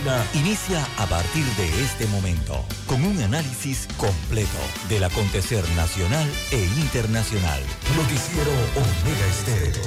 [0.00, 4.48] Medicina inicia a partir de este momento con un análisis completo
[4.88, 7.60] del acontecer nacional e internacional.
[7.96, 9.82] Noticiero Omega Estéreo.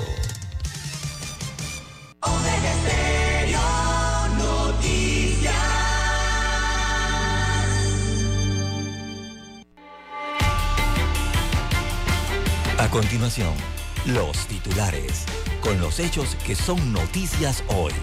[2.21, 3.59] Omega Estéreo
[4.37, 5.53] Noticias.
[12.77, 13.53] A continuación,
[14.05, 15.25] los titulares,
[15.61, 17.93] con los hechos que son noticias hoy.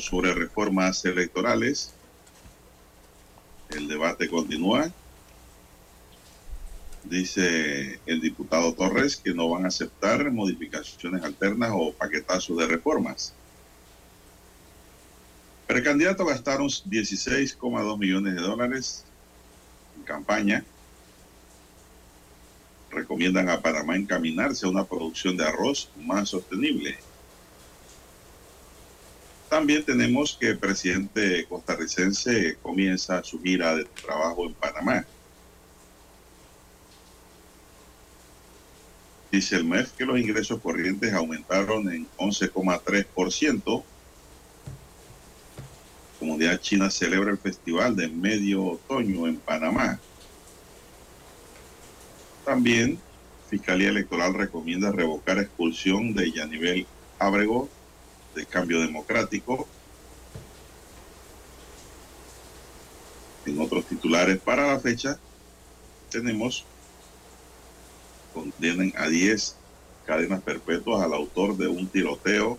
[0.00, 1.92] Sobre reformas electorales.
[3.70, 4.90] El debate continúa.
[7.04, 13.34] Dice el diputado Torres que no van a aceptar modificaciones alternas o paquetazos de reformas.
[15.66, 19.04] Precandidatos gastaron 16,2 millones de dólares
[19.96, 20.64] en campaña.
[22.90, 26.98] Recomiendan a Panamá encaminarse a una producción de arroz más sostenible.
[29.54, 35.06] También tenemos que el presidente costarricense comienza su gira de trabajo en Panamá.
[39.30, 43.84] Dice el MEF que los ingresos corrientes aumentaron en 11,3%.
[46.18, 50.00] Comunidad China celebra el festival de medio otoño en Panamá.
[52.44, 52.98] También
[53.48, 56.88] Fiscalía Electoral recomienda revocar expulsión de Yanivel
[57.20, 57.68] Ábrego
[58.34, 59.66] de Cambio Democrático.
[63.46, 65.18] En otros titulares para la fecha
[66.10, 66.64] tenemos
[68.32, 69.56] condenan a 10
[70.06, 72.58] cadenas perpetuas al autor de un tiroteo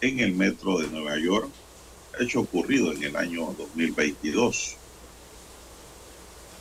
[0.00, 1.48] en el metro de Nueva York,
[2.20, 4.76] hecho ocurrido en el año 2022.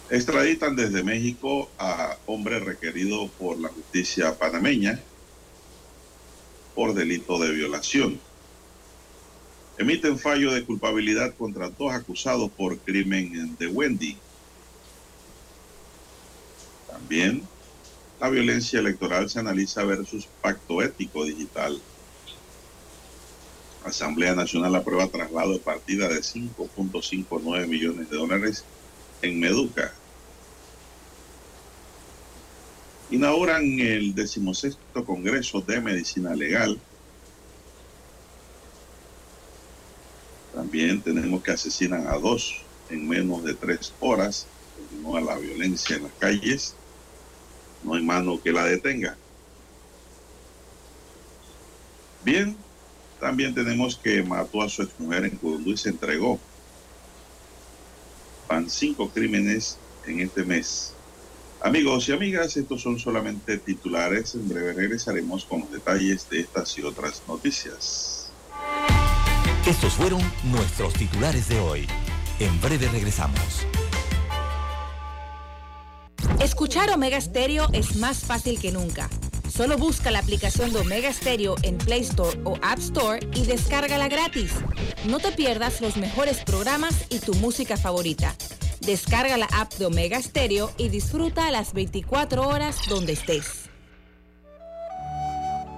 [0.09, 4.99] Extraditan desde México a hombre requerido por la justicia panameña
[6.75, 8.19] por delito de violación
[9.77, 14.17] emiten fallo de culpabilidad contra dos acusados por crimen de Wendy.
[16.87, 17.47] También
[18.19, 21.81] la violencia electoral se analiza versus pacto ético digital.
[23.83, 28.65] Asamblea Nacional aprueba traslado de partida de 5.59 millones de dólares
[29.21, 29.93] en Meduca.
[33.11, 36.81] Inauguran el decimosexto Congreso de Medicina Legal
[40.55, 44.47] También tenemos que asesinan a dos en menos de tres horas.
[44.77, 46.75] Continúa la violencia en las calles.
[47.83, 49.17] No hay mano que la detenga.
[52.23, 52.55] Bien,
[53.19, 56.39] también tenemos que mató a su exmujer en Curundú y se entregó.
[58.47, 59.77] Van cinco crímenes
[60.07, 60.93] en este mes.
[61.61, 64.35] Amigos y amigas, estos son solamente titulares.
[64.35, 68.31] En breve regresaremos con los detalles de estas y otras noticias.
[69.65, 71.87] Estos fueron nuestros titulares de hoy.
[72.39, 73.65] En breve regresamos.
[76.39, 79.09] Escuchar Omega Stereo es más fácil que nunca.
[79.51, 84.07] Solo busca la aplicación de Omega Stereo en Play Store o App Store y descárgala
[84.07, 84.51] gratis.
[85.07, 88.35] No te pierdas los mejores programas y tu música favorita.
[88.81, 93.64] Descarga la app de Omega Stereo y disfruta las 24 horas donde estés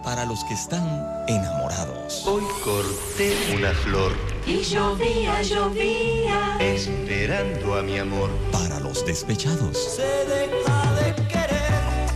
[0.07, 2.25] para los que están enamorados.
[2.25, 4.13] Hoy corté una flor.
[4.45, 6.55] Y llovía, llovía.
[6.61, 8.29] Esperando a mi amor.
[8.53, 9.77] Para los despechados.
[9.77, 12.07] Se deja de querer,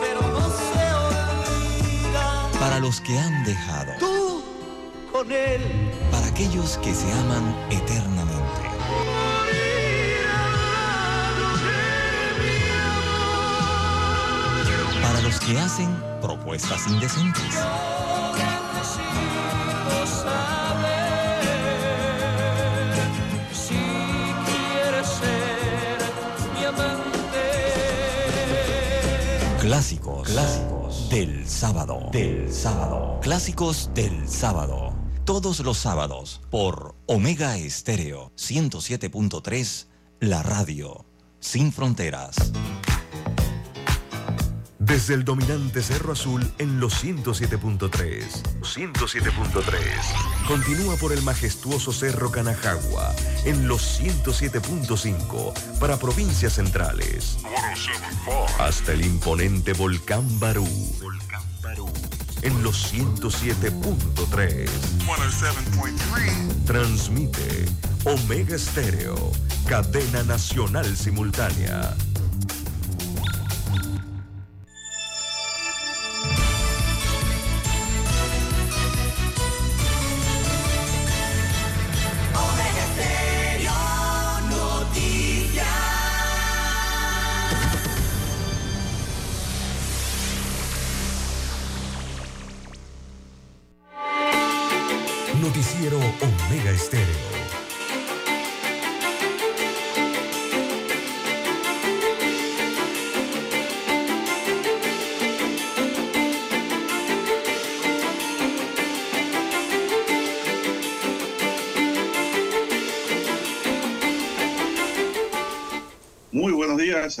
[0.00, 2.48] pero no se olvida.
[2.58, 3.92] Para los que han dejado.
[4.00, 4.42] Tú
[5.12, 5.62] con él.
[6.10, 8.39] Para aquellos que se aman eternamente.
[15.38, 15.88] Que hacen
[16.20, 17.54] propuestas indecentes.
[29.60, 34.92] Clásicos, clásicos del sábado, del sábado, clásicos del sábado.
[35.24, 39.86] Todos los sábados por Omega Estéreo 107.3,
[40.18, 41.04] la radio
[41.38, 42.36] sin fronteras.
[44.80, 48.24] Desde el dominante Cerro Azul en los 107.3.
[48.62, 49.74] 107.3.
[50.48, 57.36] Continúa por el majestuoso Cerro Canajagua en los 107.5 para provincias centrales.
[58.58, 60.66] Hasta el imponente Volcán Barú.
[62.40, 64.66] En los 107.3.
[66.64, 67.66] Transmite
[68.06, 69.30] Omega Estéreo,
[69.68, 71.94] cadena nacional simultánea.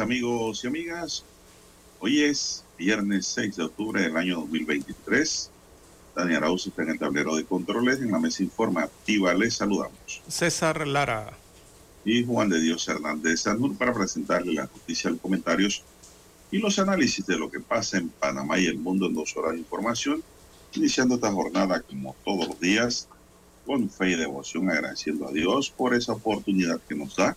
[0.00, 1.24] Amigos y amigas.
[2.00, 5.50] Hoy es viernes 6 de octubre del año 2023.
[6.16, 8.00] Dani Arauz está en el tablero de controles.
[8.00, 10.22] En la mesa informativa les saludamos.
[10.26, 11.32] César Lara.
[12.04, 15.82] Y Juan de Dios Hernández Sanur para presentarle la noticia, los comentarios
[16.50, 19.52] y los análisis de lo que pasa en Panamá y el mundo en dos horas
[19.52, 20.22] de información.
[20.72, 23.06] Iniciando esta jornada como todos los días,
[23.66, 27.36] con fe y devoción, agradeciendo a Dios por esa oportunidad que nos da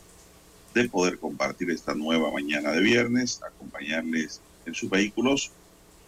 [0.74, 5.52] de poder compartir esta nueva mañana de viernes, acompañarles en sus vehículos,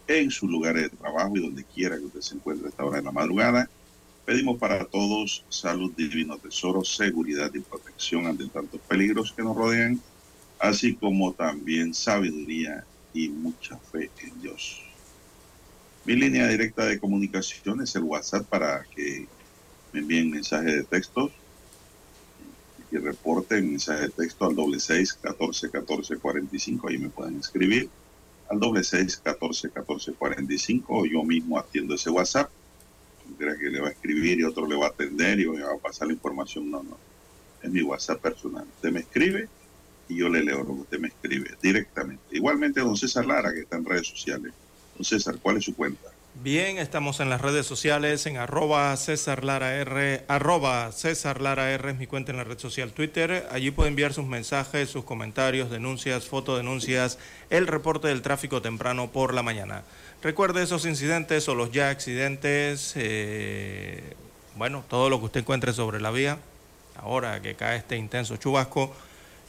[0.08, 2.98] en sus lugares de trabajo y donde quiera que usted se encuentre a esta hora
[2.98, 3.70] de la madrugada.
[4.26, 10.00] Pedimos para todos salud, divino tesoro, seguridad y protección ante tantos peligros que nos rodean,
[10.60, 12.84] así como también sabiduría
[13.14, 14.82] y mucha fe en Dios.
[16.06, 19.28] Mi línea directa de comunicación es el WhatsApp para que
[19.94, 21.32] me envíen mensajes de texto
[22.92, 26.88] y reporten mensaje de texto al doble seis catorce catorce cuarenta y cinco.
[26.88, 27.90] Ahí me pueden escribir
[28.50, 31.06] al doble seis catorce catorce cuarenta y cinco.
[31.06, 32.50] Yo mismo atiendo ese WhatsApp.
[33.28, 35.64] No crea que le va a escribir y otro le va a atender y me
[35.64, 36.70] va a pasar la información.
[36.70, 36.98] No, no.
[37.62, 38.66] Es mi WhatsApp personal.
[38.76, 39.50] Usted me escribe
[40.08, 42.24] y yo le leo lo que usted me escribe directamente.
[42.32, 44.54] Igualmente, don César Lara, que está en redes sociales.
[44.96, 46.12] Don César, ¿cuál es su cuenta?
[46.44, 51.92] Bien, estamos en las redes sociales en arroba César Lara R, arroba César Lara R
[51.92, 53.48] es mi cuenta en la red social Twitter.
[53.52, 59.34] Allí puede enviar sus mensajes, sus comentarios, denuncias, fotodenuncias, el reporte del tráfico temprano por
[59.34, 59.84] la mañana.
[60.22, 64.04] Recuerde esos incidentes o los ya accidentes, eh,
[64.56, 66.38] bueno, todo lo que usted encuentre sobre la vía,
[66.98, 68.94] ahora que cae este intenso chubasco,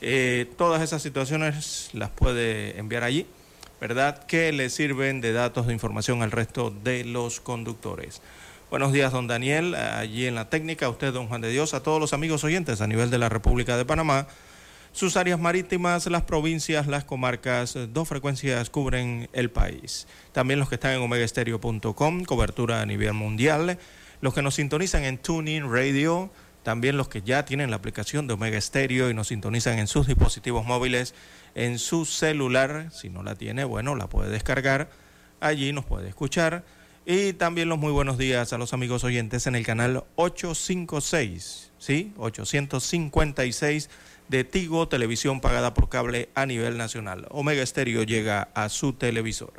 [0.00, 3.26] eh, todas esas situaciones las puede enviar allí
[3.86, 4.24] ¿verdad?
[4.26, 8.20] Que le sirven de datos de información al resto de los conductores.
[8.68, 12.00] Buenos días, don Daniel, allí en la técnica, usted, don Juan de Dios, a todos
[12.00, 14.26] los amigos oyentes a nivel de la República de Panamá.
[14.90, 20.08] Sus áreas marítimas, las provincias, las comarcas, dos frecuencias cubren el país.
[20.32, 23.78] También los que están en omegaestereo.com, cobertura a nivel mundial.
[24.20, 26.32] Los que nos sintonizan en Tuning Radio,
[26.66, 30.08] también los que ya tienen la aplicación de Omega Stereo y nos sintonizan en sus
[30.08, 31.14] dispositivos móviles
[31.54, 32.88] en su celular.
[32.90, 34.90] Si no la tiene, bueno, la puede descargar.
[35.38, 36.64] Allí nos puede escuchar.
[37.04, 42.12] Y también los muy buenos días a los amigos oyentes en el canal 856, ¿sí?
[42.16, 43.88] 856
[44.26, 47.28] de Tigo, televisión pagada por cable a nivel nacional.
[47.30, 49.52] Omega Estéreo llega a su televisor.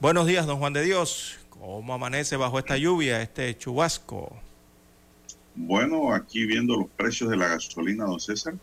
[0.00, 1.38] Buenos días, don Juan de Dios.
[1.48, 4.47] ¿Cómo amanece bajo esta lluvia, este chubasco?
[5.60, 8.54] Bueno, aquí viendo los precios de la gasolina, don César.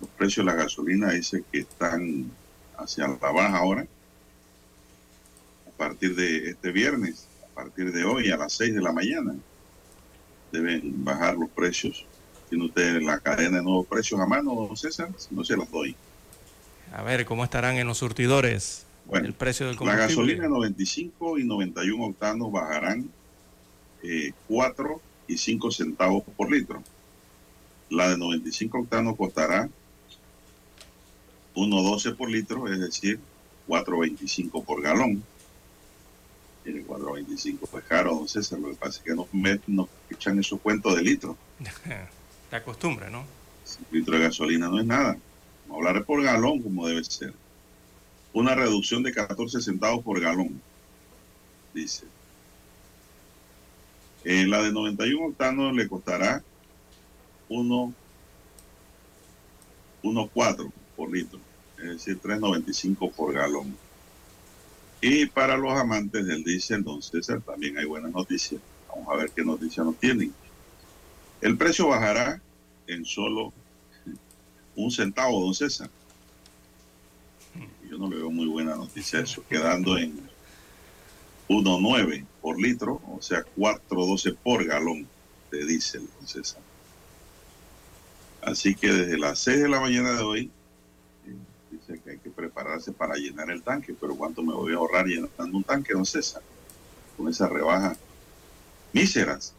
[0.00, 2.30] Los precios de la gasolina dice que están
[2.78, 3.84] hacia la baja ahora.
[5.66, 9.34] A partir de este viernes, a partir de hoy a las 6 de la mañana,
[10.52, 12.06] deben bajar los precios.
[12.48, 15.68] Tiene usted la cadena de nuevos precios a mano, don César, si no se las
[15.72, 15.96] doy.
[16.92, 21.44] A ver, ¿cómo estarán en los surtidores Bueno, el precio del La gasolina 95 y
[21.44, 23.10] 91 octanos bajarán
[24.04, 26.82] eh, 4 y 5 centavos por litro.
[27.88, 29.68] La de 95 octanos costará
[31.54, 33.20] 1.12 por litro, es decir,
[33.68, 35.22] 4.25 por galón.
[36.64, 38.58] Tiene 4.25 pues caro, don César.
[38.58, 39.28] Lo que pasa es que nos,
[39.68, 41.36] nos echan esos cuentos de litro.
[42.50, 43.20] La costumbre, ¿no?
[43.20, 45.16] Un litro de gasolina no es nada.
[45.68, 47.32] Vamos a hablar por galón como debe ser.
[48.32, 50.60] Una reducción de 14 centavos por galón,
[51.72, 52.06] dice.
[54.24, 56.42] Eh, la de 91 octanos le costará
[57.48, 57.94] 1
[60.02, 61.38] 1.4 por litro,
[61.78, 63.76] es decir, 3.95 por galón.
[65.00, 68.60] Y para los amantes del diésel, don César, también hay buenas noticias.
[68.88, 70.32] Vamos a ver qué noticias nos tienen.
[71.40, 72.40] El precio bajará
[72.86, 73.52] en solo
[74.76, 75.90] un centavo, don César.
[77.88, 80.18] Yo no le veo muy buena noticia eso, quedando en
[81.48, 85.06] 1.9 por litro, o sea, 4.12 por galón
[85.50, 86.62] de diésel, don César.
[88.42, 90.50] Así que desde las 6 de la mañana de hoy,
[91.26, 91.34] eh,
[91.70, 95.06] dice que hay que prepararse para llenar el tanque, pero ¿cuánto me voy a ahorrar
[95.06, 96.42] llenando un tanque, don César?
[97.16, 97.96] Con esa rebaja
[98.92, 99.54] míseras,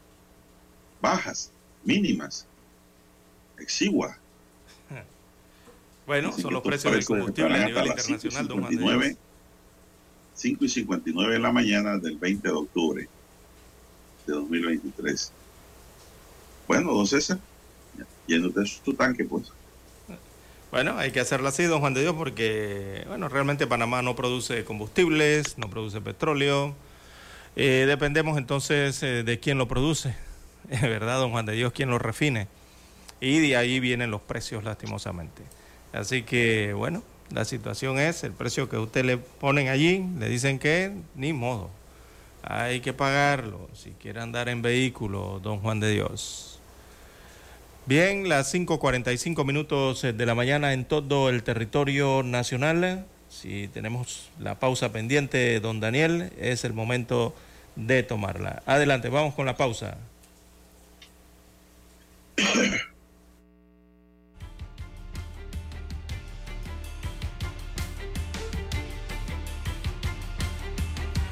[1.02, 1.52] bajas,
[1.84, 2.46] mínimas,
[3.58, 4.18] exiguas.
[6.06, 9.16] Bueno, son los precios del combustible a nivel internacional, don Dios.
[10.42, 13.08] 5 y 59 de la mañana del 20 de octubre
[14.26, 15.32] de 2023.
[16.68, 17.38] Bueno, don César,
[18.28, 19.52] yéndote su tanque, pues.
[20.72, 24.64] Bueno, hay que hacerlo así, don Juan de Dios, porque, bueno, realmente Panamá no produce
[24.64, 26.74] combustibles, no produce petróleo.
[27.56, 30.16] Eh, dependemos entonces eh, de quién lo produce,
[30.82, 32.48] verdad, don Juan de Dios, quién lo refine.
[33.20, 35.44] Y de ahí vienen los precios, lastimosamente.
[35.94, 40.60] Así que, bueno, la situación es el precio que usted le ponen allí, le dicen
[40.60, 41.70] que ni modo.
[42.44, 46.60] Hay que pagarlo si quiere andar en vehículo, don Juan de Dios.
[47.86, 53.06] Bien, las 5.45 minutos de la mañana en todo el territorio nacional.
[53.30, 57.34] Si tenemos la pausa pendiente, don Daniel, es el momento
[57.76, 58.62] de tomarla.
[58.66, 59.98] Adelante, vamos con la pausa.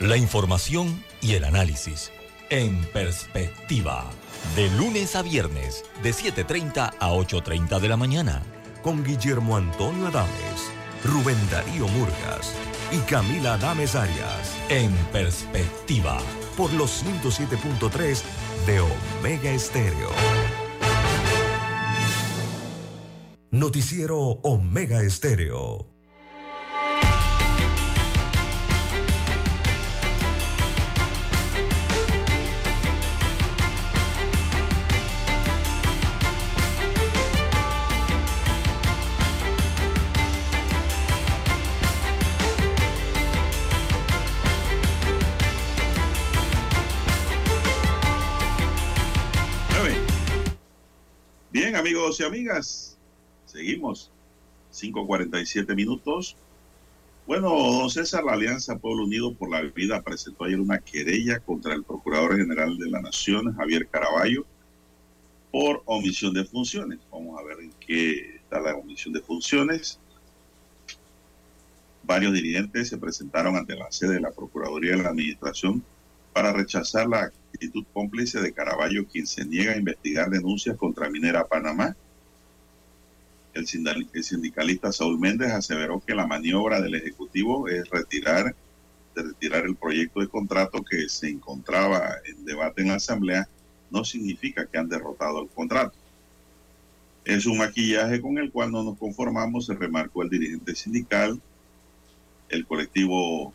[0.00, 2.12] La información y el análisis
[2.50, 4.08] en perspectiva.
[4.54, 8.42] De lunes a viernes, de 7.30 a 8.30 de la mañana.
[8.84, 10.70] Con Guillermo Antonio Adames,
[11.04, 12.54] Rubén Darío Murgas
[12.92, 14.56] y Camila Adames Arias.
[14.68, 16.18] En perspectiva.
[16.56, 18.22] Por los 107.3
[18.66, 20.10] de Omega Estéreo.
[23.50, 25.97] Noticiero Omega Estéreo.
[51.78, 52.98] Amigos y amigas,
[53.46, 54.10] seguimos.
[54.72, 56.36] 5.47 minutos.
[57.26, 61.74] Bueno, don César, la Alianza Pueblo Unido por la Vida presentó ayer una querella contra
[61.74, 64.44] el Procurador General de la Nación, Javier Caraballo,
[65.52, 66.98] por omisión de funciones.
[67.12, 70.00] Vamos a ver en qué está la omisión de funciones.
[72.02, 75.84] Varios dirigentes se presentaron ante la sede de la Procuraduría de la Administración
[76.32, 81.44] para rechazar la actitud cómplice de Caraballo, quien se niega a investigar denuncias contra Minera
[81.44, 81.96] Panamá.
[83.52, 88.54] El sindicalista Saúl Méndez aseveró que la maniobra del Ejecutivo es retirar,
[89.16, 93.48] retirar el proyecto de contrato que se encontraba en debate en la Asamblea,
[93.90, 95.96] no significa que han derrotado el contrato.
[97.24, 101.40] Es un maquillaje con el cual no nos conformamos, se remarcó el dirigente sindical.
[102.48, 103.52] El colectivo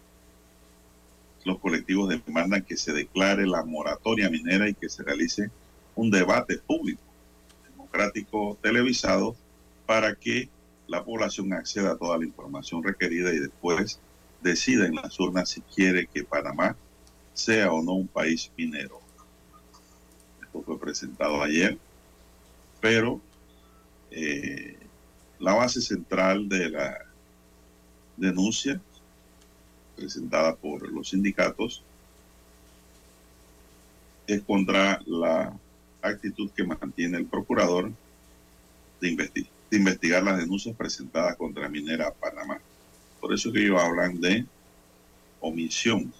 [1.45, 5.50] los colectivos demandan que se declare la moratoria minera y que se realice
[5.95, 7.01] un debate público,
[7.69, 9.35] democrático, televisado,
[9.85, 10.50] para que
[10.88, 14.00] la población acceda a toda la información requerida y después
[14.41, 16.75] decida en las urnas si quiere que Panamá
[17.33, 19.00] sea o no un país minero.
[20.41, 21.77] Esto fue presentado ayer,
[22.79, 23.21] pero
[24.12, 24.77] eh,
[25.39, 26.97] la base central de la
[28.17, 28.79] denuncia
[29.95, 31.83] presentada por los sindicatos
[34.27, 35.53] es contra la
[36.01, 37.91] actitud que mantiene el procurador
[39.01, 39.31] de,
[39.69, 42.59] de investigar las denuncias presentadas contra Minera Panamá.
[43.19, 44.45] Por eso que ellos hablan de
[45.39, 46.13] omisión.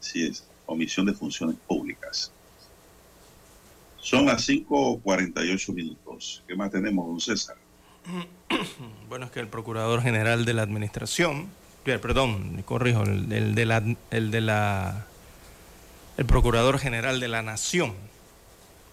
[0.00, 2.32] Sí es, omisión de funciones públicas.
[3.98, 6.42] Son las 5.48 minutos.
[6.46, 7.56] ¿Qué más tenemos, don César?
[9.08, 11.48] Bueno, es que el Procurador General de la Administración,
[11.84, 14.50] perdón, corrijo, el, de la, el
[16.16, 17.94] el Procurador General de la Nación,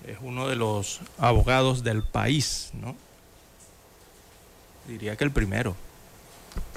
[0.08, 2.96] es uno de los abogados del país, ¿no?
[4.88, 5.76] Diría que el primero.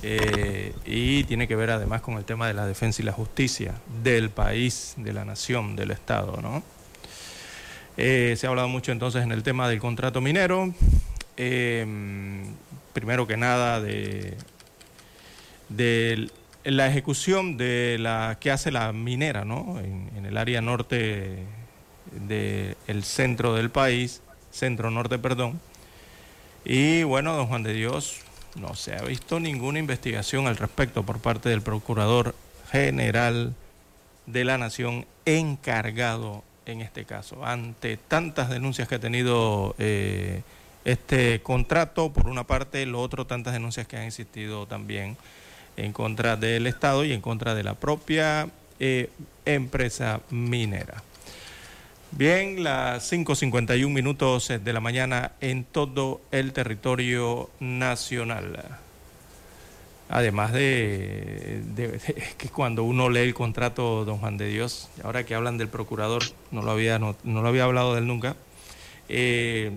[0.03, 3.75] Eh, y tiene que ver además con el tema de la defensa y la justicia
[4.03, 6.63] del país, de la nación, del Estado, ¿no?
[7.97, 10.75] Eh, se ha hablado mucho entonces en el tema del contrato minero.
[11.37, 11.87] Eh,
[12.93, 14.37] primero que nada, de,
[15.71, 16.31] de
[16.65, 19.79] la ejecución de la que hace la minera ¿no?
[19.81, 21.39] en, el área norte
[22.13, 25.59] del centro del país, centro norte, perdón.
[26.65, 28.21] Y bueno, don Juan de Dios,
[28.55, 32.35] no se ha visto ninguna investigación al respecto por parte del Procurador
[32.71, 33.55] General
[34.27, 40.43] de la Nación encargado en este caso, ante tantas denuncias que ha tenido eh,
[40.85, 45.17] este contrato, por una parte, lo otro, tantas denuncias que han existido también
[45.85, 49.11] en contra del Estado y en contra de la propia eh,
[49.45, 51.03] empresa minera.
[52.13, 58.65] Bien, las 5.51 minutos de la mañana en todo el territorio nacional.
[60.09, 61.63] Además de,
[62.37, 66.25] que cuando uno lee el contrato, don Juan de Dios, ahora que hablan del procurador,
[66.51, 68.35] no lo había, no, lo había hablado de él nunca,
[69.09, 69.71] eh,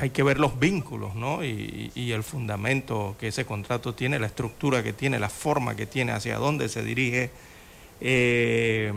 [0.00, 1.44] hay que ver los vínculos ¿no?
[1.44, 6.12] Y, el fundamento que ese contrato tiene, la estructura que tiene, la forma que tiene,
[6.12, 7.30] hacia dónde se dirige.
[8.00, 8.92] Eh,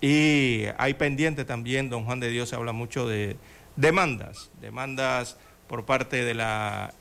[0.00, 3.36] y hay pendiente también, don Juan de Dios se habla mucho de
[3.76, 5.36] demandas, demandas
[5.68, 6.92] por parte de la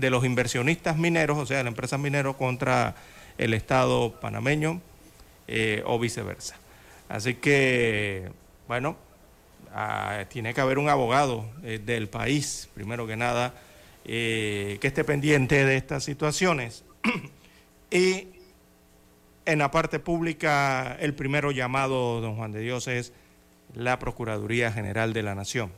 [0.00, 2.94] de los inversionistas mineros, o sea, de las empresas mineras contra
[3.38, 4.80] el Estado panameño
[5.48, 6.56] eh, o viceversa.
[7.08, 8.30] Así que,
[8.68, 8.96] bueno,
[10.28, 13.54] tiene que haber un abogado eh, del país, primero que nada,
[14.04, 16.84] eh, que esté pendiente de estas situaciones.
[17.90, 18.28] y
[19.46, 23.12] en la parte pública, el primero llamado, don Juan de Dios, es
[23.74, 25.72] la Procuraduría General de la Nación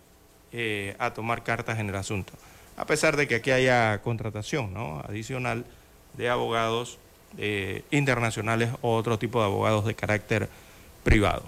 [0.98, 2.35] a tomar cartas en el asunto
[2.76, 4.74] a pesar de que aquí haya contratación
[5.09, 5.64] adicional
[6.16, 6.98] de abogados
[7.38, 10.48] eh, internacionales o otro tipo de abogados de carácter
[11.05, 11.44] privado.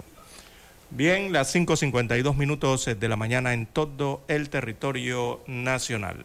[0.91, 6.23] Bien, las 5.52 minutos de la mañana en todo el territorio nacional.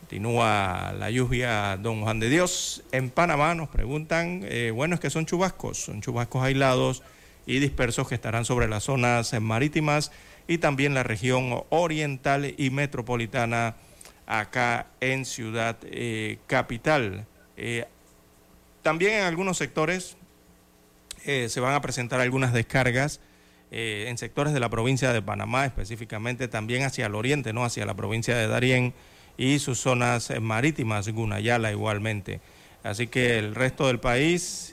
[0.00, 2.84] Continúa la lluvia, don Juan de Dios.
[2.92, 7.02] En Panamá nos preguntan, eh, bueno, es que son chubascos, son chubascos aislados
[7.46, 10.12] y dispersos que estarán sobre las zonas marítimas
[10.46, 13.74] y también la región oriental y metropolitana
[14.26, 17.26] acá en Ciudad eh, Capital.
[17.56, 17.86] Eh,
[18.82, 20.16] también en algunos sectores
[21.24, 23.20] se van a presentar algunas descargas
[23.70, 27.94] en sectores de la provincia de Panamá, específicamente también hacia el oriente, no hacia la
[27.94, 28.94] provincia de Darién
[29.36, 32.40] y sus zonas marítimas, Gunayala igualmente.
[32.82, 34.72] Así que el resto del país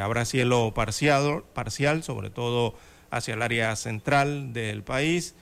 [0.00, 2.74] habrá cielo parcial, parcial, sobre todo
[3.10, 5.34] hacia el área central del país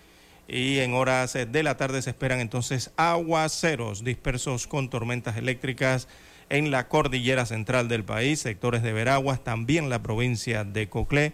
[0.47, 6.09] y en horas de la tarde se esperan entonces aguaceros dispersos con tormentas eléctricas
[6.51, 11.33] en la cordillera central del país, sectores de Veraguas, también la provincia de Coclé,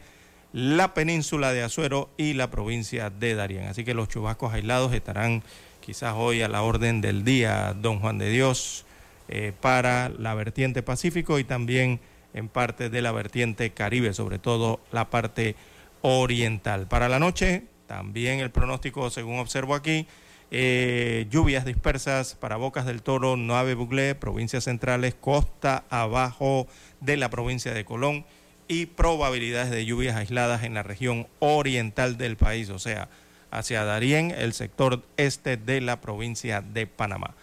[0.53, 3.67] la península de Azuero y la provincia de Darien.
[3.67, 5.43] Así que los chubascos aislados estarán
[5.81, 8.85] quizás hoy a la orden del día, don Juan de Dios,
[9.29, 12.01] eh, para la vertiente Pacífico y también
[12.35, 15.57] en parte de la vertiente Caribe, sobre todo la parte
[16.03, 16.87] oriental.
[16.87, 20.07] Para la noche, también el pronóstico, según observo aquí,
[20.53, 26.67] eh, lluvias dispersas para Bocas del Toro, Nueve Buglé, provincias centrales, costa abajo
[27.01, 28.25] de la provincia de Colón
[28.71, 33.09] y probabilidades de lluvias aisladas en la región oriental del país, o sea,
[33.51, 37.35] hacia Darién, el sector este de la provincia de Panamá.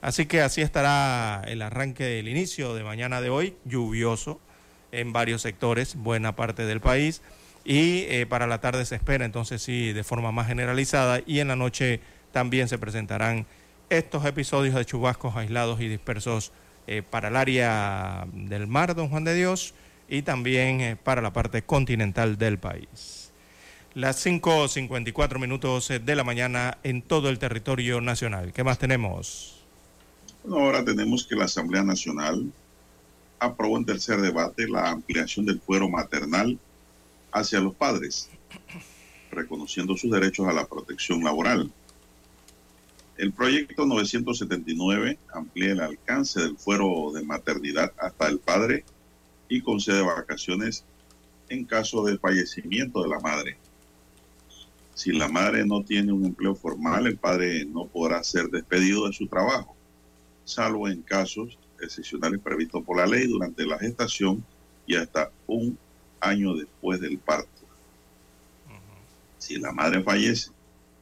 [0.00, 4.40] Así que así estará el arranque del inicio de mañana de hoy, lluvioso
[4.92, 7.20] en varios sectores, buena parte del país
[7.64, 11.48] y eh, para la tarde se espera entonces sí de forma más generalizada y en
[11.48, 11.98] la noche
[12.30, 13.44] también se presentarán
[13.90, 16.52] estos episodios de chubascos aislados y dispersos
[16.86, 19.74] eh, para el área del mar, don Juan de Dios,
[20.08, 23.32] y también eh, para la parte continental del país.
[23.94, 28.52] Las 5.54 minutos de la mañana en todo el territorio nacional.
[28.52, 29.64] ¿Qué más tenemos?
[30.44, 32.52] Bueno, ahora tenemos que la Asamblea Nacional
[33.38, 36.58] aprobó en tercer debate la ampliación del fuero maternal
[37.32, 38.30] hacia los padres,
[39.30, 41.70] reconociendo sus derechos a la protección laboral.
[43.16, 48.84] El proyecto 979 amplía el alcance del fuero de maternidad hasta el padre
[49.48, 50.84] y concede vacaciones
[51.48, 53.56] en caso de fallecimiento de la madre.
[54.94, 59.12] Si la madre no tiene un empleo formal, el padre no podrá ser despedido de
[59.12, 59.76] su trabajo,
[60.44, 64.42] salvo en casos excepcionales previstos por la ley durante la gestación
[64.86, 65.78] y hasta un
[66.20, 67.50] año después del parto.
[69.38, 70.50] Si la madre fallece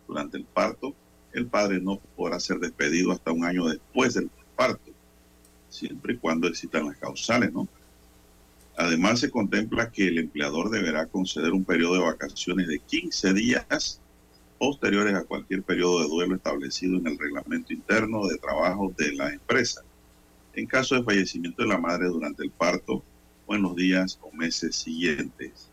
[0.07, 0.94] durante el parto,
[1.33, 4.90] el padre no podrá ser despedido hasta un año después del parto,
[5.70, 7.68] siempre y cuando existan las causales, ¿no?
[8.76, 14.00] Además, se contempla que el empleador deberá conceder un periodo de vacaciones de 15 días
[14.58, 19.32] posteriores a cualquier periodo de duelo establecido en el reglamento interno de trabajo de la
[19.32, 19.82] empresa,
[20.54, 23.02] en caso de fallecimiento de la madre durante el parto
[23.46, 25.68] o en los días o meses siguientes.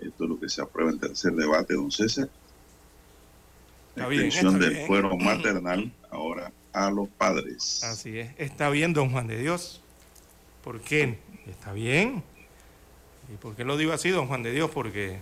[0.00, 2.28] Esto es lo que se aprueba en tercer debate, don César.
[3.94, 7.84] La extensión del fuero maternal ahora a los padres.
[7.84, 8.30] Así es.
[8.38, 9.82] Está bien, don Juan de Dios.
[10.64, 11.18] ¿Por qué?
[11.46, 12.22] Está bien.
[13.32, 14.70] ¿Y por qué lo digo así, don Juan de Dios?
[14.70, 15.18] Porque,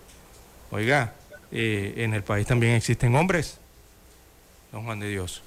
[0.71, 1.15] oiga,
[1.53, 3.59] eh, en el país también existen hombres,
[4.73, 5.43] don Juan de Dios.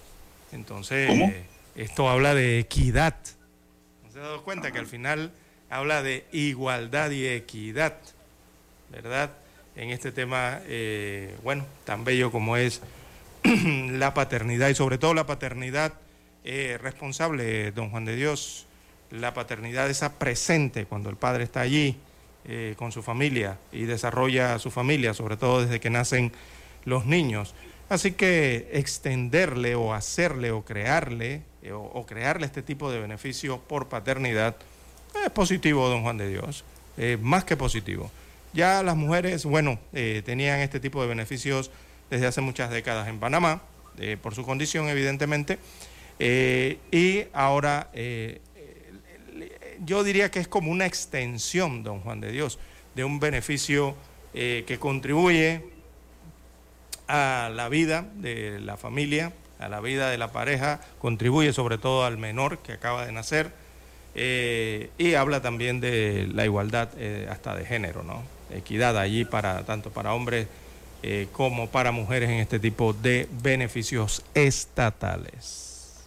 [0.51, 1.33] Entonces,
[1.75, 3.15] esto habla de equidad.
[4.03, 5.31] ¿No se ha dado cuenta que al final
[5.69, 7.97] habla de igualdad y equidad?
[8.91, 9.31] ¿Verdad?
[9.75, 12.81] En este tema, eh, bueno, tan bello como es
[13.43, 15.93] la paternidad y sobre todo la paternidad
[16.43, 18.67] eh, responsable, don Juan de Dios,
[19.13, 21.97] la paternidad esa presente cuando el padre está allí
[22.45, 26.32] eh, con su familia y desarrolla su familia, sobre todo desde que nacen
[26.84, 27.54] los niños.
[27.89, 33.88] Así que extenderle o hacerle o crearle eh, o, crearle este tipo de beneficio por
[33.88, 34.56] paternidad
[35.23, 36.65] es positivo, don Juan de Dios,
[37.21, 38.10] más que positivo.
[38.52, 41.69] Ya las mujeres, bueno, tenían este tipo de beneficios
[42.10, 43.62] desde hace muchas décadas en Panamá,
[44.23, 45.60] por su condición evidentemente,
[46.19, 47.91] y ahora
[49.86, 52.60] yo diría que es como una extensión, don Juan de Dios,
[52.96, 53.96] de un beneficio
[54.34, 55.63] eh, que contribuye
[57.08, 62.06] a la vida de la familia, a la vida de la pareja, contribuye sobre todo
[62.06, 63.52] al menor que acaba de nacer
[64.15, 68.24] eh, y habla también de la igualdad eh, hasta de género, ¿no?
[68.52, 70.48] Equidad allí para tanto para hombres
[71.34, 76.02] como para mujeres en este tipo de beneficios estatales.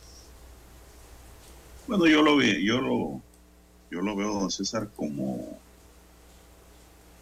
[1.87, 3.21] Bueno, yo lo vi, yo lo
[3.91, 5.59] yo lo veo, don César, como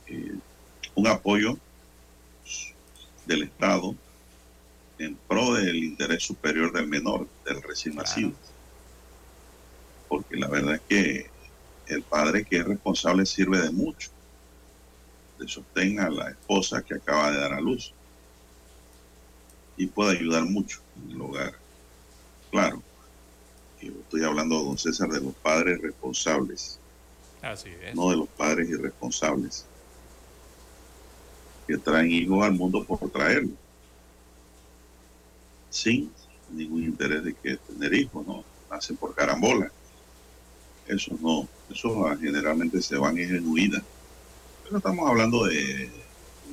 [0.06, 0.34] eh,
[0.94, 1.58] un apoyo
[3.26, 3.94] del Estado
[4.98, 8.32] en pro del interés superior del menor, del recién nacido.
[10.08, 11.30] Porque la verdad es que
[11.86, 14.10] el padre que es responsable sirve de mucho,
[15.38, 17.92] de sostén a la esposa que acaba de dar a luz
[19.76, 21.54] y puede ayudar mucho en el hogar.
[22.50, 22.82] Claro,
[23.88, 26.78] estoy hablando, don César, de los padres responsables.
[27.42, 27.94] Así es.
[27.94, 29.66] No de los padres irresponsables.
[31.66, 33.56] Que traen hijos al mundo por traerlos.
[35.70, 36.10] Sin
[36.50, 38.44] ningún interés de que tener hijos, ¿no?
[38.70, 39.70] Nacen por carambola.
[40.86, 41.48] Eso no.
[41.70, 43.82] Eso generalmente se van en huida.
[44.62, 45.90] Pero estamos hablando de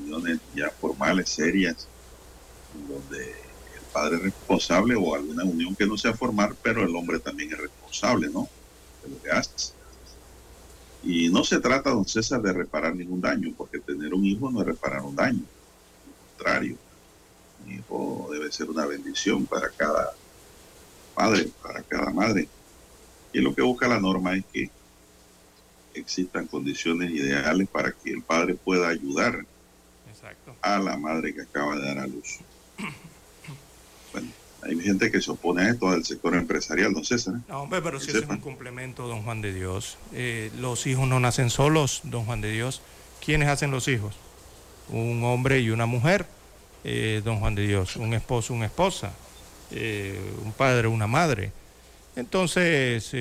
[0.02, 1.88] uniones ya formales, serias,
[2.88, 3.34] donde
[3.91, 8.30] padre responsable o alguna unión que no sea formar, pero el hombre también es responsable,
[8.30, 8.47] ¿no?
[9.04, 9.73] De lo que hace.
[11.04, 14.62] Y no se trata, don César, de reparar ningún daño, porque tener un hijo no
[14.62, 15.41] es reparar un daño.
[15.41, 16.77] Al contrario,
[17.65, 20.13] un hijo debe ser una bendición para cada
[21.15, 22.47] padre, para cada madre.
[23.34, 24.69] Y lo que busca la norma es que
[25.93, 29.45] existan condiciones ideales para que el padre pueda ayudar
[30.62, 32.39] a la madre que acaba de dar a luz.
[34.63, 37.36] Hay gente que se opone a esto del sector empresarial, don César.
[37.47, 39.97] No, hombre, pero si es un complemento, don Juan de Dios.
[40.13, 42.82] Eh, los hijos no nacen solos, don Juan de Dios.
[43.26, 44.15] ¿Quiénes hacen los hijos?
[44.89, 46.28] Un hombre y una mujer,
[46.84, 47.95] eh, don Juan de Dios.
[47.95, 49.13] Un esposo, una esposa.
[49.71, 51.52] Eh, un padre, una madre.
[52.15, 53.12] Entonces,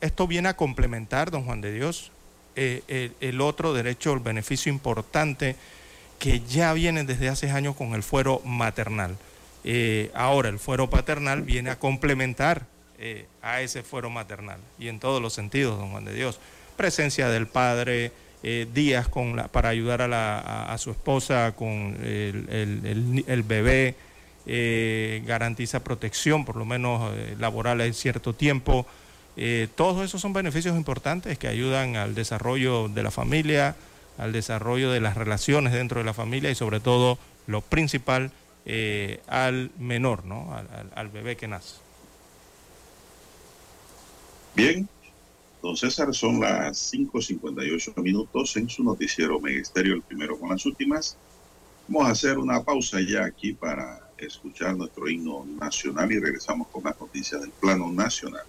[0.00, 2.12] esto viene a complementar, don Juan de Dios,
[2.54, 5.56] el, el otro derecho, el beneficio importante
[6.18, 9.16] que ya viene desde hace años con el fuero maternal.
[9.64, 12.66] Eh, ahora el fuero paternal viene a complementar
[12.98, 14.58] eh, a ese fuero maternal.
[14.78, 16.40] Y en todos los sentidos, don Juan de Dios.
[16.76, 23.96] Presencia del padre, eh, días con la, para ayudar a, su esposa con el, bebé,
[25.26, 28.86] garantiza protección, por lo menos laboral en cierto tiempo.
[29.74, 33.74] todos esos son beneficios importantes que ayudan al desarrollo de la familia,
[34.18, 37.18] al desarrollo de las relaciones dentro de la familia y sobre todo
[37.48, 38.30] lo principal
[39.26, 40.54] al menor, ¿no?
[40.94, 41.76] al bebé que nace.
[44.58, 44.88] Bien,
[45.62, 51.16] don César, son las 5.58 minutos en su noticiero Megesterio, el primero con las últimas.
[51.86, 56.82] Vamos a hacer una pausa ya aquí para escuchar nuestro himno nacional y regresamos con
[56.84, 58.44] las noticias del plano nacional.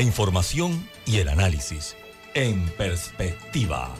[0.00, 1.94] La información y el análisis
[2.32, 3.90] en perspectiva.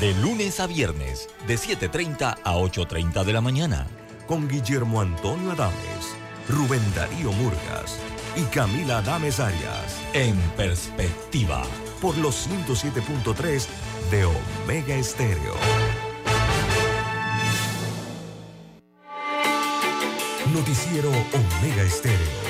[0.00, 3.86] De lunes a viernes, de 7.30 a 8.30 de la mañana.
[4.26, 6.16] Con Guillermo Antonio Adames,
[6.48, 7.98] Rubén Darío Murgas
[8.36, 10.00] y Camila Adames Arias.
[10.14, 11.62] En perspectiva.
[12.00, 13.66] Por los 107.3
[14.10, 15.56] de Omega Estéreo.
[20.54, 22.49] Noticiero Omega Estéreo.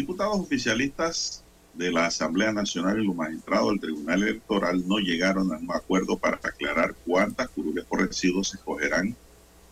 [0.00, 5.58] Diputados oficialistas de la Asamblea Nacional y los magistrados del Tribunal Electoral no llegaron a
[5.58, 9.14] un acuerdo para aclarar cuántas curules por residuos se escogerán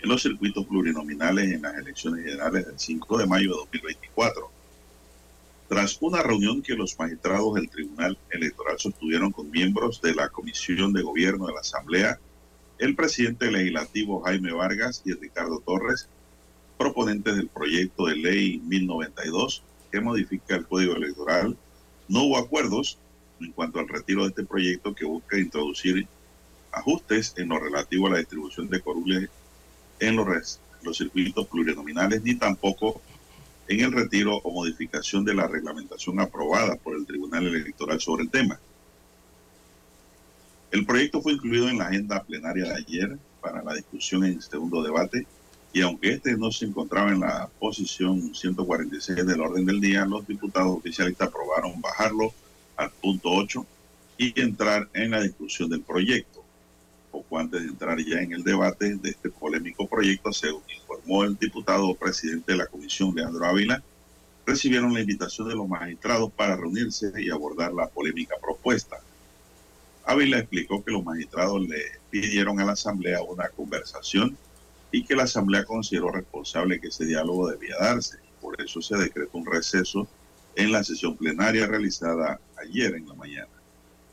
[0.00, 4.50] en los circuitos plurinominales en las elecciones generales del 5 de mayo de 2024.
[5.68, 10.92] Tras una reunión que los magistrados del Tribunal Electoral sostuvieron con miembros de la Comisión
[10.92, 12.18] de Gobierno de la Asamblea,
[12.78, 16.08] el presidente legislativo Jaime Vargas y Ricardo Torres,
[16.78, 21.56] proponentes del proyecto de ley 1092, que modifica el código electoral.
[22.08, 22.98] No hubo acuerdos
[23.40, 26.06] en cuanto al retiro de este proyecto que busca introducir
[26.72, 29.28] ajustes en lo relativo a la distribución de corules
[30.00, 33.00] en los, los circuitos plurinominales, ni tampoco
[33.68, 38.30] en el retiro o modificación de la reglamentación aprobada por el Tribunal Electoral sobre el
[38.30, 38.58] tema.
[40.70, 44.82] El proyecto fue incluido en la agenda plenaria de ayer para la discusión en segundo
[44.82, 45.26] debate
[45.72, 50.26] y aunque este no se encontraba en la posición 146 del orden del día, los
[50.26, 52.32] diputados oficialistas aprobaron bajarlo
[52.76, 53.66] al punto 8
[54.16, 56.42] y entrar en la discusión del proyecto.
[57.10, 61.36] Poco antes de entrar ya en el debate de este polémico proyecto, según informó el
[61.38, 63.82] diputado presidente de la comisión, Leandro Ávila,
[64.46, 68.96] recibieron la invitación de los magistrados para reunirse y abordar la polémica propuesta.
[70.06, 74.36] Ávila explicó que los magistrados le pidieron a la Asamblea una conversación
[74.90, 78.18] y que la Asamblea consideró responsable que ese diálogo debía darse.
[78.40, 80.08] Por eso se decretó un receso
[80.56, 83.48] en la sesión plenaria realizada ayer en la mañana.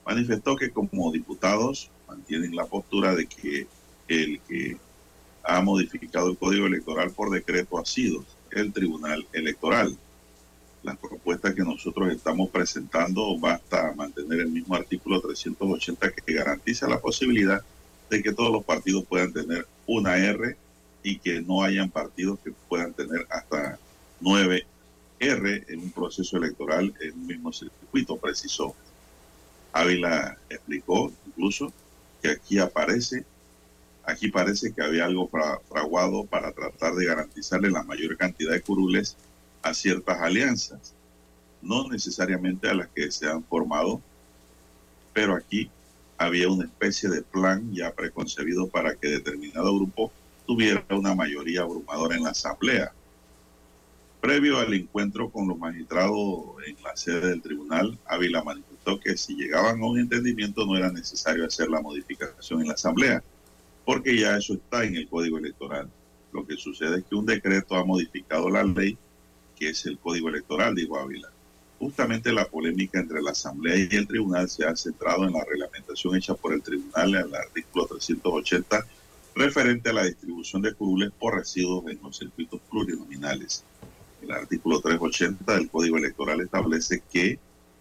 [0.05, 3.67] Manifestó que como diputados mantienen la postura de que
[4.07, 4.77] el que
[5.43, 9.97] ha modificado el código electoral por decreto ha sido el Tribunal Electoral.
[10.83, 16.99] Las propuestas que nosotros estamos presentando basta mantener el mismo artículo 380 que garantiza la
[16.99, 17.63] posibilidad
[18.09, 20.55] de que todos los partidos puedan tener una R
[21.05, 23.77] y que no hayan partidos que puedan tener hasta
[24.19, 24.65] nueve
[25.19, 28.75] R en un proceso electoral en un mismo circuito, precisó.
[29.71, 31.71] Ávila explicó incluso
[32.23, 33.23] que aquí aparece,
[34.03, 35.29] aquí parece que había algo
[35.69, 39.15] fraguado para tratar de garantizarle la mayor cantidad de curules
[39.61, 40.95] a ciertas alianzas,
[41.61, 44.01] no necesariamente a las que se han formado,
[45.13, 45.69] pero aquí
[46.17, 50.11] había una especie de plan ya preconcebido para que determinado grupo
[50.45, 52.91] tuviera una mayoría abrumadora en la Asamblea.
[54.21, 59.35] Previo al encuentro con los magistrados en la sede del tribunal, Ávila manifestó que si
[59.35, 63.23] llegaban a un entendimiento no era necesario hacer la modificación en la Asamblea,
[63.85, 65.89] porque ya eso está en el Código Electoral.
[66.31, 68.97] Lo que sucede es que un decreto ha modificado la ley,
[69.55, 71.29] que es el Código Electoral, dijo Ávila.
[71.77, 76.15] Justamente la polémica entre la Asamblea y el Tribunal se ha centrado en la reglamentación
[76.15, 78.85] hecha por el Tribunal en el artículo 380
[79.35, 83.63] referente a la distribución de curules por residuos en los circuitos plurinominales.
[84.21, 87.37] El artículo 380 del Código Electoral establece que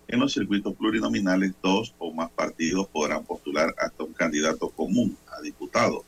[0.08, 5.40] en los circuitos plurinominales dos o más partidos podrán postular hasta un candidato común a
[5.40, 6.04] diputado,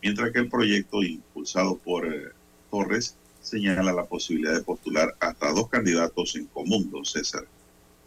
[0.00, 2.28] mientras que el proyecto impulsado por eh,
[2.70, 7.44] Torres señala la posibilidad de postular hasta dos candidatos en común, don César.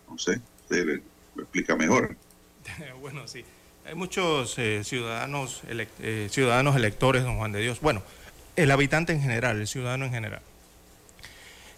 [0.09, 1.01] No sé, usted
[1.35, 2.15] lo explica mejor.
[3.01, 3.43] bueno, sí.
[3.87, 7.79] Hay muchos eh, ciudadanos, eh, ciudadanos electores, don Juan de Dios.
[7.79, 8.01] Bueno,
[8.57, 10.41] el habitante en general, el ciudadano en general,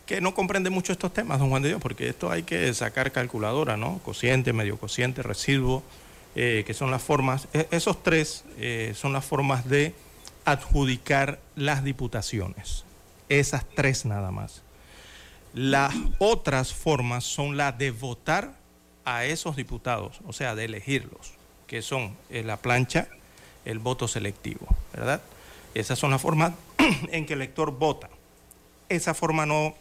[0.08, 3.12] que no comprende mucho estos temas, don Juan de Dios, porque esto hay que sacar
[3.12, 4.00] calculadora, ¿no?
[4.00, 5.84] Cociente, medio cociente, residuo,
[6.34, 8.44] eh, que son las formas, e, esos tres
[8.96, 9.94] son las formas de
[10.46, 12.86] adjudicar las diputaciones.
[13.30, 14.64] Esas tres nada más.
[15.54, 18.56] Las otras formas son las de votar
[19.06, 21.39] a esos diputados, o sea, de elegirlos
[21.70, 23.08] que son eh, la plancha,
[23.64, 25.22] el voto selectivo, ¿verdad?
[25.76, 26.54] Esas son las formas
[27.12, 28.10] en que el elector vota.
[28.90, 29.76] Esa forma no,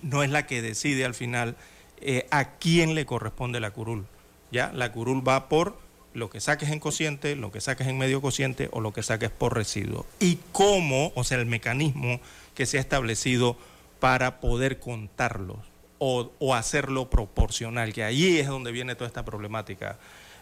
[0.00, 1.54] no es la que decide al final
[2.00, 4.06] eh, a quién le corresponde la curul.
[4.50, 4.72] ¿ya?
[4.72, 5.78] La curul va por
[6.14, 9.30] lo que saques en cociente, lo que saques en medio cociente o lo que saques
[9.30, 10.06] por residuo.
[10.18, 12.20] Y cómo, o sea, el mecanismo
[12.54, 13.58] que se ha establecido
[14.00, 15.58] para poder contarlos
[15.98, 19.98] o, o hacerlo proporcional, que ahí es donde viene toda esta problemática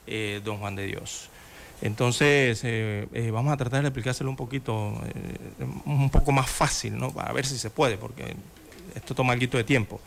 [0.06, 1.28] eh, don Juan de Dios.
[1.82, 5.00] Entonces, eh, eh, vamos a tratar de explicárselo un poquito,
[5.86, 7.12] un poco más fácil, ¿no?
[7.16, 8.34] A ver si se puede, porque
[8.94, 10.00] esto toma algo de tiempo.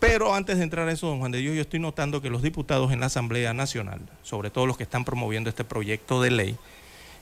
[0.00, 2.42] Pero antes de entrar a eso, don Juan de Dios, yo estoy notando que los
[2.42, 6.56] diputados en la Asamblea Nacional, sobre todo los que están promoviendo este proyecto de ley,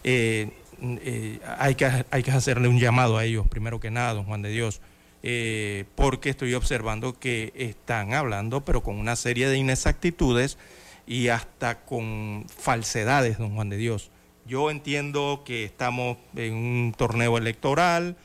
[0.05, 4.49] hay, que, hay que hacerle un llamado a ellos, primero que nada, don Juan de
[4.49, 4.81] Dios,
[5.95, 10.57] porque estoy observando que están hablando, pero con una serie de inexactitudes
[11.07, 14.11] y hasta con falsedades, don Juan de Dios.
[14.47, 18.17] Yo entiendo que estamos en un torneo electoral,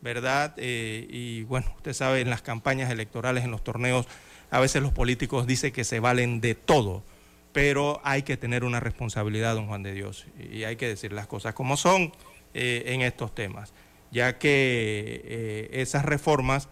[0.00, 0.54] ¿verdad?
[0.56, 4.06] Eh, y bueno, usted sabe, en las campañas electorales, en los torneos,
[4.50, 7.02] a veces los políticos dicen que se valen de todo,
[7.52, 11.26] pero hay que tener una responsabilidad, don Juan de Dios, y hay que decir las
[11.26, 12.12] cosas como son
[12.54, 13.72] eh, en estos temas,
[14.10, 16.68] ya que eh, esas reformas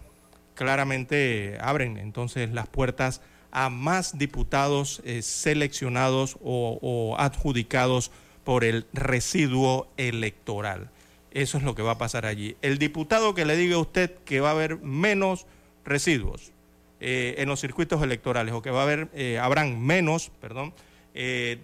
[0.53, 3.21] claramente abren entonces las puertas
[3.55, 8.11] a más diputados eh, seleccionados o, adjudicados
[8.43, 10.89] por el residuo electoral.
[11.31, 12.57] Eso es lo que va a pasar allí.
[12.61, 15.47] El diputado que le diga a usted que va a haber menos
[15.85, 16.51] residuos,
[16.99, 20.73] eh, en los circuitos electorales o que va a haber, eh, habrán menos, perdón,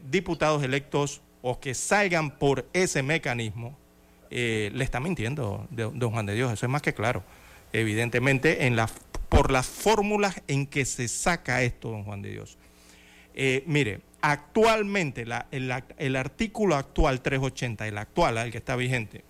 [0.10, 3.78] diputados electos o que salgan por ese mecanismo,
[4.30, 7.22] le está mintiendo don Juan de Dios, eso es más que claro.
[7.74, 8.89] Evidentemente, en la,
[9.32, 12.57] por las fórmulas en que se saca esto, don Juan de Dios.
[13.65, 19.23] mire, actualmente el, artículo actual 380, el actual, el que está vigente,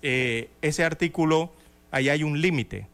[0.00, 1.52] ese artículo,
[1.90, 2.86] ahí hay un límite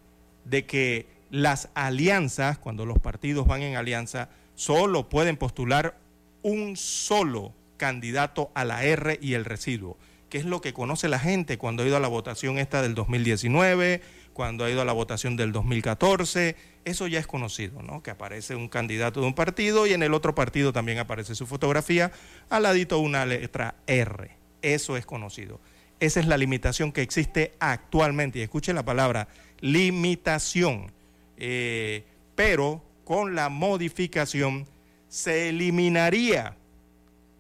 [0.46, 5.96] de que las alianzas, cuando los partidos van en alianza, solo pueden postular
[6.42, 9.96] un solo candidato a la R y el residuo,
[10.28, 12.96] que es lo que conoce la gente cuando ha ido a la votación esta del
[12.96, 14.02] 2019,
[14.38, 18.04] cuando ha ido a la votación del 2014, eso ya es conocido, ¿no?
[18.04, 21.44] Que aparece un candidato de un partido y en el otro partido también aparece su
[21.44, 22.12] fotografía,
[22.48, 24.30] al ladito una letra R.
[24.62, 25.58] Eso es conocido.
[25.98, 28.38] Esa es la limitación que existe actualmente.
[28.38, 29.26] Y escuchen la palabra
[29.58, 30.92] limitación
[31.36, 32.04] eh,
[32.36, 34.68] pero con la modificación
[35.08, 36.54] se eliminaría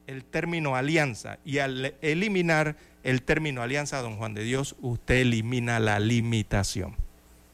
[0.08, 2.74] el término alianza y al eliminar
[3.08, 6.94] el término alianza, don Juan de Dios, usted elimina la limitación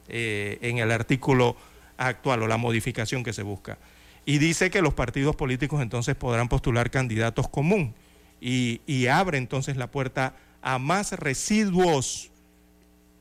[0.08, 1.56] eh, en el artículo
[1.96, 3.78] actual o la modificación que se busca.
[4.26, 7.94] Y dice que los partidos políticos entonces podrán postular candidatos común
[8.40, 12.32] y, abre entonces la puerta a más residuos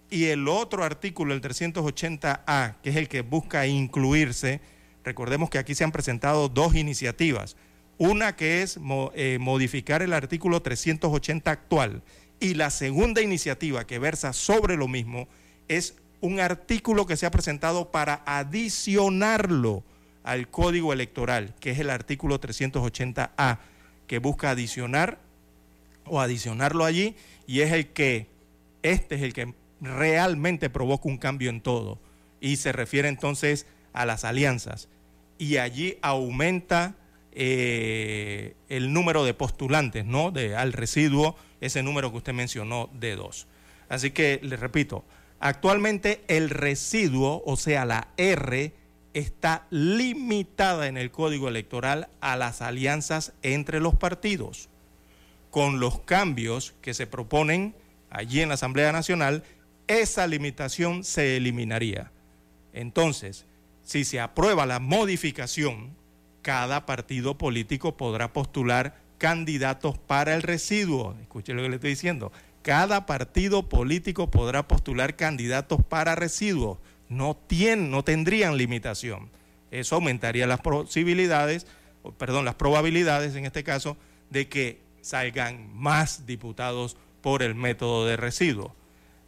[0.09, 4.59] y el otro artículo, el 380A, que es el que busca incluirse,
[5.03, 7.57] recordemos que aquí se han presentado dos iniciativas.
[7.99, 8.79] Una que es
[9.13, 12.01] eh, modificar el artículo 380 actual
[12.43, 15.29] y la segunda iniciativa que versa sobre lo mismo
[15.69, 19.85] es un artículo que se ha presentado para adicionarlo
[20.25, 23.59] al código electoral, que es el artículo 380A,
[24.07, 25.19] que busca adicionar
[26.05, 27.15] o adicionarlo allí
[27.47, 28.27] y es el que,
[28.81, 31.97] este es el que realmente provoca un cambio en todo.
[32.41, 34.89] Y se refiere entonces a las alianzas.
[35.37, 36.97] Y allí aumenta
[37.36, 40.31] eh, el número de postulantes, ¿no?
[40.31, 43.47] De, al residuo, ese número que usted mencionó de dos.
[43.89, 45.03] Así que le repito,
[45.39, 48.73] actualmente el residuo, o sea, la R,
[49.13, 54.69] está limitada en el código electoral a las alianzas entre los partidos.
[55.49, 57.75] Con los cambios que se proponen
[58.09, 59.43] allí en la Asamblea Nacional,
[59.88, 62.11] esa limitación se eliminaría.
[62.73, 63.45] Entonces,
[63.84, 65.95] si se aprueba la modificación,
[66.43, 71.15] cada partido político podrá postular candidatos para el residuo.
[71.21, 72.31] Escuche lo que le estoy diciendo.
[72.61, 76.77] Cada partido político podrá postular candidatos para residuos.
[77.09, 79.29] No, tienen, no tendrían limitación.
[79.71, 81.65] Eso aumentaría las posibilidades,
[82.17, 83.97] perdón, las probabilidades en este caso,
[84.29, 88.75] de que salgan más diputados por el método de residuo.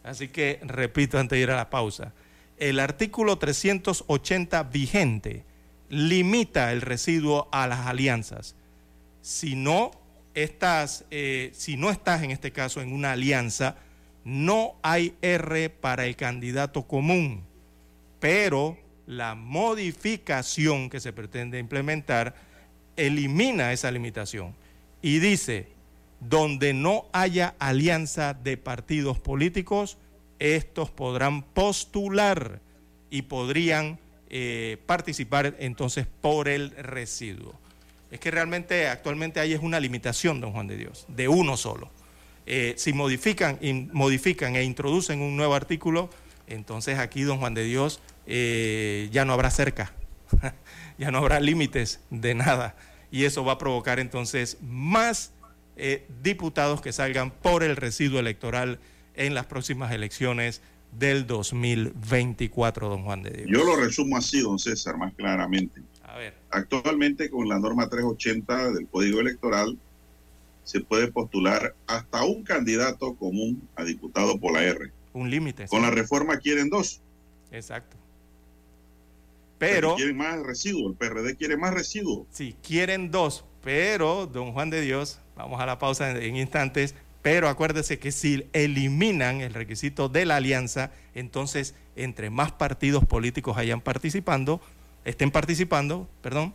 [0.04, 2.12] Así que repito antes de ir a la pausa.
[2.58, 5.44] El artículo 380 vigente
[5.88, 8.54] limita el residuo a las alianzas.
[9.20, 9.90] Si no
[10.34, 13.76] estás, eh, si no estás en este caso en una alianza,
[14.24, 17.44] no hay R para el candidato común,
[18.20, 18.76] pero
[19.06, 22.34] la modificación que se pretende implementar
[22.96, 24.54] elimina esa limitación
[25.00, 25.68] y dice,
[26.20, 29.98] donde no haya alianza de partidos políticos,
[30.38, 32.60] estos podrán postular
[33.10, 33.98] y podrían
[34.28, 37.54] eh, participar entonces por el residuo.
[38.10, 41.90] Es que realmente actualmente hay es una limitación, don Juan de Dios, de uno solo.
[42.46, 43.58] Eh, si modifican,
[43.92, 46.10] modifican e introducen un nuevo artículo,
[46.46, 49.92] entonces aquí, don Juan de Dios, eh, ya no habrá cerca,
[50.98, 52.76] ya no habrá límites de nada.
[53.10, 55.32] Y eso va a provocar entonces más
[56.22, 58.80] diputados que salgan por el residuo electoral
[59.14, 60.62] en las próximas elecciones
[60.98, 63.48] del 2024, don Juan de Dios.
[63.50, 65.82] Yo lo resumo así, don César, más claramente.
[66.02, 66.34] A ver.
[66.50, 69.78] Actualmente con la norma 380 del Código Electoral
[70.64, 74.90] se puede postular hasta un candidato común a diputado por la R.
[75.12, 75.68] Un límite.
[75.68, 77.00] Con la reforma quieren dos.
[77.52, 77.96] Exacto.
[79.58, 82.26] Pero, pero quieren más residuo, el PRD quiere más residuo.
[82.30, 86.94] Sí, quieren dos, pero don Juan de Dios, vamos a la pausa en, instantes,
[87.26, 93.56] pero acuérdese que si eliminan el requisito de la alianza, entonces entre más partidos políticos
[93.56, 94.60] hayan participando,
[95.04, 96.54] estén participando, perdón,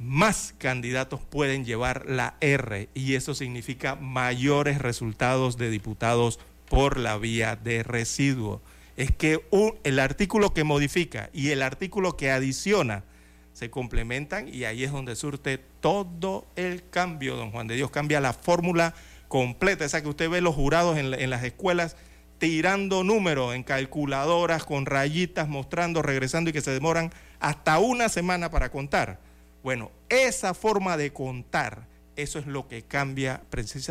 [0.00, 7.16] más candidatos pueden llevar la R y eso significa mayores resultados de diputados por la
[7.16, 8.60] vía de residuo.
[8.96, 9.44] Es que
[9.84, 13.04] el artículo que modifica y el artículo que adiciona
[13.52, 17.92] se complementan y ahí es donde surte todo el cambio, don Juan de Dios.
[17.92, 18.92] Cambia la fórmula
[19.30, 21.96] completa, esa que usted ve los jurados en, las escuelas,
[22.38, 28.50] tirando números en calculadoras con rayitas mostrando, regresando y que se demoran hasta una semana
[28.50, 29.20] para contar.
[29.62, 33.40] Bueno, esa forma de contar, eso es lo que cambia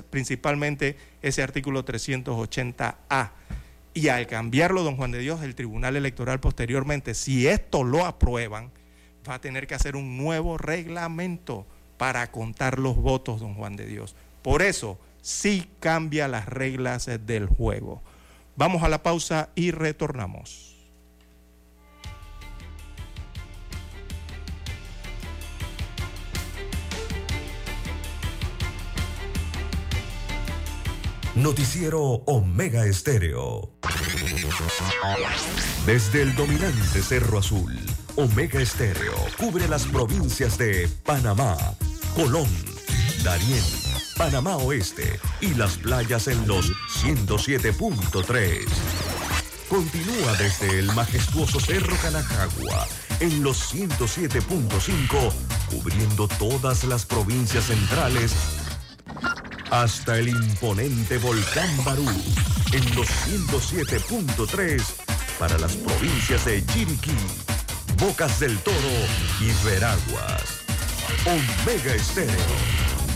[0.10, 3.32] principalmente ese artículo 380A.
[3.94, 8.72] Y al cambiarlo, don Juan de Dios, el Tribunal Electoral posteriormente, si esto lo aprueban,
[9.28, 11.66] va a tener que hacer un nuevo reglamento
[11.96, 14.18] para contar los votos, don Juan de Dios.
[14.42, 18.02] Por eso sí cambia las reglas del juego.
[18.56, 20.70] Vamos a la pausa y retornamos.
[31.36, 33.72] Noticiero Omega Estéreo.
[35.86, 37.80] Desde el dominante Cerro Azul,
[38.18, 41.56] Omega Estéreo cubre las provincias de Panamá,
[42.14, 42.50] Colón,
[43.24, 43.64] Darién,
[44.20, 46.74] Panamá Oeste y las playas en los
[47.06, 48.66] 107.3.
[49.70, 52.86] Continúa desde el majestuoso Cerro Canajagua
[53.22, 55.32] en los 107.5,
[55.72, 58.34] cubriendo todas las provincias centrales
[59.72, 62.10] hasta el imponente volcán Barú
[62.74, 64.84] en los 107.3
[65.40, 67.16] para las provincias de Chiriquí,
[67.98, 68.76] Bocas del Toro
[69.40, 70.60] y Veraguas.
[71.26, 72.89] Omega Estéreo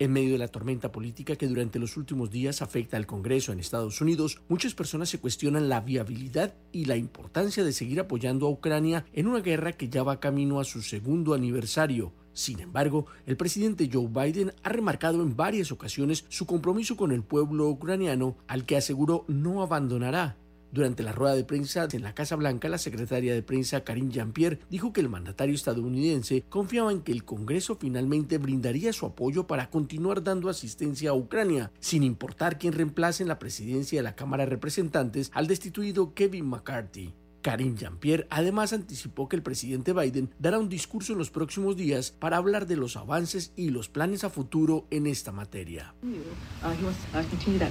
[0.00, 3.58] En medio de la tormenta política que durante los últimos días afecta al Congreso en
[3.58, 8.50] Estados Unidos, muchas personas se cuestionan la viabilidad y la importancia de seguir apoyando a
[8.50, 12.12] Ucrania en una guerra que ya va camino a su segundo aniversario.
[12.32, 17.24] Sin embargo, el presidente Joe Biden ha remarcado en varias ocasiones su compromiso con el
[17.24, 20.36] pueblo ucraniano, al que aseguró no abandonará.
[20.70, 24.58] Durante la rueda de prensa en la Casa Blanca, la secretaria de prensa Karine Jean-Pierre
[24.68, 29.70] dijo que el mandatario estadounidense confiaba en que el Congreso finalmente brindaría su apoyo para
[29.70, 34.44] continuar dando asistencia a Ucrania, sin importar quién reemplace en la presidencia de la Cámara
[34.44, 37.14] de Representantes al destituido Kevin McCarthy.
[37.48, 42.10] Karine Jean-Pierre además anticipó que el presidente Biden dará un discurso en los próximos días
[42.10, 45.94] para hablar de los avances y los planes a futuro en esta materia.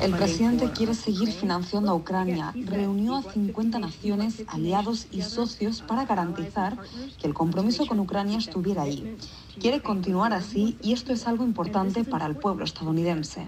[0.02, 2.56] El presidente quiere seguir financiando a Ucrania.
[2.66, 6.76] Reunió a 50 naciones, aliados y socios para garantizar
[7.22, 9.16] que el compromiso con Ucrania estuviera ahí.
[9.60, 13.46] Quiere continuar así y esto es algo importante para el pueblo estadounidense.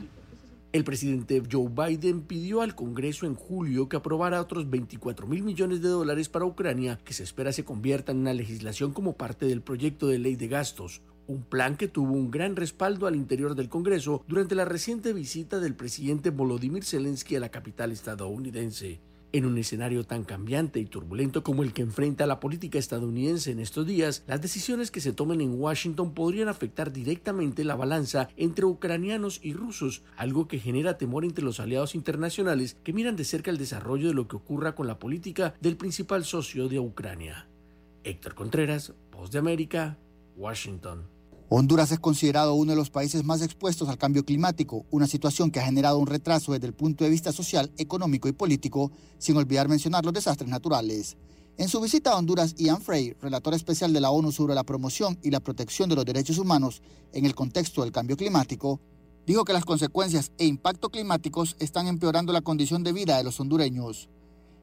[0.72, 5.82] El presidente Joe Biden pidió al Congreso en julio que aprobara otros 24 mil millones
[5.82, 9.63] de dólares para Ucrania, que se espera se convierta en una legislación como parte del
[9.63, 13.67] proyecto de ley de gastos, un plan que tuvo un gran respaldo al interior del
[13.67, 19.01] Congreso durante la reciente visita del presidente Volodymyr Zelensky a la capital estadounidense.
[19.32, 23.59] En un escenario tan cambiante y turbulento como el que enfrenta la política estadounidense en
[23.59, 28.65] estos días, las decisiones que se tomen en Washington podrían afectar directamente la balanza entre
[28.65, 33.51] ucranianos y rusos, algo que genera temor entre los aliados internacionales que miran de cerca
[33.51, 37.47] el desarrollo de lo que ocurra con la política del principal socio de Ucrania.
[38.03, 39.99] Héctor Contreras, Voz de América,
[40.38, 41.18] Washington.
[41.52, 45.60] Honduras es considerado uno de los países más expuestos al cambio climático, una situación que
[45.60, 49.68] ha generado un retraso desde el punto de vista social, económico y político, sin olvidar
[49.68, 51.18] mencionar los desastres naturales.
[51.58, 55.18] En su visita a Honduras, Ian Frey, relator especial de la ONU sobre la promoción
[55.24, 56.84] y la protección de los derechos humanos
[57.14, 58.80] en el contexto del cambio climático,
[59.26, 63.39] dijo que las consecuencias e impactos climáticos están empeorando la condición de vida de los
[63.39, 64.08] hondureños.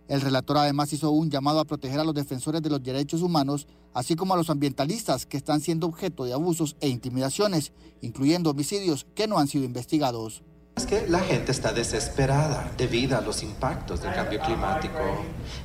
[0.09, 3.67] El relator además hizo un llamado a proteger a los defensores de los derechos humanos,
[3.93, 9.07] así como a los ambientalistas que están siendo objeto de abusos e intimidaciones, incluyendo homicidios
[9.15, 10.45] que no han sido investigados.
[10.77, 14.99] Es que la gente está desesperada debido a los impactos del cambio climático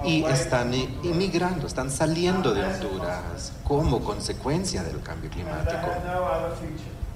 [0.05, 5.87] y están inmigrando, están saliendo de Honduras como consecuencia del cambio climático,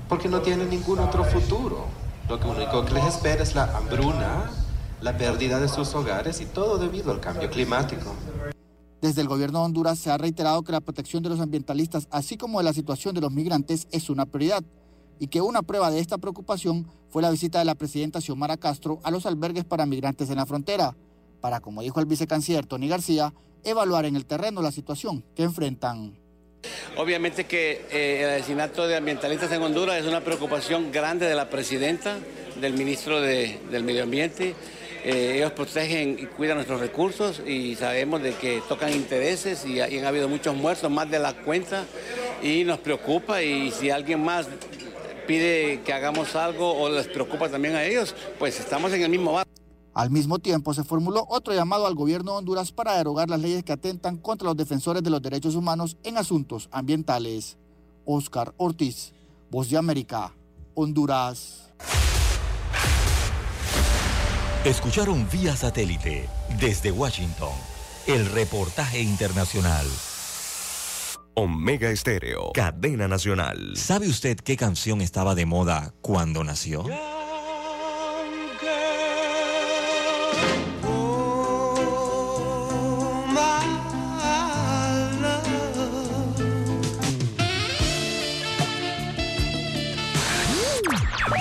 [0.09, 1.85] porque no tienen ningún otro futuro.
[2.27, 4.51] Lo único que les espera es la hambruna
[5.01, 8.15] la pérdida de sus hogares y todo debido al cambio climático.
[9.01, 12.37] Desde el gobierno de Honduras se ha reiterado que la protección de los ambientalistas, así
[12.37, 14.63] como de la situación de los migrantes, es una prioridad
[15.19, 18.99] y que una prueba de esta preocupación fue la visita de la presidenta Xiomara Castro
[19.03, 20.95] a los albergues para migrantes en la frontera,
[21.39, 23.33] para, como dijo el vicecanciller Tony García,
[23.63, 26.17] evaluar en el terreno la situación que enfrentan.
[26.97, 31.49] Obviamente que eh, el asesinato de ambientalistas en Honduras es una preocupación grande de la
[31.49, 32.17] presidenta,
[32.59, 34.55] del ministro del Medio Ambiente
[35.07, 40.03] Eh, ellos protegen y cuidan nuestros recursos y sabemos de que tocan intereses y, han
[40.03, 41.85] habido muchos muertos, más de la cuenta,
[42.41, 44.47] y nos preocupa y si alguien más
[45.27, 49.33] pide que hagamos algo o les preocupa también a ellos, pues estamos en el mismo
[49.33, 49.51] barco.
[49.93, 53.63] Al mismo tiempo, se formuló otro llamado al gobierno de Honduras para derogar las leyes
[53.63, 57.59] que atentan contra los defensores de los derechos humanos en asuntos ambientales.
[58.05, 59.13] Oscar Ortiz,
[59.51, 60.33] Voz de América,
[60.73, 61.71] Honduras.
[64.65, 66.27] Escucharon vía satélite
[66.59, 67.53] desde Washington
[68.07, 69.85] el reportaje internacional.
[71.35, 73.77] Omega Estéreo, cadena nacional.
[73.77, 76.83] ¿Sabe usted qué canción estaba de moda cuando nació?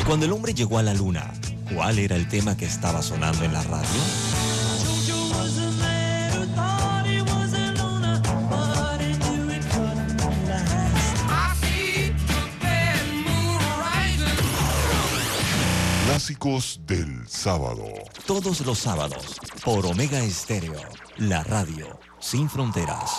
[0.07, 1.33] Cuando el hombre llegó a la luna,
[1.73, 3.89] ¿cuál era el tema que estaba sonando en la radio?
[16.07, 17.85] Clásicos del sábado.
[18.27, 20.81] Todos los sábados, por Omega Estéreo,
[21.19, 23.11] la radio sin fronteras.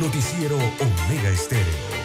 [0.00, 1.95] Noticiero Omega Estéreo.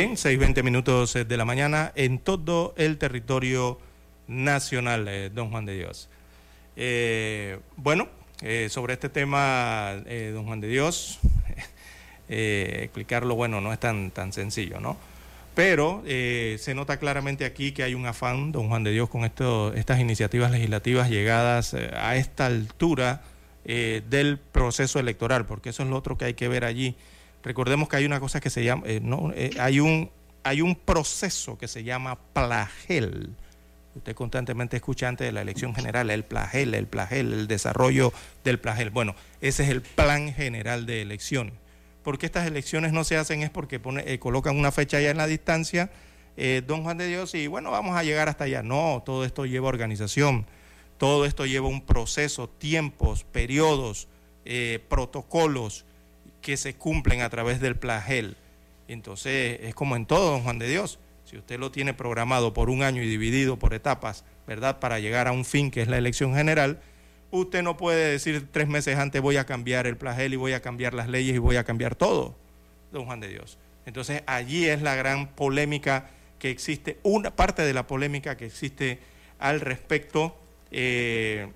[0.00, 3.78] Bien, 6.20 minutos eh, de la mañana en todo el territorio
[4.28, 6.08] nacional, eh, don Juan de Dios.
[6.74, 8.08] Eh, bueno,
[8.70, 9.92] sobre este tema,
[10.32, 11.18] don Juan de Dios,
[12.30, 14.96] explicarlo, bueno, no es tan, tan sencillo, ¿no?
[15.54, 19.74] Pero se nota claramente aquí que hay un afán, don Juan de Dios, con esto,
[19.74, 23.20] estas iniciativas legislativas llegadas a esta altura
[23.66, 26.96] del proceso electoral, porque eso es lo otro que hay que ver allí
[27.42, 30.10] Recordemos que hay una cosa que se llama, eh, no, eh, hay, un,
[30.42, 33.30] hay un proceso que se llama plagel.
[33.94, 38.12] Usted constantemente escucha antes de la elección general el plagel, el plagel, el desarrollo
[38.44, 38.90] del plagel.
[38.90, 41.54] Bueno, ese es el plan general de elecciones.
[42.02, 45.16] Porque estas elecciones no se hacen es porque pone, eh, colocan una fecha ya en
[45.16, 45.90] la distancia,
[46.66, 48.62] don Juan de Dios, y bueno, vamos a llegar hasta allá.
[48.62, 50.46] No, todo esto lleva organización,
[50.96, 54.08] todo esto lleva un proceso, tiempos, periodos,
[54.88, 55.84] protocolos
[56.40, 58.36] que se cumplen a través del plagel.
[58.88, 60.98] Entonces, es como en todo, don Juan de Dios.
[61.24, 64.80] Si usted lo tiene programado por un año y dividido por etapas, ¿verdad?
[64.80, 66.80] Para llegar a un fin que es la elección general,
[67.30, 70.60] usted no puede decir tres meses antes voy a cambiar el plagel y voy a
[70.60, 72.36] cambiar las leyes y voy a cambiar todo,
[72.90, 73.58] don Juan de Dios.
[73.86, 76.10] Entonces, allí es la gran polémica
[76.40, 78.98] que existe, una parte de la polémica que existe
[79.38, 80.36] al respecto.
[80.72, 81.48] Eh,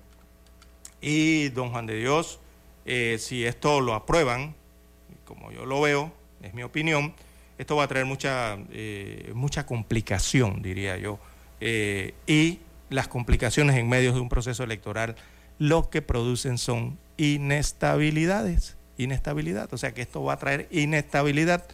[1.01, 2.39] y don Juan de Dios,
[2.85, 4.55] eh, si esto lo aprueban,
[5.25, 6.11] como yo lo veo,
[6.41, 7.13] es mi opinión,
[7.57, 11.19] esto va a traer mucha, eh, mucha complicación, diría yo.
[11.61, 12.59] Eh, y
[12.89, 15.15] las complicaciones en medio de un proceso electoral
[15.57, 21.65] lo que producen son inestabilidades, inestabilidad, o sea que esto va a traer inestabilidad.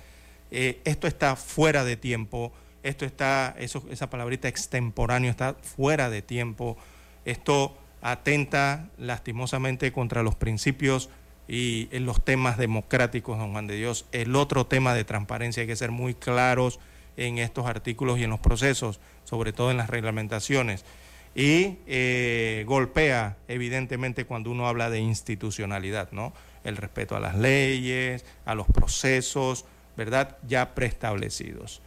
[0.51, 2.51] Eh, esto está fuera de tiempo,
[2.83, 6.77] esto está, esa palabrita extemporáneo está fuera de tiempo,
[7.25, 11.09] esto atenta lastimosamente contra los principios
[11.51, 14.05] y en los temas democráticos, don Juan de Dios.
[14.13, 16.79] El otro tema de transparencia hay que ser muy claros
[17.17, 20.85] en estos artículos y en los procesos, sobre todo en las reglamentaciones.
[21.35, 26.31] Y eh, golpea, evidentemente, cuando uno habla de institucionalidad, ¿no?
[26.63, 29.65] El respeto a las leyes, a los procesos,
[29.97, 30.37] ¿verdad?
[30.47, 31.81] Ya preestablecidos.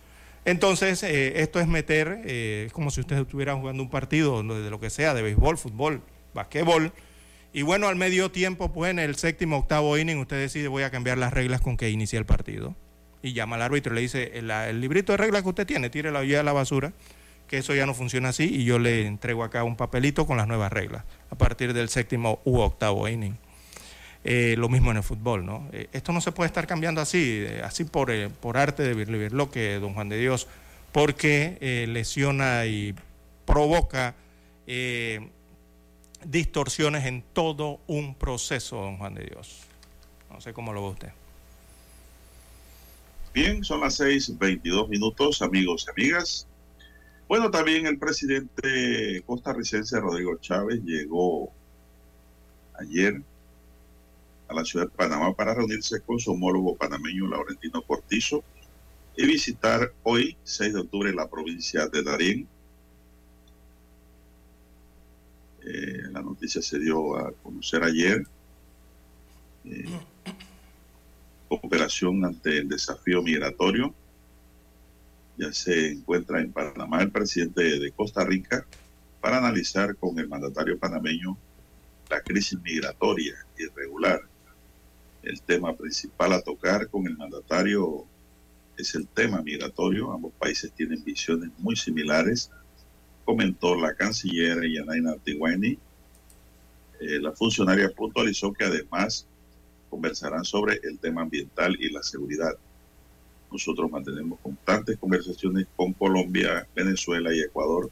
[0.45, 4.69] Entonces, eh, esto es meter, eh, es como si usted estuviera jugando un partido de
[4.69, 6.03] lo que sea, de béisbol, fútbol,
[6.35, 6.93] basquetbol,
[7.55, 10.91] y bueno, al medio tiempo, pues en el séptimo, octavo inning, usted decide voy a
[10.91, 12.75] cambiar las reglas con que inicie el partido.
[13.23, 16.19] Y llama al árbitro y le dice, el, librito de reglas que usted tiene, tírelo
[16.19, 16.93] allá a la basura,
[17.47, 20.49] que eso ya no funciona así, y yo le entrego acá un papelito con las
[20.49, 23.37] nuevas reglas, a partir del séptimo u octavo inning.
[24.25, 25.69] Eh, lo mismo en el fútbol, ¿no?
[25.73, 29.53] Eh, esto no se puede estar cambiando así, eh, así por, por arte de lo
[29.53, 30.49] que don Juan de Dios,
[30.91, 32.97] porque lesiona y
[33.45, 34.17] provoca
[36.27, 39.63] distorsiones en todo un proceso, don Juan de Dios.
[40.31, 41.13] No sé cómo lo ve usted.
[43.33, 46.47] Bien, son las 6:22 minutos, amigos y amigas.
[47.27, 51.51] Bueno, también el presidente costarricense Rodrigo Chávez llegó
[52.79, 53.21] ayer
[54.49, 58.45] a la ciudad de Panamá para reunirse con su homólogo panameño Laurentino Cortizo
[59.17, 62.49] y visitar hoy, 6 de octubre, la provincia de Darién.
[65.65, 68.25] Eh, la noticia se dio a conocer ayer.
[69.65, 69.85] Eh,
[71.49, 73.93] cooperación ante el desafío migratorio.
[75.37, 78.65] Ya se encuentra en Panamá el presidente de Costa Rica
[79.21, 81.37] para analizar con el mandatario panameño
[82.09, 84.21] la crisis migratoria irregular.
[85.25, 88.05] El tema principal a tocar con el mandatario
[88.77, 90.13] es el tema migratorio.
[90.13, 92.53] Ambos países tienen visiones muy similares,
[93.25, 95.77] comentó la canciller Yanaina Tiwani.
[97.07, 99.27] Eh, la funcionaria puntualizó que además
[99.91, 102.57] conversarán sobre el tema ambiental y la seguridad.
[103.53, 107.91] Nosotros mantenemos constantes conversaciones con Colombia, Venezuela y Ecuador,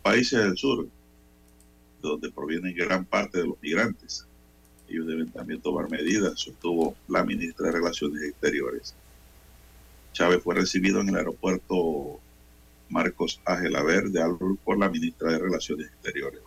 [0.00, 4.26] países del sur, de donde provienen gran parte de los migrantes.
[4.88, 8.94] Ellos deben también tomar medidas, sostuvo la ministra de Relaciones Exteriores.
[10.12, 12.20] Chávez fue recibido en el aeropuerto
[12.88, 13.74] Marcos Ángel
[14.12, 16.40] de Albur por la ministra de Relaciones Exteriores,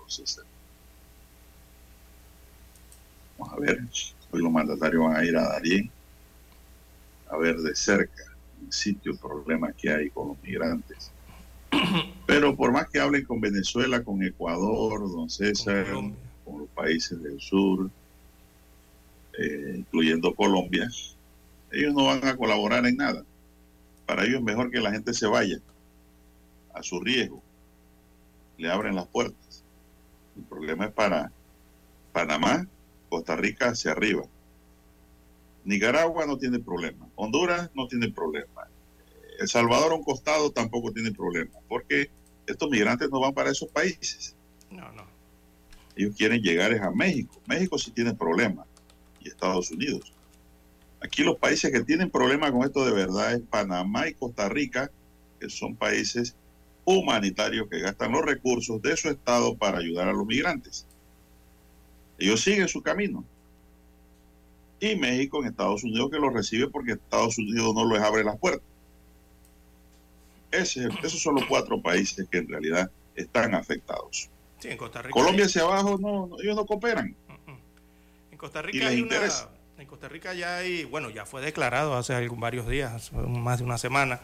[3.37, 3.79] Vamos a ver,
[4.31, 5.91] hoy los mandatarios van a ir a Darien
[7.29, 8.23] a ver de cerca
[8.61, 11.11] el sitio, el problema que hay con los migrantes.
[12.25, 16.15] Pero por más que hablen con Venezuela, con Ecuador, don César, con,
[16.45, 17.89] los países del sur,
[19.37, 20.89] eh, incluyendo Colombia,
[21.71, 23.23] ellos no van a colaborar en nada.
[24.05, 25.59] Para ellos es mejor que la gente se vaya
[26.73, 27.41] a su riesgo.
[28.57, 29.63] Le abren las puertas.
[30.37, 31.31] El problema es para
[32.13, 32.67] Panamá,
[33.15, 34.23] Costa Rica hacia arriba.
[35.63, 37.07] Nicaragua no tiene problema.
[37.15, 38.67] Honduras no tiene problema.
[39.39, 41.51] El Salvador a un costado tampoco tiene problema.
[41.69, 42.09] Porque
[42.45, 44.35] estos migrantes no van para esos países.
[44.69, 45.05] No, no.
[45.95, 47.41] Ellos quieren llegar a México.
[47.47, 48.67] México sí tiene problemas.
[49.21, 50.13] Y Estados Unidos.
[50.99, 54.91] Aquí los países que tienen problemas con esto de verdad es Panamá y Costa Rica,
[55.39, 56.35] que son países
[56.83, 60.85] humanitarios que gastan los recursos de su Estado para ayudar a los migrantes.
[62.17, 63.23] Ellos siguen su camino.
[64.79, 68.37] Y México en Estados Unidos que los recibe porque Estados Unidos no les abre las
[68.37, 68.67] puertas.
[70.51, 74.29] Ese, esos son los cuatro países que en realidad están afectados.
[74.59, 77.15] Sí, en Costa Rica Colombia hacia abajo, no, ellos no cooperan.
[78.31, 79.15] En Costa Rica hay una,
[79.77, 83.77] en Costa Rica ya hay, bueno, ya fue declarado hace varios días, más de una
[83.77, 84.21] semana,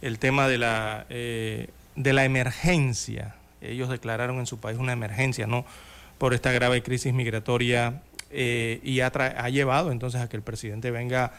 [0.00, 3.34] el tema de la, eh, de la emergencia.
[3.60, 5.64] Ellos declararon en su país una emergencia, ¿no?
[6.22, 8.00] Por esta grave crisis migratoria
[8.30, 9.10] eh, y ha,
[9.48, 11.32] llevado entonces a que el presidente venga,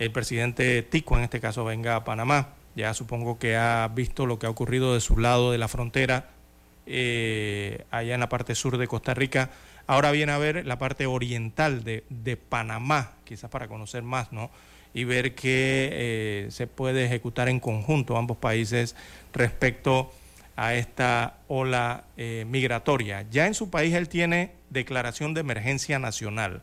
[0.00, 2.48] el presidente Tico en este caso venga a Panamá.
[2.74, 6.30] Ya supongo que ha visto lo que ha ocurrido de su lado de la frontera,
[6.84, 9.50] eh, allá en la parte sur de Costa Rica.
[9.86, 14.50] Ahora viene a ver la parte oriental de, de Panamá, quizás para conocer más, ¿no?
[14.94, 18.96] Y ver qué eh, se puede ejecutar en conjunto ambos países
[19.32, 20.23] respecto a
[20.56, 23.26] esta ola eh, migratoria.
[23.30, 26.62] Ya en su país él tiene declaración de emergencia nacional.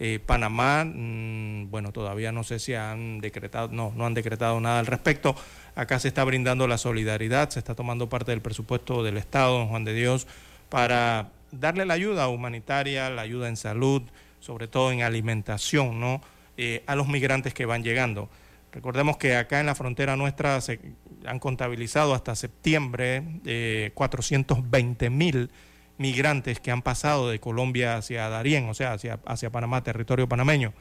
[0.00, 4.78] Eh, Panamá, mm, bueno, todavía no sé si han decretado, no, no han decretado nada
[4.78, 5.34] al respecto.
[5.74, 9.68] Acá se está brindando la solidaridad, se está tomando parte del presupuesto del Estado, don
[9.68, 10.26] Juan de Dios,
[10.68, 14.02] para darle la ayuda humanitaria, la ayuda en salud,
[14.40, 16.20] sobre todo en alimentación, ¿no?
[16.56, 18.28] Eh, a los migrantes que van llegando.
[18.72, 20.78] Recordemos que acá en la frontera nuestra se
[21.26, 25.50] han contabilizado hasta septiembre eh, 420 mil
[25.96, 30.72] migrantes que han pasado de Colombia hacia Darién, o sea, hacia, hacia Panamá, territorio panameño.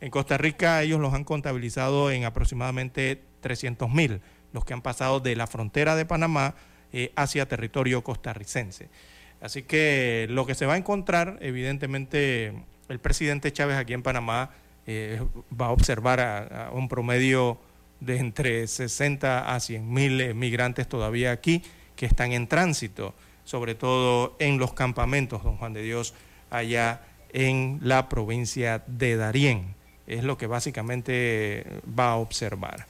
[0.00, 4.20] En Costa Rica ellos los han contabilizado en aproximadamente 300 mil,
[4.52, 6.54] los que han pasado de la frontera de Panamá
[6.92, 8.88] eh, hacia territorio costarricense.
[9.40, 12.54] Así que lo que se va a encontrar, evidentemente,
[12.88, 14.50] el presidente Chávez aquí en Panamá
[14.86, 15.20] eh,
[15.58, 17.58] va a observar a, un promedio
[18.00, 21.62] de entre 60 a 100 mil eh, migrantes todavía aquí
[21.96, 23.14] que están en tránsito,
[23.44, 26.14] sobre todo en los campamentos, don Juan de Dios,
[26.50, 29.74] allá en la provincia de Darién.
[30.06, 31.66] Es lo que básicamente
[31.98, 32.86] va a observar.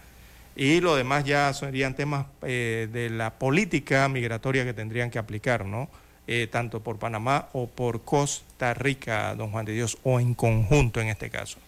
[0.56, 5.66] Y lo demás ya serían temas eh, de la política migratoria que tendrían que aplicar,
[5.66, 5.88] ¿no?
[6.26, 11.00] Eh, tanto por Panamá o por Costa Rica, don Juan de Dios, o en conjunto
[11.00, 11.58] en este caso.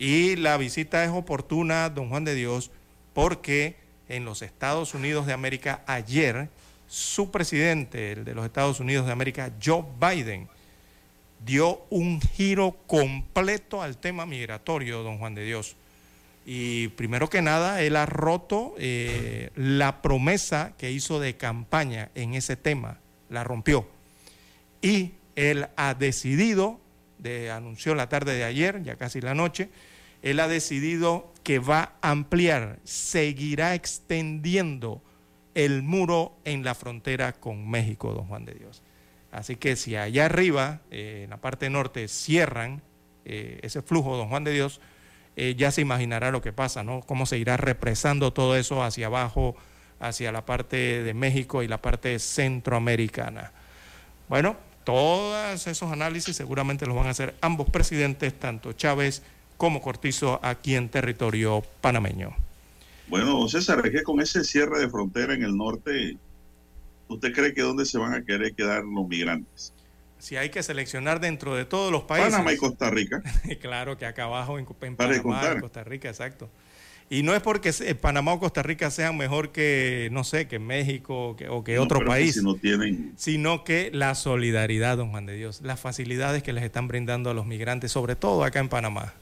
[0.00, 2.70] Y la visita es oportuna, don Juan de Dios,
[3.12, 3.76] porque
[4.08, 6.48] en los Estados Unidos de América ayer
[6.88, 10.48] su presidente, el de los Estados Unidos de América, Joe Biden,
[11.44, 15.76] dio un giro completo al tema migratorio, don Juan de Dios.
[16.46, 22.32] Y primero que nada, él ha roto eh, la promesa que hizo de campaña en
[22.32, 22.96] ese tema
[23.28, 23.86] la rompió.
[24.80, 26.80] Y él ha decidido
[27.18, 29.68] de, anunció la tarde de ayer, ya casi la noche,
[30.22, 35.02] él ha decidido que va a ampliar, seguirá extendiendo
[35.54, 38.82] el muro en la frontera con México, don Juan de Dios.
[39.32, 42.82] Así que si allá arriba, eh, en la parte norte, cierran
[43.24, 44.80] eh, ese flujo, don Juan de Dios,
[45.36, 47.00] eh, ya se imaginará lo que pasa, ¿no?
[47.00, 49.56] Cómo se irá represando todo eso hacia abajo,
[50.00, 53.52] hacia la parte de México y la parte centroamericana.
[54.28, 59.22] Bueno, todos esos análisis seguramente los van a hacer ambos presidentes, tanto Chávez
[59.60, 62.34] como Cortizo, aquí en territorio panameño.
[63.08, 66.16] Bueno, César, es que con ese cierre de frontera en el norte,
[67.08, 69.74] ¿usted cree que dónde se van a querer quedar los migrantes?
[70.18, 72.30] Si hay que seleccionar dentro de todos los países.
[72.30, 73.22] Panamá y Costa Rica.
[73.60, 75.16] claro que acá abajo en, Panamá
[75.58, 76.48] y Costa Rica, exacto.
[77.10, 81.36] Y no es porque Panamá o Costa Rica sean mejor que, no sé, que México
[81.50, 83.12] o que otro país, si no tienen...
[83.16, 87.34] sino que la solidaridad, don Juan de Dios, las facilidades que les están brindando a
[87.34, 89.12] los migrantes, sobre todo acá en Panamá.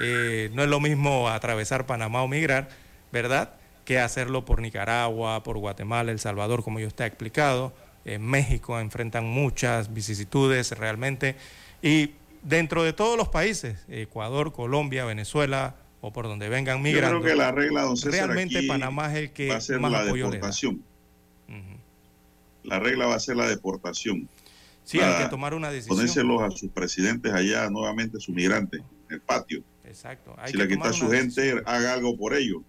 [0.00, 2.68] Eh, no es lo mismo atravesar Panamá o migrar,
[3.12, 3.54] ¿verdad?
[3.84, 7.72] Que hacerlo por Nicaragua, por Guatemala, El Salvador, como yo usted ha explicado.
[8.04, 11.36] En México enfrentan muchas vicisitudes realmente.
[11.82, 17.16] Y dentro de todos los países, Ecuador, Colombia, Venezuela, o por donde vengan migrando.
[17.16, 20.04] Yo creo que la regla, don realmente Panamá es el que va a ser la
[20.04, 20.82] deportación.
[22.62, 24.28] La regla va a ser la deportación.
[24.84, 25.96] Sí, hay que tomar una decisión.
[25.96, 29.62] Ponérselos a sus presidentes allá, nuevamente sus migrantes, en el patio.
[29.86, 30.36] Exacto.
[30.46, 32.62] si le quita a su gente, haga algo por ellos.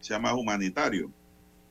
[0.00, 1.10] Sea más humanitario.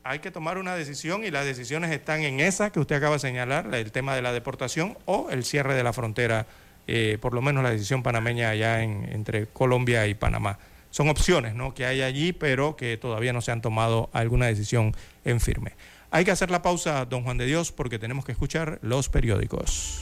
[0.03, 3.19] Hay que tomar una decisión y las decisiones están en esa que usted acaba de
[3.19, 6.47] señalar, el tema de la deportación o el cierre de la frontera
[6.87, 10.59] eh, por lo menos la decisión panameña allá entre Colombia y Panamá.
[10.89, 11.73] Son opciones ¿no?
[11.73, 14.93] que hay allí, pero que todavía no se han tomado alguna decisión
[15.23, 15.73] en firme.
[16.09, 20.01] Hay que hacer la pausa, don Juan de Dios, porque tenemos que escuchar los periódicos.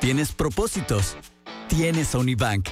[0.00, 1.16] ¿Tienes propósitos?
[1.68, 2.68] ¿Tienes Unibank?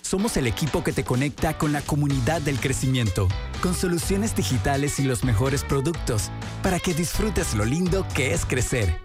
[0.00, 3.28] Somos el equipo que te conecta con la comunidad del crecimiento,
[3.60, 6.30] con soluciones digitales y los mejores productos,
[6.62, 8.98] para que disfrutes lo lindo que es crecer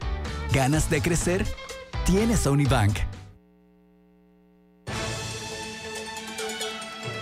[0.54, 1.48] ¿Ganas de crecer?
[2.06, 2.96] Tienes a Unibank.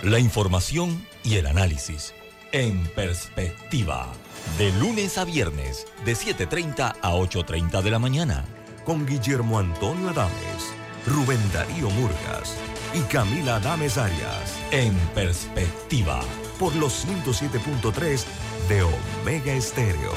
[0.02, 2.12] La información y el análisis
[2.52, 4.12] en perspectiva.
[4.58, 8.44] De lunes a viernes, de 7.30 a 8.30 de la mañana.
[8.84, 10.74] Con Guillermo Antonio Adames,
[11.06, 12.56] Rubén Darío Murgas
[12.92, 14.58] y Camila Adames Arias.
[14.72, 16.20] En perspectiva.
[16.58, 18.24] Por los 107.3
[18.68, 20.12] de Omega Estéreo.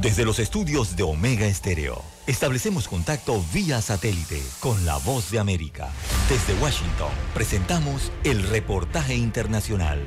[0.00, 5.88] Desde los estudios de Omega Estéreo, establecemos contacto vía satélite con la voz de América.
[6.28, 10.02] Desde Washington, presentamos el reportaje internacional.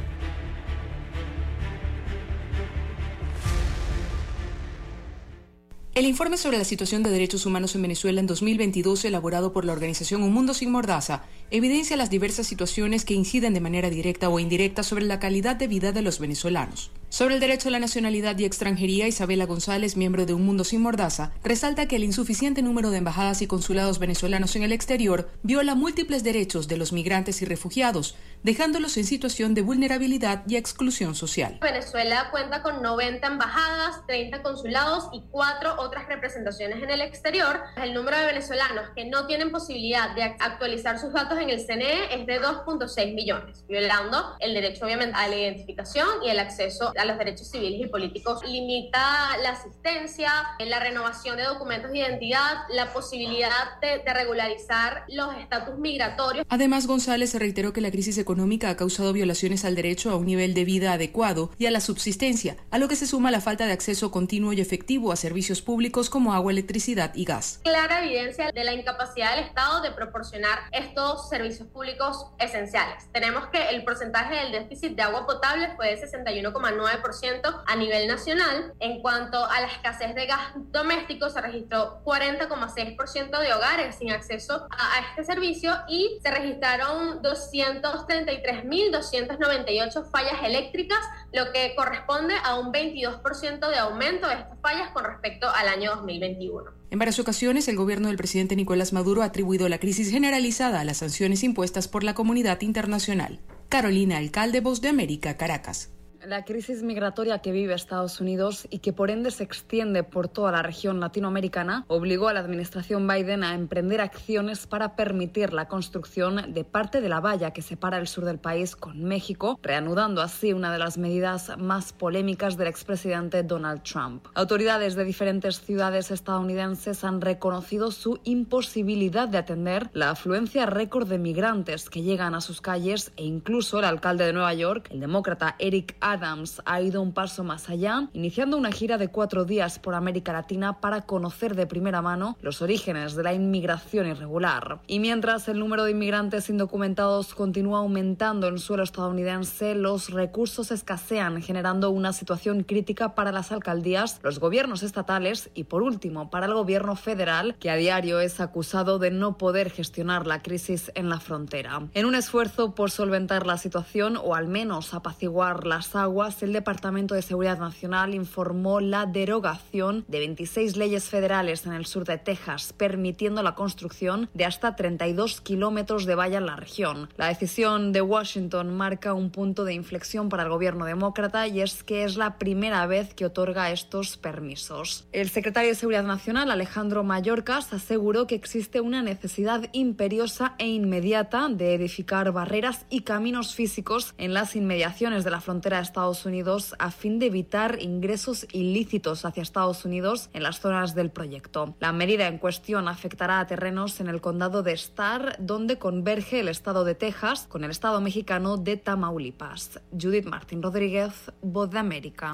[5.98, 9.74] El informe sobre la situación de derechos humanos en Venezuela en 2022, elaborado por la
[9.74, 14.40] organización Un Mundo Sin Mordaza, evidencia las diversas situaciones que inciden de manera directa o
[14.40, 16.92] indirecta sobre la calidad de vida de los venezolanos.
[17.10, 20.82] Sobre el derecho a la nacionalidad y extranjería, Isabela González, miembro de Un Mundo Sin
[20.82, 25.74] Mordaza, resalta que el insuficiente número de embajadas y consulados venezolanos en el exterior viola
[25.74, 31.60] múltiples derechos de los migrantes y refugiados, dejándolos en situación de vulnerabilidad y exclusión social.
[31.62, 37.62] Venezuela cuenta con 90 embajadas, 30 consulados y 4 otras representaciones en el exterior.
[37.82, 42.14] El número de venezolanos que no tienen posibilidad de actualizar sus datos en el CNE
[42.14, 47.06] es de 2.6 millones, violando el derecho obviamente a la identificación y el acceso a
[47.06, 52.94] los derechos civiles y políticos, limita la asistencia, la renovación de documentos de identidad, la
[52.94, 56.46] posibilidad de, regularizar los estatus migratorios.
[56.50, 60.54] Además, González reiteró que la crisis económica ha causado violaciones al derecho a un nivel
[60.54, 63.74] de vida adecuado y a la subsistencia, a lo que se suma la falta de
[63.74, 67.60] acceso continuo y efectivo a servicios públicos como agua, electricidad y gas.
[67.64, 73.12] Clara evidencia de la incapacidad del Estado de proporcionar estos servicios públicos esenciales.
[73.12, 78.08] Tenemos que el porcentaje del déficit de agua potable fue de 61,9 39% a nivel
[78.08, 78.74] nacional.
[78.80, 84.68] En cuanto a la escasez de gas doméstico, se registró 40,6% de hogares sin acceso
[84.70, 91.00] a, a este servicio y se registraron 233.298 fallas eléctricas,
[91.34, 95.96] lo que corresponde a un 22% de aumento de estas fallas con respecto al año
[95.96, 96.87] 2021.
[96.90, 100.86] En varias ocasiones, el gobierno del presidente Nicolás Maduro ha atribuido la crisis generalizada a
[100.86, 103.42] las sanciones impuestas por la comunidad internacional.
[103.68, 105.90] Carolina Alcalde, Voz de América, Caracas.
[106.28, 110.52] La crisis migratoria que vive Estados Unidos y que por ende se extiende por toda
[110.52, 116.54] la región latinoamericana obligó a la administración Biden a emprender acciones para permitir la construcción
[116.54, 120.52] de parte de la valla que separa el sur del país con México, reanudando así
[120.52, 124.26] una de las medidas más polémicas del expresidente Donald Trump.
[124.34, 131.20] Autoridades de diferentes ciudades estadounidenses han reconocido su imposibilidad de atender la afluencia récord de
[131.20, 135.56] migrantes que llegan a sus calles e incluso el alcalde de Nueva York, el demócrata
[135.58, 136.17] Eric Adams
[136.66, 140.80] ha ido un paso más allá, iniciando una gira de cuatro días por América Latina
[140.80, 144.80] para conocer de primera mano los orígenes de la inmigración irregular.
[144.88, 151.42] Y mientras el número de inmigrantes indocumentados continúa aumentando en suelo estadounidense, los recursos escasean,
[151.42, 156.54] generando una situación crítica para las alcaldías, los gobiernos estatales y, por último, para el
[156.54, 161.20] gobierno federal, que a diario es acusado de no poder gestionar la crisis en la
[161.20, 161.88] frontera.
[161.94, 167.16] En un esfuerzo por solventar la situación o al menos apaciguar las aguas, el Departamento
[167.16, 172.74] de Seguridad Nacional informó la derogación de 26 leyes federales en el sur de Texas,
[172.76, 177.10] permitiendo la construcción de hasta 32 kilómetros de valla en la región.
[177.18, 181.84] La decisión de Washington marca un punto de inflexión para el gobierno demócrata y es
[181.84, 185.08] que es la primera vez que otorga estos permisos.
[185.12, 191.48] El secretario de Seguridad Nacional, Alejandro Mayorkas, aseguró que existe una necesidad imperiosa e inmediata
[191.50, 196.92] de edificar barreras y caminos físicos en las inmediaciones de la frontera Estados Unidos a
[196.92, 201.76] fin de evitar ingresos ilícitos hacia Estados Unidos en las zonas del proyecto.
[201.80, 206.50] La medida en cuestión afectará a terrenos en el condado de Starr, donde converge el
[206.50, 209.80] estado de Texas con el estado mexicano de Tamaulipas.
[209.92, 212.34] Judith Martín Rodríguez, Voz de América.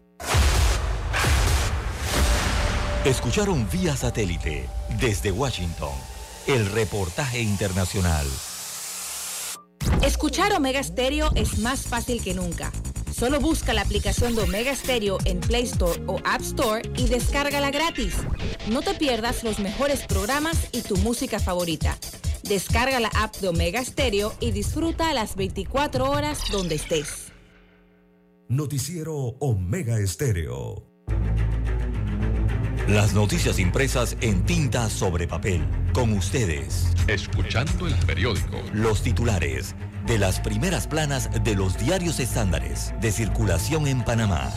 [3.06, 4.68] Escucharon vía satélite
[5.00, 5.92] desde Washington
[6.48, 8.26] el reportaje internacional.
[10.02, 12.72] Escuchar Omega Stereo es más fácil que nunca.
[13.14, 17.70] Solo busca la aplicación de Omega Stereo en Play Store o App Store y descárgala
[17.70, 18.16] gratis.
[18.70, 21.98] No te pierdas los mejores programas y tu música favorita.
[22.44, 27.32] Descarga la app de Omega Stereo y disfruta a las 24 horas donde estés.
[28.50, 30.84] Noticiero Omega Estéreo.
[32.88, 35.64] Las noticias impresas en tinta sobre papel.
[35.94, 36.88] Con ustedes.
[37.08, 38.58] Escuchando el periódico.
[38.74, 44.52] Los titulares de las primeras planas de los diarios estándares de circulación en Panamá.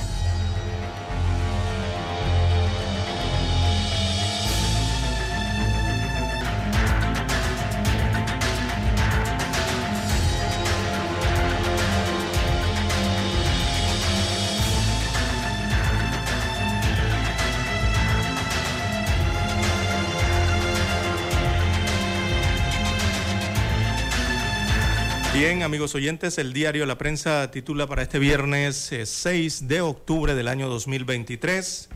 [25.39, 30.35] Bien, amigos oyentes, el diario La Prensa titula para este viernes 6 eh, de octubre
[30.35, 31.91] del año 2023,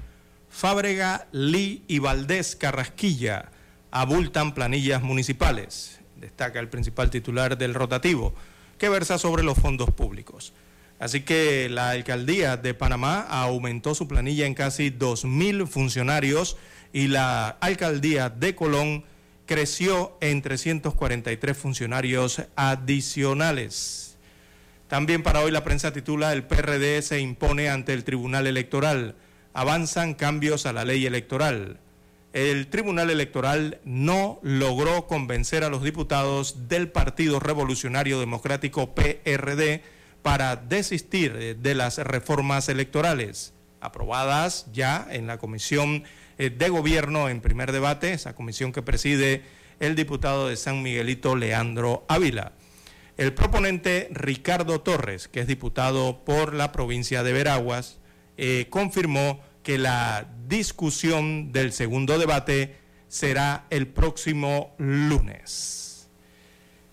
[0.51, 3.51] Fábrega, Lee y Valdés Carrasquilla
[3.91, 6.01] abultan planillas municipales.
[6.17, 8.35] Destaca el principal titular del rotativo,
[8.77, 10.53] que versa sobre los fondos públicos.
[10.99, 16.59] Así que la alcaldía de Panamá aumentó su planilla en casi 2.000 funcionarios
[16.93, 19.05] y la alcaldía de Colón
[19.51, 24.17] creció en 343 funcionarios adicionales.
[24.87, 29.17] También para hoy la prensa titula El PRD se impone ante el Tribunal Electoral.
[29.53, 31.81] Avanzan cambios a la ley electoral.
[32.33, 39.83] El Tribunal Electoral no logró convencer a los diputados del Partido Revolucionario Democrático PRD
[40.23, 46.05] para desistir de las reformas electorales aprobadas ya en la Comisión
[46.49, 49.43] de Gobierno en primer debate, esa comisión que preside
[49.79, 52.53] el diputado de San Miguelito, Leandro Ávila.
[53.19, 57.99] El proponente Ricardo Torres, que es diputado por la provincia de Veraguas,
[58.39, 62.77] eh, confirmó que la discusión del segundo debate
[63.09, 66.09] será el próximo lunes.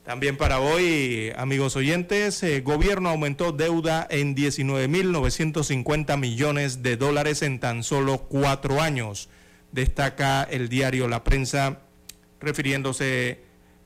[0.03, 7.59] También para hoy, amigos oyentes, el gobierno aumentó deuda en 19.950 millones de dólares en
[7.59, 9.29] tan solo cuatro años
[9.71, 11.79] destaca el diario La Prensa
[12.39, 13.39] refiriéndose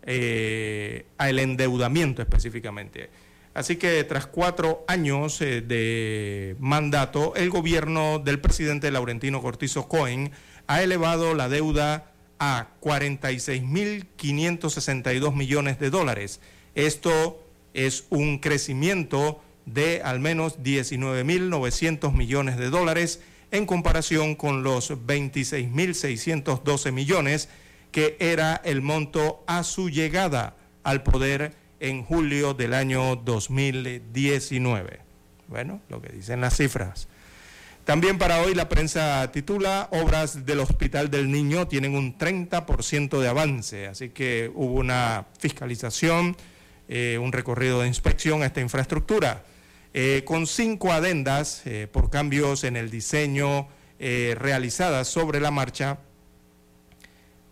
[0.04, 3.10] eh, al endeudamiento específicamente.
[3.54, 10.32] Así que tras cuatro años eh, de mandato, el gobierno del presidente Laurentino Cortizo Cohen
[10.68, 16.40] ha elevado la deuda a 46.562 millones de dólares.
[16.76, 23.22] Esto es un crecimiento de al menos 19.900 millones de dólares
[23.52, 27.48] en comparación con los 26.612 millones
[27.92, 35.00] que era el monto a su llegada al poder en julio del año 2019.
[35.48, 37.08] Bueno, lo que dicen las cifras.
[37.84, 43.28] También para hoy la prensa titula Obras del Hospital del Niño tienen un 30% de
[43.28, 46.38] avance, así que hubo una fiscalización,
[46.88, 49.44] eh, un recorrido de inspección a esta infraestructura,
[49.94, 53.68] eh, con cinco adendas eh, por cambios en el diseño
[54.00, 56.00] realizadas sobre la marcha.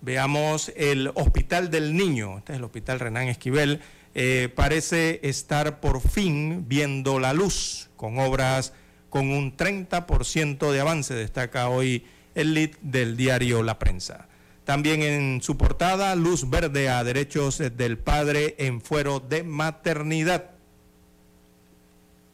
[0.02, 3.82] Veamos el Hospital del Niño, este es el Hospital Renán Esquivel,
[4.16, 8.74] eh, parece estar por fin viendo la luz con obras
[9.10, 14.28] con un 30% de avance, destaca hoy el lead del diario La Prensa.
[14.64, 20.52] También en su portada, luz verde a derechos del padre en fuero de maternidad.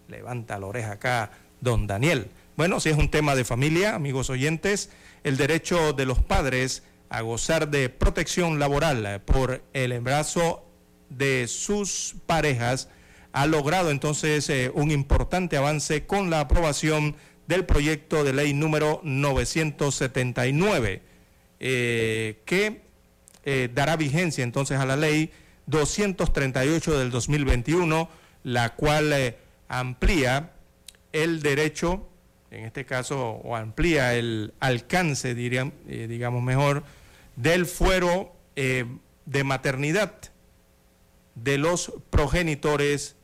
[0.08, 1.32] Levanta la oreja acá,
[1.62, 2.30] don Daniel.
[2.58, 4.90] Bueno, si es un tema de familia, amigos oyentes,
[5.24, 10.66] el derecho de los padres a gozar de protección laboral por el embarazo
[11.10, 12.90] de sus parejas
[13.32, 17.16] ha logrado entonces eh, un importante avance con la aprobación
[17.48, 21.02] del proyecto de ley número 979,
[21.60, 22.82] eh, que
[23.44, 25.32] eh, dará vigencia entonces a la ley
[25.68, 28.10] 238 del 2021,
[28.44, 29.36] la cual
[29.68, 30.52] amplía
[31.12, 32.08] el derecho,
[32.52, 36.84] en este caso, o amplía el alcance, diría, digamos mejor,
[37.36, 40.14] del fuero de maternidad
[41.36, 43.16] de los progenitores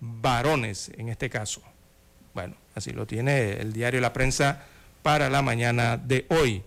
[0.00, 1.62] varones, en este caso.
[2.32, 4.64] Bueno, así lo tiene el diario La Prensa
[5.02, 6.62] para la mañana de hoy.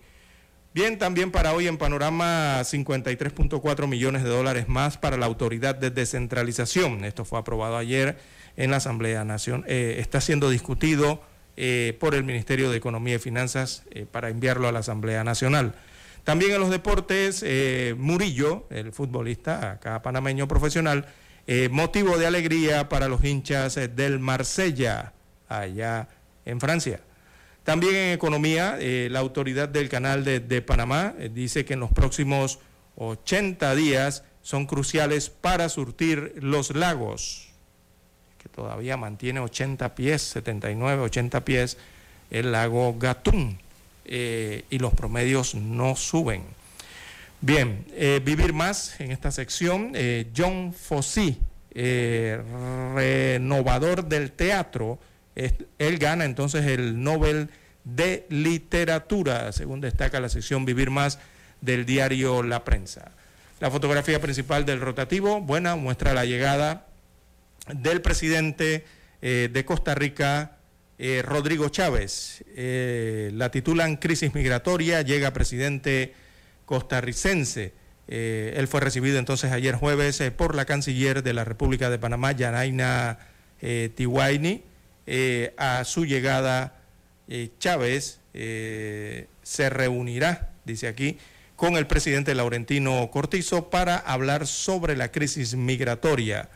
[0.74, 5.92] Bien, también para hoy en Panorama 53.4 millones de dólares más para la autoridad de
[5.92, 7.06] descentralización.
[7.06, 8.18] Esto fue aprobado ayer
[8.58, 9.66] en la Asamblea Nacional.
[9.70, 11.22] Eh, está siendo discutido
[11.56, 15.76] eh, por el Ministerio de Economía y Finanzas eh, para enviarlo a la Asamblea Nacional.
[16.24, 21.06] También en los deportes, eh, Murillo, el futbolista acá panameño profesional,
[21.70, 25.12] motivo de alegría para los hinchas del Marsella,
[25.50, 26.08] allá
[26.46, 27.02] en Francia.
[27.66, 32.60] También en economía, la autoridad del canal de, de Panamá dice que en los próximos
[32.96, 37.53] 80 días son cruciales para surtir los lagos,
[38.44, 41.78] que todavía mantiene 80 pies, 79, 80 pies,
[42.30, 43.58] el lago Gatún.
[44.06, 46.44] Eh, y los promedios no suben.
[47.40, 49.92] Bien, eh, vivir más en esta sección.
[49.96, 51.38] Eh, John Fossey,
[52.94, 55.00] renovador del teatro,
[55.36, 57.50] él gana entonces el Nobel
[57.84, 61.18] de Literatura, según destaca la sección Vivir más
[61.62, 63.12] del diario La Prensa.
[63.60, 66.86] La fotografía principal del rotativo, buena, muestra la llegada
[67.68, 68.86] del presidente
[69.22, 70.58] de Costa Rica,
[71.00, 72.44] eh, Rodrigo Chávez.
[72.56, 76.14] Eh, la titulan Crisis Migratoria, llega presidente
[76.66, 77.74] costarricense.
[78.08, 82.32] Eh, él fue recibido entonces ayer jueves por la canciller de la República de Panamá,
[82.32, 83.20] Yanaina
[83.96, 84.64] Tiwaini.
[85.58, 86.80] a su llegada,
[87.60, 91.18] Chávez se reunirá, dice aquí,
[91.56, 96.50] con el presidente Laurentino Cortizo para hablar sobre la crisis migratoria.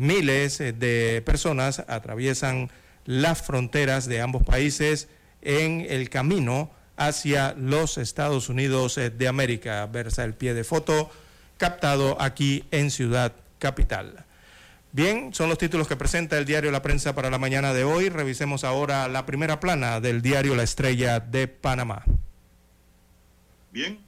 [0.00, 2.70] Miles de personas atraviesan
[3.04, 5.08] las fronteras de ambos países
[5.42, 9.84] en el camino hacia los Estados Unidos de América.
[9.84, 11.10] Versa el pie de foto
[11.58, 14.24] captado aquí en Ciudad Capital.
[14.90, 18.08] Bien, son los títulos que presenta el diario La Prensa para la mañana de hoy.
[18.08, 22.04] Revisemos ahora la primera plana del diario La Estrella de Panamá.
[23.70, 24.00] Bien,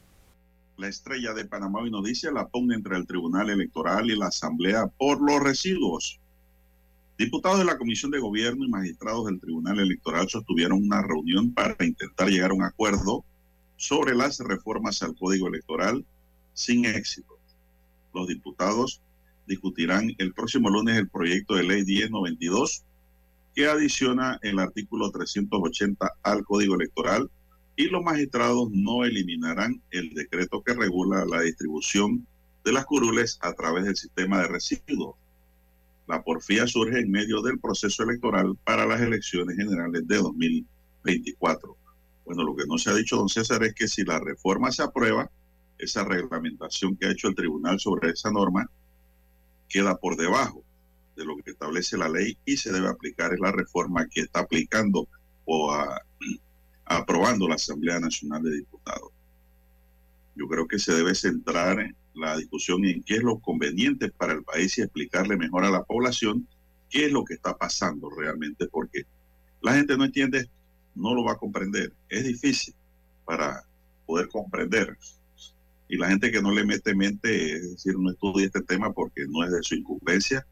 [0.82, 4.26] la Estrella de Panamá hoy nos dice la pugna entre el Tribunal Electoral y la
[4.26, 6.18] Asamblea por los residuos.
[7.16, 11.76] Diputados de la Comisión de Gobierno y magistrados del Tribunal Electoral sostuvieron una reunión para
[11.84, 13.24] intentar llegar a un acuerdo
[13.76, 16.04] sobre las reformas al Código Electoral
[16.52, 17.38] sin éxito.
[18.12, 19.00] Los diputados
[19.46, 22.82] discutirán el próximo lunes el proyecto de ley 1092
[23.54, 27.30] que adiciona el artículo 380 al Código Electoral
[27.76, 32.26] y los magistrados no eliminarán el decreto que regula la distribución
[32.64, 35.16] de las curules a través del sistema de residuos
[36.06, 41.76] la porfía surge en medio del proceso electoral para las elecciones generales de 2024.
[42.24, 44.82] Bueno, lo que no se ha dicho, don César, es que si la reforma se
[44.82, 45.30] aprueba,
[45.78, 48.68] esa reglamentación que ha hecho el tribunal sobre esa norma
[49.68, 50.62] queda por debajo.
[51.16, 54.40] de lo que establece la ley y se debe aplicar es la reforma que está
[54.40, 55.08] aplicando
[55.44, 55.70] o
[56.96, 59.10] aprobando la Asamblea Nacional de Diputados.
[60.34, 64.42] Yo creo que se debe centrar la discusión en qué es lo conveniente para el
[64.42, 66.46] país y explicarle mejor a la población
[66.88, 69.04] qué es lo que está pasando realmente, porque
[69.62, 70.48] la gente no entiende,
[70.94, 71.92] no lo va a comprender.
[72.08, 72.74] Es difícil
[73.24, 73.64] para
[74.06, 74.96] poder comprender.
[75.88, 79.26] Y la gente que no le mete mente, es decir, no estudia este tema porque
[79.28, 80.46] no es de su incumbencia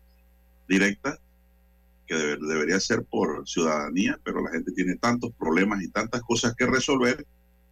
[0.69, 1.19] directa,
[2.11, 6.67] que debería ser por ciudadanía, pero la gente tiene tantos problemas y tantas cosas que
[6.67, 7.25] resolver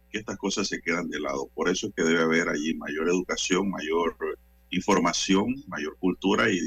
[0.09, 1.49] que estas cosas se quedan de lado.
[1.53, 4.15] Por eso es que debe haber allí mayor educación, mayor
[4.69, 6.61] información, mayor cultura y,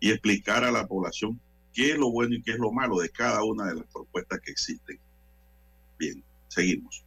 [0.00, 1.40] explicar a la población
[1.72, 4.40] qué es lo bueno y qué es lo malo de cada una de las propuestas
[4.40, 4.98] que existen.
[5.96, 7.04] Bien, seguimos.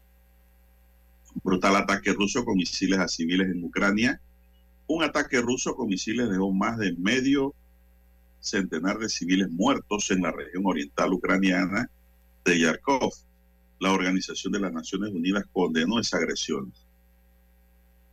[1.43, 4.21] brutal ataque ruso con misiles a civiles en Ucrania.
[4.87, 7.53] Un ataque ruso con misiles dejó más de medio
[8.45, 11.89] centenar de civiles muertos en la región oriental ucraniana
[12.43, 13.11] de Yarkov
[13.79, 16.71] la Organización de las Naciones Unidas condenó esa agresión.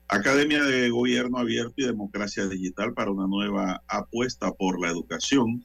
[0.08, 5.64] Academia de Gobierno Abierto y Democracia Digital para una nueva apuesta por la educación.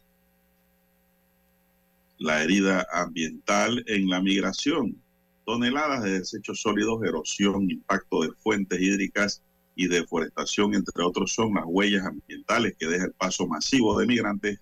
[2.20, 5.02] La herida ambiental en la migración.
[5.46, 9.42] Toneladas de desechos sólidos, erosión, impacto de fuentes hídricas
[9.78, 14.60] y deforestación, entre otros, son las huellas ambientales que deja el paso masivo de migrantes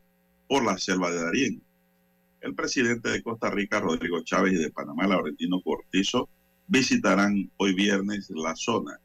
[0.47, 1.63] por la selva de Darién.
[2.41, 6.27] El presidente de Costa Rica, Rodrigo Chávez, y de Panamá, Laurentino Cortizo,
[6.67, 8.99] visitarán hoy viernes la zona.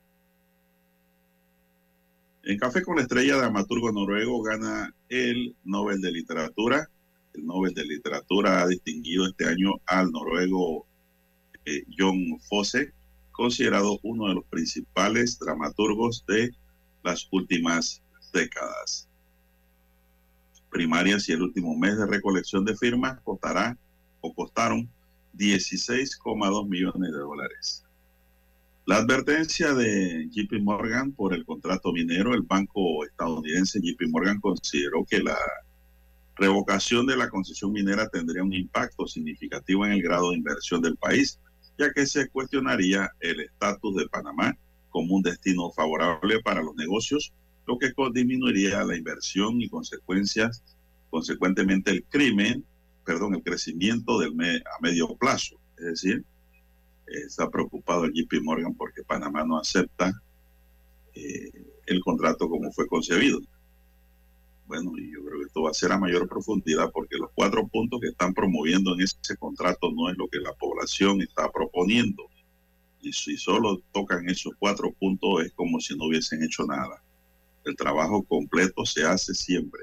[2.43, 6.91] En Café con la Estrella, de Amaturgo noruego gana el Nobel de Literatura.
[7.35, 10.87] El Nobel de Literatura ha distinguido este año al noruego
[11.65, 12.93] eh, John Fosse,
[13.41, 16.51] considerado uno de los principales dramaturgos de
[17.03, 18.03] las últimas
[18.35, 19.09] décadas
[20.69, 23.79] primarias y el último mes de recolección de firmas costará
[24.21, 24.91] o costaron
[25.39, 27.85] 16,2 millones de dólares.
[28.85, 35.07] La advertencia de JP Morgan por el contrato minero, el banco estadounidense JP Morgan consideró
[35.09, 35.39] que la
[36.37, 40.99] revocación de la concesión minera tendría un impacto significativo en el grado de inversión del
[40.99, 41.41] país,
[41.81, 44.55] ya que se cuestionaría el estatus de Panamá
[44.91, 47.33] como un destino favorable para los negocios
[47.67, 50.63] lo que disminuiría la inversión y consecuencias,
[51.09, 52.65] consecuentemente el crimen,
[53.05, 55.57] perdón, el crecimiento del a medio plazo.
[55.79, 56.25] Es decir,
[57.07, 60.13] está preocupado el JP Morgan porque Panamá no acepta
[61.15, 61.53] eh,
[61.87, 63.41] el contrato como fue concebido.
[64.71, 67.67] Bueno, y yo creo que esto va a ser a mayor profundidad porque los cuatro
[67.67, 72.23] puntos que están promoviendo en ese contrato no es lo que la población está proponiendo.
[73.01, 77.03] Y si solo tocan esos cuatro puntos es como si no hubiesen hecho nada.
[77.65, 79.81] El trabajo completo se hace siempre,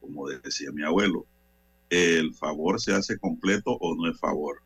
[0.00, 1.26] como decía mi abuelo.
[1.90, 4.62] El favor se hace completo o no es favor.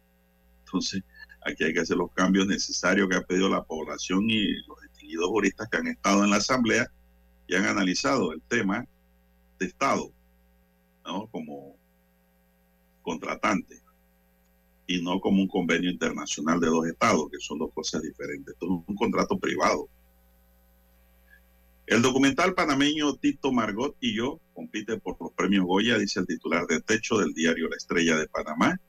[0.67, 1.03] Entonces,
[1.47, 5.31] aquí hay que hacer los cambios necesarios que ha pedido la población y los distinguidos
[5.31, 6.93] juristas que han estado en la Asamblea
[7.47, 8.87] y han analizado el tema
[9.63, 10.13] Estado,
[11.05, 11.27] ¿no?
[11.29, 11.77] Como
[13.03, 13.83] contratante
[14.87, 18.55] y no como un convenio internacional de dos estados, que son dos cosas diferentes.
[18.55, 19.89] Esto es un contrato privado.
[21.87, 26.67] El documental panameño Tito Margot y yo compite por los premios Goya, dice el titular
[26.67, 28.81] de techo del diario La Estrella de Panamá.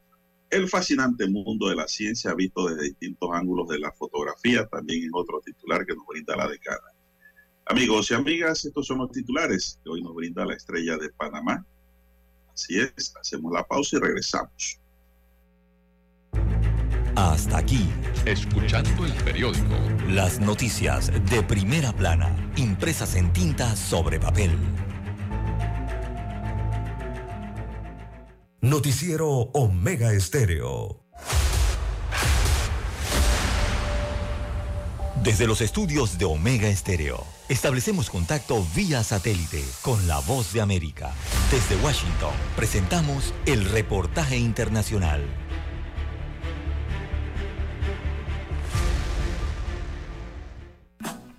[0.49, 5.09] El fascinante mundo de la ciencia visto desde distintos ángulos de la fotografía, también en
[5.13, 6.92] otro titular que nos brinda la decana.
[7.65, 11.65] Amigos y amigas, estos son los titulares que hoy nos brinda la Estrella de Panamá.
[12.53, 14.79] Así es, hacemos la pausa y regresamos.
[17.15, 17.87] Hasta aquí.
[18.25, 19.75] Escuchando el periódico.
[20.09, 24.51] Las noticias de primera plana, impresas en tinta sobre papel.
[28.61, 31.02] Noticiero Omega Estéreo.
[35.23, 41.13] Desde los estudios de Omega Estéreo, establecemos contacto vía satélite con la voz de América.
[41.49, 45.21] Desde Washington, presentamos el reportaje internacional.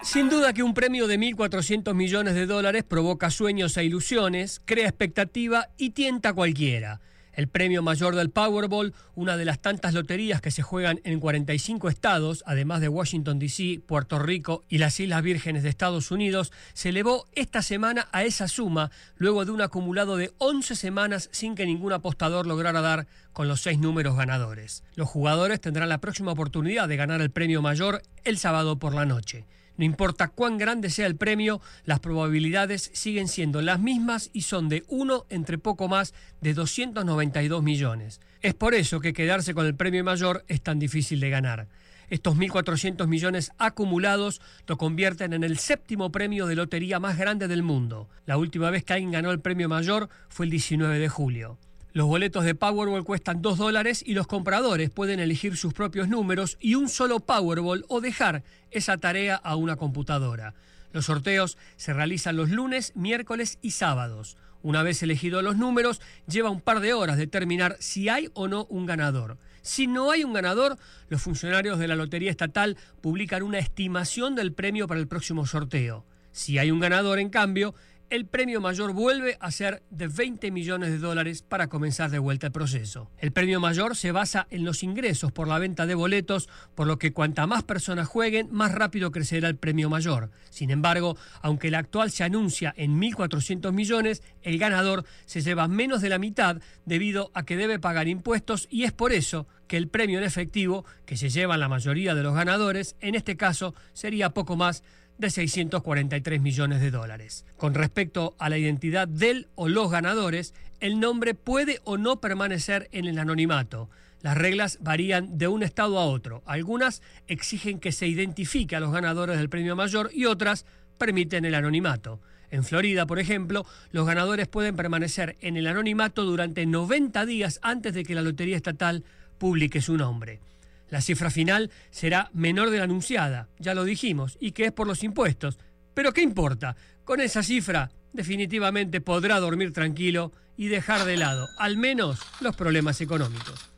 [0.03, 4.89] Sin duda que un premio de 1.400 millones de dólares provoca sueños e ilusiones, crea
[4.89, 7.03] expectativa y tienta a cualquiera.
[7.35, 11.89] El premio mayor del Powerball, una de las tantas loterías que se juegan en 45
[11.89, 16.91] estados, además de Washington, D.C., Puerto Rico y las Islas Vírgenes de Estados Unidos, se
[16.91, 21.67] elevó esta semana a esa suma luego de un acumulado de 11 semanas sin que
[21.67, 24.85] ningún apostador lograra dar con los seis números ganadores.
[24.95, 29.07] Los jugadores tendrán la próxima oportunidad de ganar el premio mayor el sábado por la
[29.07, 29.45] noche.
[29.77, 34.69] No importa cuán grande sea el premio, las probabilidades siguen siendo las mismas y son
[34.69, 38.21] de uno entre poco más de 292 millones.
[38.41, 41.69] Es por eso que quedarse con el premio mayor es tan difícil de ganar.
[42.09, 47.63] Estos 1.400 millones acumulados lo convierten en el séptimo premio de lotería más grande del
[47.63, 48.09] mundo.
[48.27, 51.59] La última vez que alguien ganó el premio mayor fue el 19 de julio.
[51.95, 56.59] Los boletos de Powerball cuestan 2 dólares y los compradores pueden elegir sus propios números
[56.61, 58.43] y un solo Powerball o dejar
[58.73, 60.55] esa tarea a una computadora.
[60.93, 64.37] Los sorteos se realizan los lunes, miércoles y sábados.
[64.61, 68.65] Una vez elegidos los números, lleva un par de horas determinar si hay o no
[68.71, 69.39] un ganador.
[69.63, 70.77] Si no hay un ganador,
[71.11, 76.05] los funcionarios de la Lotería Estatal publican una estimación del premio para el próximo sorteo.
[76.33, 77.77] Si hay un ganador, en cambio,
[78.11, 82.47] el premio mayor vuelve a ser de 20 millones de dólares para comenzar de vuelta
[82.47, 83.11] el proceso.
[83.19, 86.99] El premio mayor se basa en los ingresos por la venta de boletos, por lo
[86.99, 90.31] que cuanta más personas jueguen, más rápido crecerá el premio mayor.
[90.51, 96.01] Sin embargo, aunque el actual se anuncia en 1.400 millones, el ganador se lleva menos
[96.01, 99.89] de la mitad debido a que debe pagar impuestos y es por eso que el
[99.89, 104.31] premio en efectivo, que se llevan la mayoría de los ganadores, en este caso sería
[104.31, 104.83] poco más
[105.19, 107.45] de 643 millones de dólares.
[107.57, 112.89] Con respecto a la identidad del o los ganadores, el nombre puede o no permanecer
[112.93, 113.89] en el anonimato.
[114.23, 116.43] Las reglas varían de un estado a otro.
[116.47, 120.65] Algunas exigen que se identifique a los ganadores del premio mayor y otras
[120.99, 122.21] permiten el anonimato.
[122.51, 127.95] En Florida, por ejemplo, los ganadores pueden permanecer en el anonimato durante 90 días antes
[127.95, 129.05] de que la Lotería Estatal
[129.39, 130.41] publique su nombre.
[130.91, 134.87] La cifra final será menor de la anunciada, ya lo dijimos, y que es por
[134.87, 135.59] los impuestos.
[135.95, 136.77] Pero ¿qué importa?
[137.05, 143.01] Con esa cifra definitivamente podrá dormir tranquilo y dejar de lado, al menos, los problemas
[143.01, 143.71] económicos.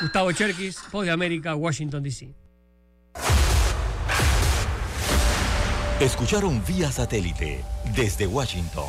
[0.00, 2.34] Gustavo Cherkis, Voz de América, Washington, D.C.
[6.00, 7.64] Escucharon vía satélite
[7.96, 8.88] desde Washington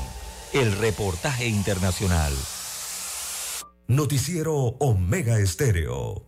[0.53, 2.34] el reportaje internacional.
[3.90, 6.24] Noticiero Omega Estéreo.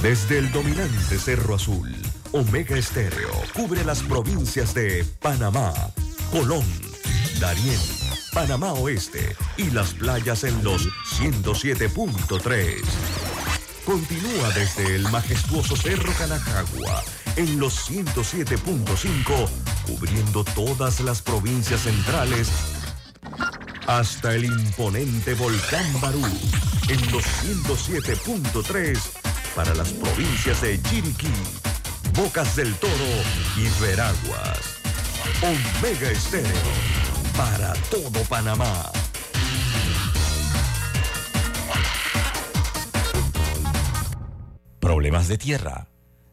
[0.00, 1.94] Desde el dominante Cerro Azul,
[2.32, 5.74] Omega Estéreo cubre las provincias de Panamá,
[6.30, 6.64] Colón,
[7.38, 7.78] Darién,
[8.32, 10.88] Panamá Oeste y las playas en los
[11.20, 12.82] 107.3.
[13.84, 17.04] Continúa desde el majestuoso Cerro Canajagua
[17.36, 19.48] en los 107.5,
[19.86, 22.48] cubriendo todas las provincias centrales
[23.86, 26.24] hasta el imponente volcán Barú
[26.88, 28.98] en los 107.3
[29.54, 31.28] para las provincias de Chiriquí,
[32.14, 32.92] Bocas del Toro
[33.56, 34.78] y Veraguas.
[35.42, 36.50] Omega Estéreo
[37.36, 38.90] para todo Panamá.
[44.80, 45.88] Problemas de tierra,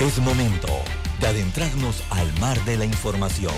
[0.00, 0.68] Es momento
[1.20, 3.56] de adentrarnos al mar de la información.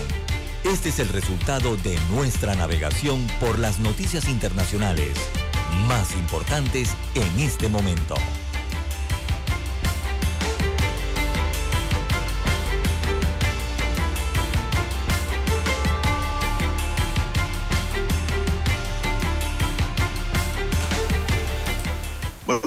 [0.64, 5.12] Este es el resultado de nuestra navegación por las noticias internacionales
[5.86, 8.14] más importantes en este momento.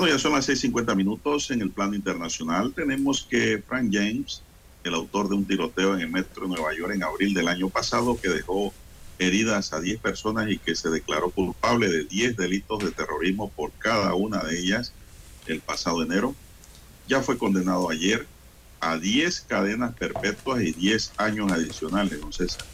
[0.03, 2.73] Bueno, ya son las 6.50 minutos en el plano internacional.
[2.73, 4.41] Tenemos que Frank James,
[4.83, 7.69] el autor de un tiroteo en el metro de Nueva York en abril del año
[7.69, 8.73] pasado, que dejó
[9.17, 13.71] heridas a 10 personas y que se declaró culpable de 10 delitos de terrorismo por
[13.79, 14.91] cada una de ellas
[15.47, 16.35] el pasado enero,
[17.07, 18.27] ya fue condenado ayer
[18.81, 22.65] a 10 cadenas perpetuas y 10 años adicionales, don César.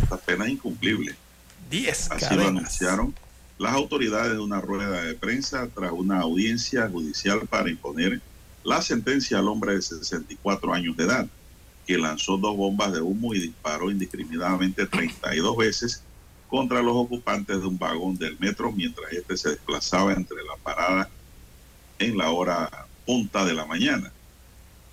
[0.00, 1.16] Esta pena es incumplible.
[1.70, 3.12] 10 Así lo anunciaron
[3.60, 8.22] las autoridades de una rueda de prensa tras una audiencia judicial para imponer
[8.64, 11.28] la sentencia al hombre de 64 años de edad,
[11.86, 16.02] que lanzó dos bombas de humo y disparó indiscriminadamente 32 veces
[16.48, 21.10] contra los ocupantes de un vagón del metro mientras este se desplazaba entre la parada
[21.98, 24.10] en la hora punta de la mañana.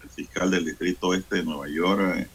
[0.04, 2.28] El fiscal del distrito este de Nueva York, eh,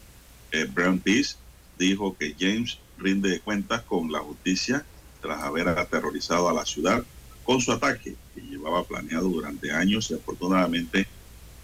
[0.51, 1.35] eh Brown Peace,
[1.77, 4.83] dijo que James rinde cuentas con la justicia
[5.23, 7.01] tras haber aterrorizado a la ciudad
[7.43, 11.07] con su ataque que llevaba planeado durante años y afortunadamente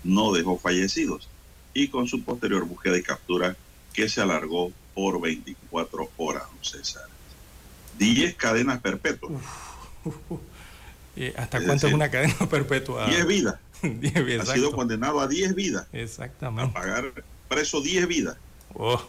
[0.03, 1.29] no dejó fallecidos
[1.73, 3.55] y con su posterior búsqueda y captura
[3.93, 7.03] que se alargó por 24 horas, César.
[7.97, 9.41] 10 cadenas perpetuas.
[11.35, 13.07] ¿Hasta cuánto es una cadena perpetua?
[13.07, 13.59] 10 vidas.
[14.41, 15.85] ha sido condenado a 10 vidas.
[15.91, 16.71] Exactamente.
[16.71, 17.11] A pagar
[17.49, 18.37] preso 10 vidas.
[18.73, 19.01] Oh.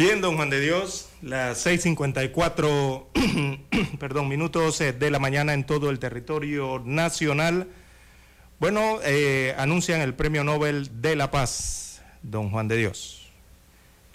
[0.00, 5.98] Bien, don Juan de Dios, las 6.54 perdón, minutos de la mañana en todo el
[5.98, 7.68] territorio nacional.
[8.58, 13.28] Bueno, eh, anuncian el Premio Nobel de la Paz, don Juan de Dios.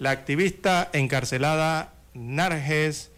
[0.00, 3.12] La activista encarcelada Narges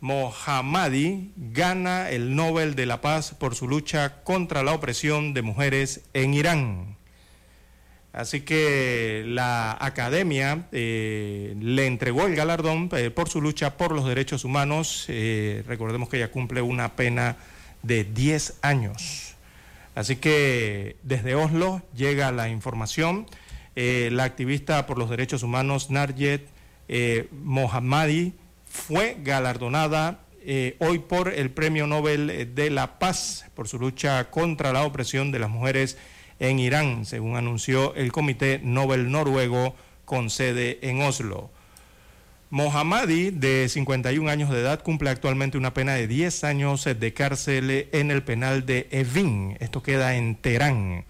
[0.00, 6.00] Mohammadi gana el Nobel de la Paz por su lucha contra la opresión de mujeres
[6.12, 6.96] en Irán.
[8.14, 14.06] Así que la academia eh, le entregó el galardón eh, por su lucha por los
[14.06, 15.06] derechos humanos.
[15.08, 17.36] Eh, recordemos que ella cumple una pena
[17.82, 19.34] de 10 años.
[19.96, 23.26] Así que desde Oslo llega la información.
[23.74, 26.46] la activista por los derechos humanos Narjet
[27.32, 28.32] Mohammadi
[28.64, 30.20] fue galardonada
[30.78, 35.40] hoy por el Premio Nobel de la Paz por su lucha contra la opresión de
[35.40, 35.96] las mujeres
[36.48, 41.50] en Irán, según anunció el Comité Nobel Noruego con sede en Oslo.
[42.50, 47.88] Mohammadi, de 51 años de edad, cumple actualmente una pena de 10 años de cárcel
[47.90, 49.56] en el penal de Evin.
[49.60, 51.04] Esto queda en Teherán.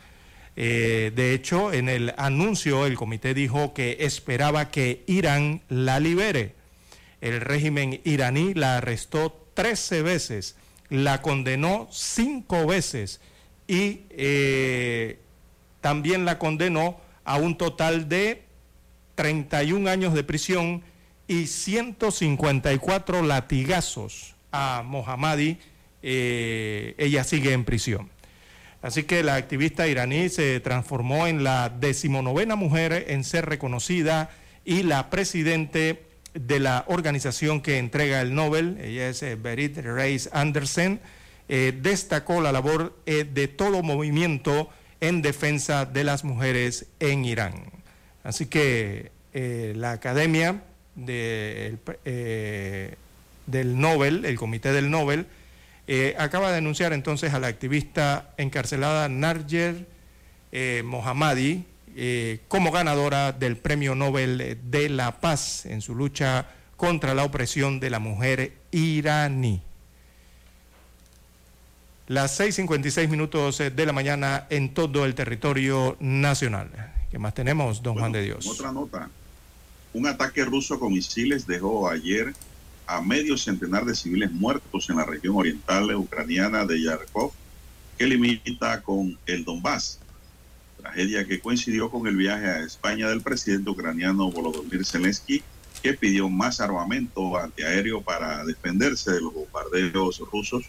[0.56, 6.55] Eh, de hecho, en el anuncio el comité dijo que esperaba que Irán la libere.
[7.20, 10.56] El régimen iraní la arrestó 13 veces,
[10.89, 13.20] la condenó 5 veces
[13.66, 15.19] y eh,
[15.85, 18.43] también la condenó a un total de
[19.16, 20.82] 31 años de prisión
[21.28, 25.59] y 154 latigazos a Mohammadi.
[26.02, 28.09] Eh, ella sigue en prisión.
[28.81, 34.31] Así que la activista iraní se transformó en la decimonovena mujer en ser reconocida
[34.65, 40.31] y la presidente de la organización que entrega el Nobel, ella es eh, Berit Reis
[40.32, 41.02] Andersen,
[41.51, 44.70] eh, destacó la labor de todo movimiento
[45.09, 47.64] en defensa de las mujeres en Irán.
[48.22, 50.62] Así que eh, la Academia
[50.94, 51.78] del
[53.81, 55.26] Nobel, el Comité del Nobel,
[56.18, 59.86] acaba de denunciar entonces a la activista encarcelada Narger
[60.85, 61.64] Mohammadi
[62.48, 67.90] como ganadora del Premio Nobel de la Paz en su lucha contra la opresión de
[67.90, 69.62] la mujer iraní.
[72.06, 76.68] Las 6.56 minutos de la mañana en todo el territorio nacional.
[77.10, 78.47] ¿Qué más tenemos, don Juan de Dios?
[78.47, 79.09] Otra nota.
[79.94, 82.35] Un ataque ruso con misiles dejó ayer
[82.86, 87.32] a medio centenar de civiles muertos en la región oriental ucraniana de Yarkov,
[87.97, 89.98] que limita con el Donbass.
[90.82, 95.43] Tragedia que coincidió con el viaje a España del presidente ucraniano Volodymyr Zelensky,
[95.82, 100.66] que pidió más armamento antiaéreo para defenderse de los bombardeos rusos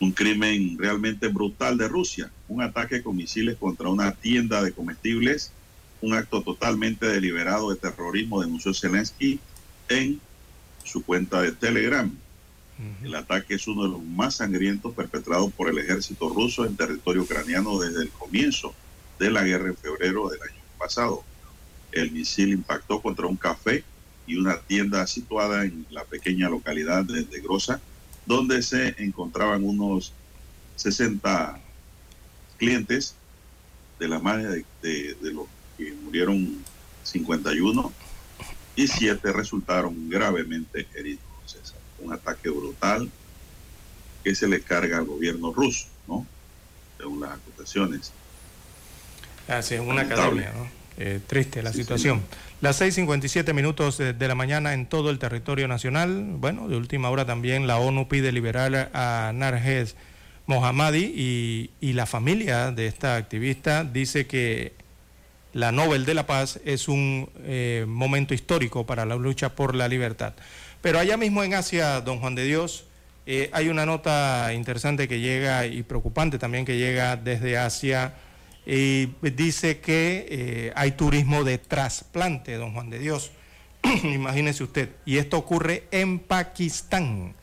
[0.00, 5.52] un crimen realmente brutal de Rusia, un ataque con misiles contra una tienda de comestibles,
[6.00, 9.40] un acto totalmente deliberado de terrorismo, denunció Zelensky
[9.88, 10.20] en
[10.84, 12.10] su cuenta de Telegram.
[13.02, 17.22] El ataque es uno de los más sangrientos perpetrados por el ejército ruso en territorio
[17.22, 18.72] ucraniano desde el comienzo
[19.18, 21.24] de la guerra en febrero del año pasado.
[21.90, 23.82] El misil impactó contra un café
[24.28, 27.80] y una tienda situada en la pequeña localidad de Grosa,
[28.28, 30.12] donde se encontraban unos
[30.76, 31.58] 60
[32.58, 33.14] clientes
[33.98, 35.46] de la madre de, los
[35.78, 36.62] que murieron
[37.04, 37.92] 51
[38.76, 41.24] y 7 resultaron gravemente heridos.
[42.00, 43.10] Un ataque brutal
[44.22, 46.26] que se le carga al gobierno ruso, ¿no?
[46.98, 48.12] Según las acusaciones.
[49.48, 50.68] Así es, una academia, ¿no?
[50.98, 52.22] Eh, triste la situación.
[52.60, 56.24] Las 6.57 minutos de, la mañana en todo el territorio nacional.
[56.38, 59.94] Bueno, de última hora también la ONU pide liberar a Narges
[60.46, 64.72] Mohammadi y, la familia de esta activista dice que
[65.52, 69.86] la Nobel de la Paz es un eh, momento histórico para la lucha por la
[69.86, 70.32] libertad.
[70.82, 72.86] Pero allá mismo en Asia, don Juan de Dios,
[73.26, 78.14] eh, hay una nota interesante que llega y preocupante también que llega desde Asia
[78.70, 83.32] y dice que eh, hay turismo de trasplante, don Juan de Dios.
[84.04, 84.90] Imagínese usted.
[85.06, 87.34] Y esto ocurre en Pakistán.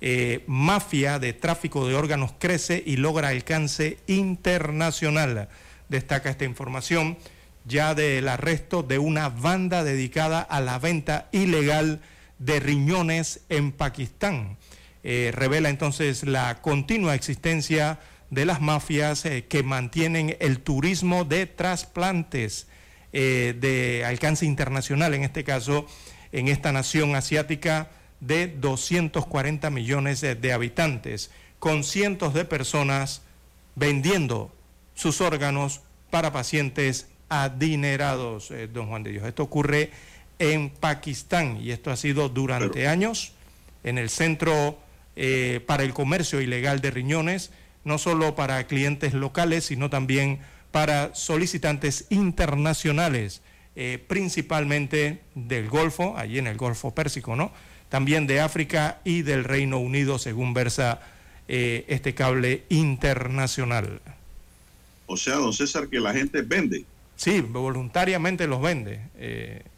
[0.00, 5.48] Eh, mafia de tráfico de órganos crece y logra alcance internacional.
[5.88, 7.18] Destaca esta información
[7.64, 12.00] ya del arresto de una banda dedicada a la venta ilegal
[12.38, 14.56] de riñones en Pakistán.
[15.02, 17.98] Eh, revela entonces la continua existencia
[18.30, 22.66] de las mafias eh, que mantienen el turismo de trasplantes
[23.12, 25.86] eh, de alcance internacional, en este caso
[26.32, 27.90] en esta nación asiática
[28.20, 33.22] de 240 millones de, habitantes, con cientos de personas
[33.74, 34.52] vendiendo
[34.94, 35.80] sus órganos
[36.10, 39.26] para pacientes adinerados, don Juan de Dios.
[39.26, 39.90] Esto ocurre
[40.40, 43.32] en Pakistán y esto ha sido durante años
[43.84, 44.78] en el centro
[45.16, 47.50] eh, para el comercio ilegal de riñones,
[47.84, 50.40] no solo para clientes locales, sino también
[50.70, 53.42] para solicitantes internacionales,
[53.76, 57.52] eh, principalmente del Golfo, allí en el Golfo Pérsico, ¿no?
[57.88, 61.00] También de África y del Reino Unido, según versa
[61.48, 64.00] eh, este cable internacional.
[65.06, 66.84] O sea, don César, que la gente vende.
[67.16, 69.00] Sí, voluntariamente los vende.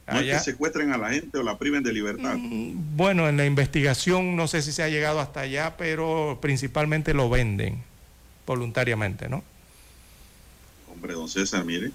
[0.06, 2.36] No es que secuestren a la gente o la priven de libertad.
[2.36, 7.14] Mm, bueno, en la investigación no sé si se ha llegado hasta allá, pero principalmente
[7.14, 7.82] lo venden
[8.52, 9.42] voluntariamente, ¿no?
[10.92, 11.90] Hombre, don César, mire,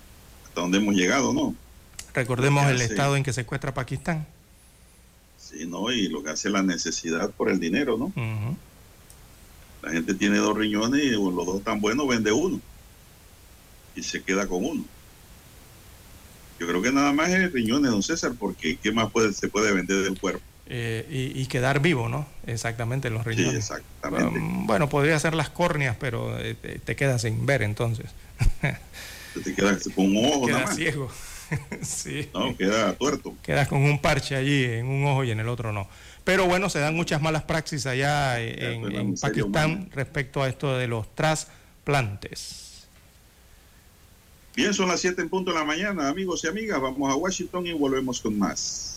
[0.46, 1.56] hasta dónde hemos llegado, ¿no?
[2.14, 4.26] Recordemos el estado en que secuestra Pakistán.
[5.38, 5.92] Sí, ¿no?
[5.92, 8.12] Y lo que hace la necesidad por el dinero, ¿no?
[9.84, 12.60] La gente tiene dos riñones y los dos tan buenos vende uno.
[13.96, 14.84] Y se queda con uno.
[16.60, 19.72] Yo creo que nada más es riñones, don César, porque ¿qué más puede, se puede
[19.72, 20.42] vender del cuerpo?
[20.70, 22.26] Eh, y, quedar vivo, ¿no?
[22.46, 23.66] Exactamente, los riñones.
[23.66, 24.38] Sí, exactamente.
[24.66, 28.08] bueno, podría ser las córneas, pero eh, te, quedas sin ver entonces.
[29.44, 30.76] te quedas con un ojo quedas nada más.
[30.76, 31.12] ciego.
[31.82, 32.30] sí.
[32.34, 33.34] No, queda tuerto.
[33.44, 35.88] Quedas con un parche allí en un ojo y en el otro no.
[36.26, 40.88] Pero bueno, se dan muchas malas praxis allá en, en Pakistán respecto a esto de
[40.88, 42.88] los trasplantes.
[44.54, 46.82] Bien, son las 7 en punto de la mañana, amigos y amigas.
[46.82, 48.97] Vamos a Washington y volvemos con más.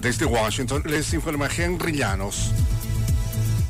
[0.00, 2.52] Desde Washington les informa Henry Llanos.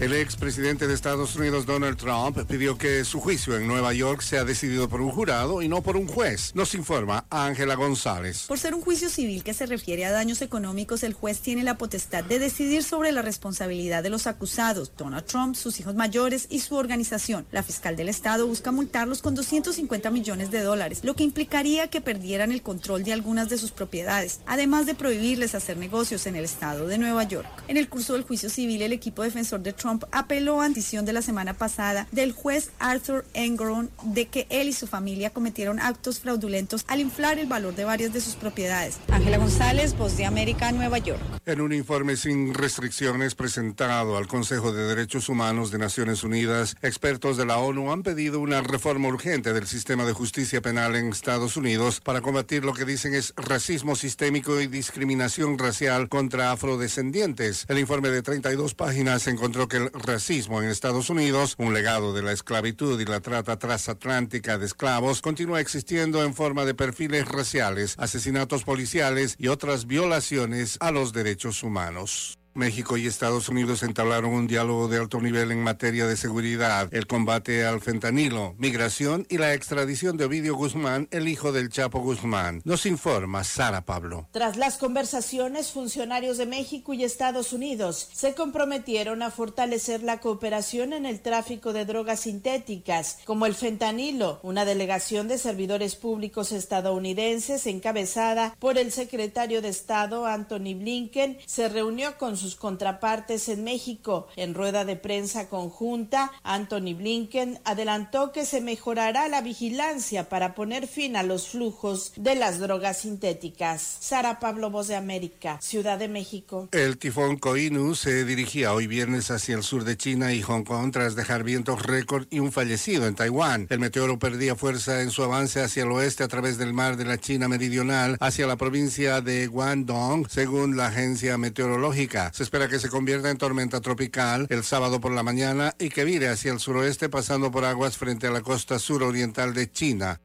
[0.01, 4.45] El expresidente de Estados Unidos, Donald Trump, pidió que su juicio en Nueva York sea
[4.45, 6.53] decidido por un jurado y no por un juez.
[6.55, 8.47] Nos informa Ángela González.
[8.49, 11.77] Por ser un juicio civil que se refiere a daños económicos, el juez tiene la
[11.77, 16.61] potestad de decidir sobre la responsabilidad de los acusados, Donald Trump, sus hijos mayores y
[16.61, 17.45] su organización.
[17.51, 22.01] La fiscal del estado busca multarlos con 250 millones de dólares, lo que implicaría que
[22.01, 26.47] perdieran el control de algunas de sus propiedades, además de prohibirles hacer negocios en el
[26.47, 27.47] estado de Nueva York.
[27.69, 31.13] En el curso del juicio civil, el equipo defensor de Trump apeló a decisión de
[31.13, 36.21] la semana pasada del juez Arthur Engoron de que él y su familia cometieron actos
[36.21, 38.99] fraudulentos al inflar el valor de varias de sus propiedades.
[39.11, 41.21] Ángela González, Voz de América, Nueva York.
[41.47, 47.37] En un informe sin restricciones presentado al Consejo de Derechos Humanos de Naciones Unidas, expertos
[47.37, 51.57] de la ONU han pedido una reforma urgente del sistema de justicia penal en Estados
[51.57, 57.67] Unidos para combatir lo que dicen es racismo sistémico y discriminación racial contra afrodescendientes.
[57.69, 62.23] El informe de 32 páginas encontró que el racismo en Estados Unidos, un legado de
[62.23, 67.95] la esclavitud y la trata transatlántica de esclavos, continúa existiendo en forma de perfiles raciales,
[67.99, 72.40] asesinatos policiales y otras violaciones a los derechos humanos.
[72.55, 77.07] México y Estados Unidos entablaron un diálogo de alto nivel en materia de seguridad, el
[77.07, 82.63] combate al fentanilo, migración y la extradición de Ovidio Guzmán, el hijo del Chapo Guzmán.
[82.65, 84.29] Nos informa Sara Pablo.
[84.33, 90.93] Tras las conversaciones, funcionarios de México y Estados Unidos se comprometieron a fortalecer la cooperación
[90.93, 94.41] en el tráfico de drogas sintéticas, como el fentanilo.
[94.43, 101.69] Una delegación de servidores públicos estadounidenses encabezada por el secretario de Estado Anthony Blinken se
[101.69, 104.27] reunió con sus contrapartes en México.
[104.37, 110.89] En rueda de prensa conjunta, Anthony Blinken adelantó que se mejorará la vigilancia para poner
[110.89, 113.99] fin a los flujos de las drogas sintéticas.
[114.01, 116.69] Sara Pablo, Voz de América, Ciudad de México.
[116.73, 120.91] El tifón Koinu se dirigía hoy viernes hacia el sur de China y Hong Kong
[120.93, 123.67] tras dejar vientos récord y un fallecido en Taiwán.
[123.69, 127.05] El meteoro perdía fuerza en su avance hacia el oeste a través del mar de
[127.05, 132.30] la China meridional hacia la provincia de Guangdong, según la agencia meteorológica.
[132.33, 136.05] Se espera que se convierta en tormenta tropical el sábado por la mañana y que
[136.05, 140.21] vire hacia el suroeste pasando por aguas frente a la costa suroriental de China.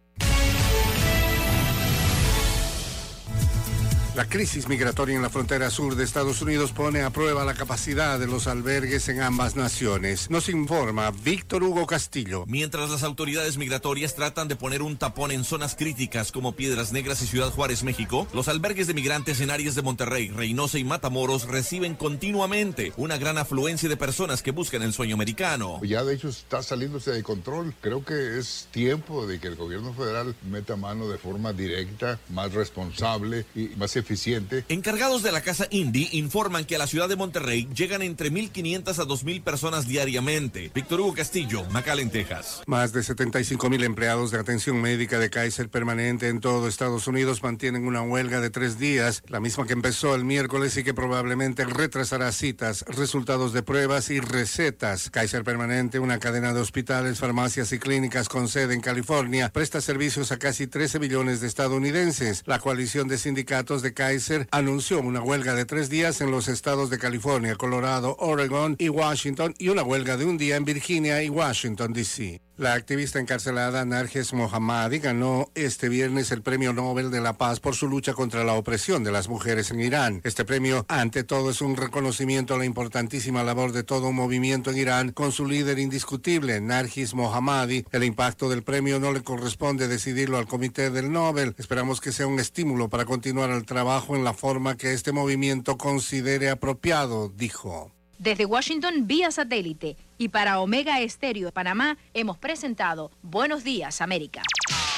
[4.15, 8.17] La crisis migratoria en la frontera sur de Estados Unidos pone a prueba la capacidad
[8.17, 10.29] de los albergues en ambas naciones.
[10.29, 12.45] Nos informa Víctor Hugo Castillo.
[12.47, 17.21] Mientras las autoridades migratorias tratan de poner un tapón en zonas críticas como Piedras Negras
[17.23, 21.49] y Ciudad Juárez, México, los albergues de migrantes en áreas de Monterrey, Reynosa y Matamoros
[21.49, 25.81] reciben continuamente una gran afluencia de personas que buscan el sueño americano.
[25.83, 27.73] Ya de hecho está saliéndose de control.
[27.81, 32.53] Creo que es tiempo de que el gobierno federal meta mano de forma directa, más
[32.53, 37.15] responsable y más eficiente Encargados de la Casa Indy informan que a la ciudad de
[37.15, 40.71] Monterrey llegan entre 1.500 a 2.000 personas diariamente.
[40.73, 42.61] Víctor Hugo Castillo, McAllen, Texas.
[42.67, 47.41] Más de 75 mil empleados de atención médica de Kaiser permanente en todo Estados Unidos
[47.41, 51.65] mantienen una huelga de tres días, la misma que empezó el miércoles y que probablemente
[51.65, 55.09] retrasará citas, resultados de pruebas y recetas.
[55.09, 60.31] Kaiser permanente, una cadena de hospitales, farmacias y clínicas con sede en California, presta servicios
[60.31, 62.43] a casi 13 millones de estadounidenses.
[62.45, 66.91] La coalición de sindicatos de Kaiser anunció una huelga de tres días en los estados
[66.91, 71.29] de California, Colorado, Oregon y Washington y una huelga de un día en Virginia y
[71.29, 72.41] Washington, D.C.
[72.57, 77.75] La activista encarcelada Narges Mohammadi ganó este viernes el Premio Nobel de la Paz por
[77.75, 80.21] su lucha contra la opresión de las mujeres en Irán.
[80.23, 84.71] Este premio, ante todo, es un reconocimiento a la importantísima labor de todo un movimiento
[84.71, 87.83] en Irán con su líder indiscutible, Nargis Mohammadi.
[87.91, 91.55] El impacto del premio no le corresponde decidirlo al Comité del Nobel.
[91.57, 95.77] Esperamos que sea un estímulo para continuar el trabajo en la forma que este movimiento
[95.77, 97.91] considere apropiado, dijo.
[98.17, 104.41] Desde Washington vía satélite y para Omega Estéreo de Panamá hemos presentado Buenos Días América.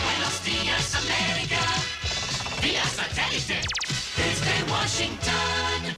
[0.03, 1.59] Buenos días, América.
[2.61, 3.61] Vía satélite.
[4.15, 5.97] Desde Washington.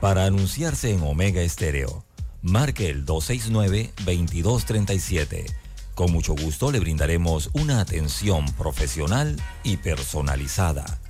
[0.00, 2.04] Para anunciarse en Omega Estéreo,
[2.42, 5.52] marque el 269-2237.
[5.94, 9.34] Con mucho gusto le brindaremos una atención profesional
[9.64, 11.00] y personalizada.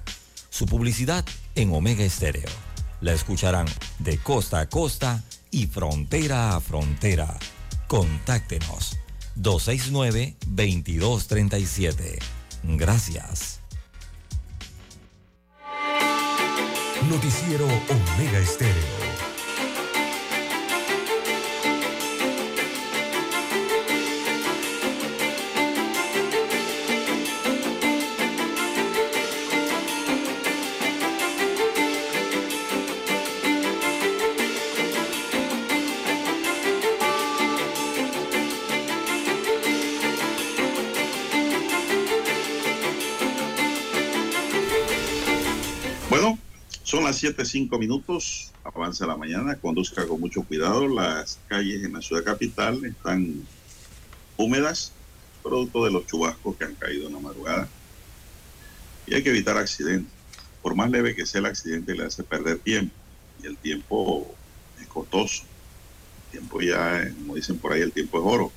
[0.49, 2.49] Su publicidad en Omega Estéreo.
[3.01, 3.67] La escucharán
[3.99, 7.39] de costa a costa y frontera a frontera.
[7.89, 8.97] Contáctenos
[9.37, 12.19] 269-2237.
[12.63, 13.61] Gracias.
[17.09, 19.10] Noticiero Omega Estéreo.
[46.91, 51.93] Son las 7, 5 minutos, avanza la mañana, conduzca con mucho cuidado, las calles en
[51.93, 53.47] la ciudad capital están
[54.37, 54.91] húmedas,
[55.41, 57.69] producto de los chubascos que han caído en la madrugada,
[59.07, 60.13] y hay que evitar accidentes.
[60.63, 62.93] Por más leve que sea el accidente, le hace perder tiempo,
[63.41, 64.35] y el tiempo
[64.81, 65.45] es costoso.
[66.25, 68.53] El tiempo ya, como dicen por ahí, el tiempo es oro.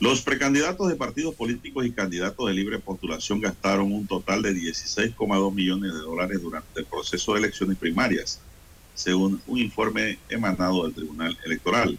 [0.00, 5.54] Los precandidatos de partidos políticos y candidatos de libre postulación gastaron un total de 16,2
[5.54, 8.40] millones de dólares durante el proceso de elecciones primarias,
[8.94, 11.96] según un informe emanado del Tribunal Electoral.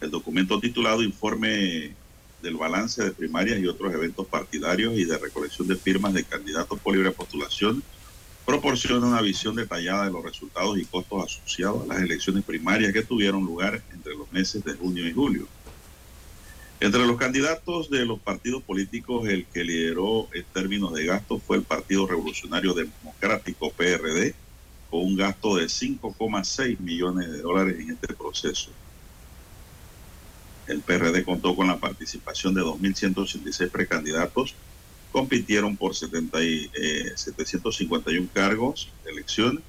[0.00, 1.94] El documento titulado Informe
[2.42, 6.78] del balance de primarias y otros eventos partidarios y de recolección de firmas de candidatos
[6.78, 7.82] por libre postulación
[8.44, 13.02] proporciona una visión detallada de los resultados y costos asociados a las elecciones primarias que
[13.02, 15.48] tuvieron lugar entre los meses de junio y julio.
[16.78, 21.56] Entre los candidatos de los partidos políticos, el que lideró en términos de gasto fue
[21.56, 24.34] el Partido Revolucionario Democrático, PRD,
[24.90, 28.70] con un gasto de 5,6 millones de dólares en este proceso.
[30.66, 34.54] El PRD contó con la participación de 2.186 precandidatos,
[35.12, 39.62] compitieron por 70 y, eh, 751 cargos de elección,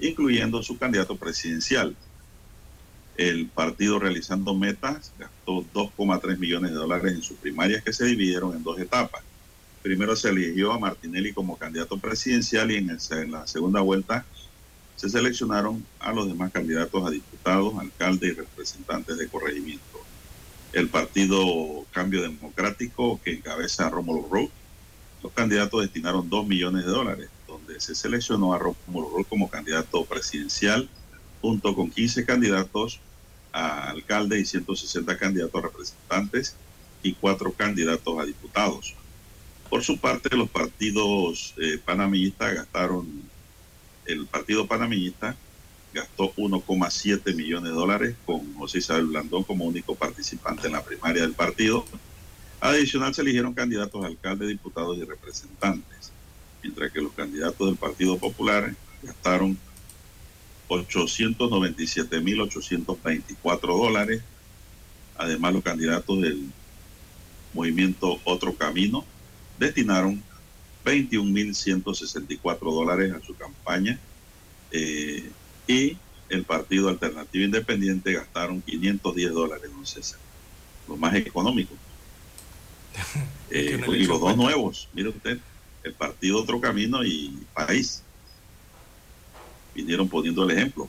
[0.00, 1.94] incluyendo su candidato presidencial.
[3.16, 8.54] El partido realizando metas gastó 2,3 millones de dólares en sus primarias que se dividieron
[8.56, 9.22] en dos etapas.
[9.82, 14.24] Primero se eligió a Martinelli como candidato presidencial y en, el- en la segunda vuelta
[14.96, 19.84] se seleccionaron a los demás candidatos a diputados, alcaldes y representantes de corregimiento.
[20.72, 24.50] El partido Cambio Democrático que encabeza a Rómulo Roth,
[25.22, 30.04] los candidatos destinaron 2 millones de dólares, donde se seleccionó a Rómulo Roth como candidato
[30.04, 30.88] presidencial
[31.40, 33.00] junto con 15 candidatos
[33.52, 36.56] a alcalde y 160 candidatos a representantes
[37.02, 38.94] y cuatro candidatos a diputados.
[39.68, 43.06] Por su parte, los partidos eh, gastaron,
[44.06, 45.36] el partido panameñista
[45.92, 51.22] gastó 1,7 millones de dólares con José Isabel Blandón como único participante en la primaria
[51.22, 51.84] del partido.
[52.60, 56.12] Adicional se eligieron candidatos a alcalde, diputados y representantes,
[56.62, 59.58] mientras que los candidatos del Partido Popular gastaron
[60.70, 64.22] 897.824 dólares.
[65.16, 66.52] Además, los candidatos del
[67.52, 69.04] movimiento Otro Camino
[69.58, 70.22] destinaron
[70.84, 73.98] 21.164 dólares a su campaña
[74.70, 75.28] eh,
[75.66, 75.96] y
[76.30, 80.18] el Partido Alternativo Independiente gastaron 510 dólares, don César,
[80.88, 81.74] lo más económico.
[83.52, 85.36] Eh, y los dos nuevos, mire usted,
[85.82, 88.04] el Partido Otro Camino y País,
[89.80, 90.88] vinieron poniendo el ejemplo.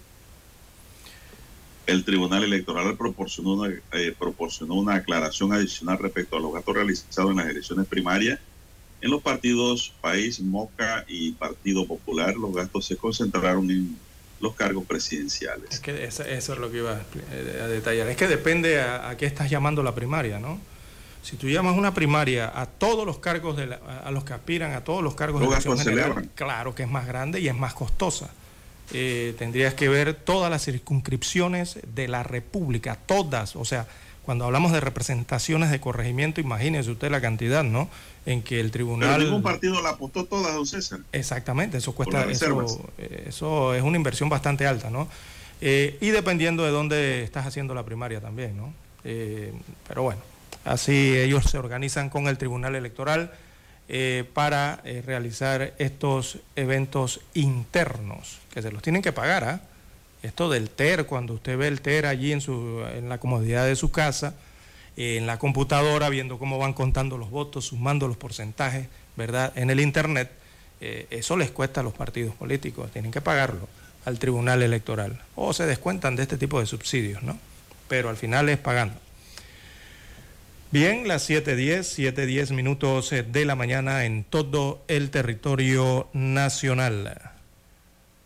[1.88, 7.32] El Tribunal Electoral proporcionó una, eh, proporcionó una aclaración adicional respecto a los gastos realizados
[7.32, 8.40] en las elecciones primarias.
[9.02, 13.98] En los partidos País, Moca y Partido Popular, los gastos se concentraron en
[14.40, 15.72] los cargos presidenciales.
[15.72, 17.02] Es que eso, eso es lo que iba a,
[17.32, 18.08] eh, a detallar.
[18.08, 20.60] Es que depende a, a qué estás llamando la primaria, ¿no?
[21.24, 24.74] Si tú llamas una primaria a todos los cargos, de la- a los que aspiran,
[24.74, 27.56] a todos los cargos Los de se general, claro que es más grande y es
[27.56, 28.30] más costosa.
[28.94, 33.56] Eh, tendrías que ver todas las circunscripciones de la República, todas.
[33.56, 33.88] O sea,
[34.24, 37.90] cuando hablamos de representaciones de corregimiento, imagínese usted la cantidad, ¿no?
[38.26, 39.24] En que el Pero tribunal...
[39.24, 41.00] ningún partido la apostó toda, don César.
[41.12, 45.08] Exactamente, eso cuesta, eso, eh, eso es una inversión bastante alta, ¿no?
[45.60, 48.74] Eh, y dependiendo de dónde estás haciendo la primaria también, ¿no?
[49.04, 49.54] Eh,
[49.88, 50.22] pero bueno,
[50.66, 53.32] así ellos se organizan con el Tribunal Electoral
[53.94, 59.62] eh, para eh, realizar estos eventos internos, que se los tienen que pagar, ¿ah?
[60.24, 63.76] Esto del TER, cuando usted ve el TER allí en, su, en la comodidad de
[63.76, 64.34] su casa,
[64.96, 68.88] eh, en la computadora, viendo cómo van contando los votos, sumando los porcentajes,
[69.18, 69.52] ¿verdad?
[69.58, 70.32] En el Internet,
[70.80, 73.68] eso les cuesta a los partidos políticos, tienen que pagarlo
[74.06, 75.22] al Tribunal Electoral.
[75.36, 77.38] O se descuentan de este tipo de subsidios, ¿no?
[77.90, 78.96] Pero al final es pagando.
[80.72, 87.32] Bien, las 7.10, 7.10 minutos eh, de la mañana en todo el territorio nacional.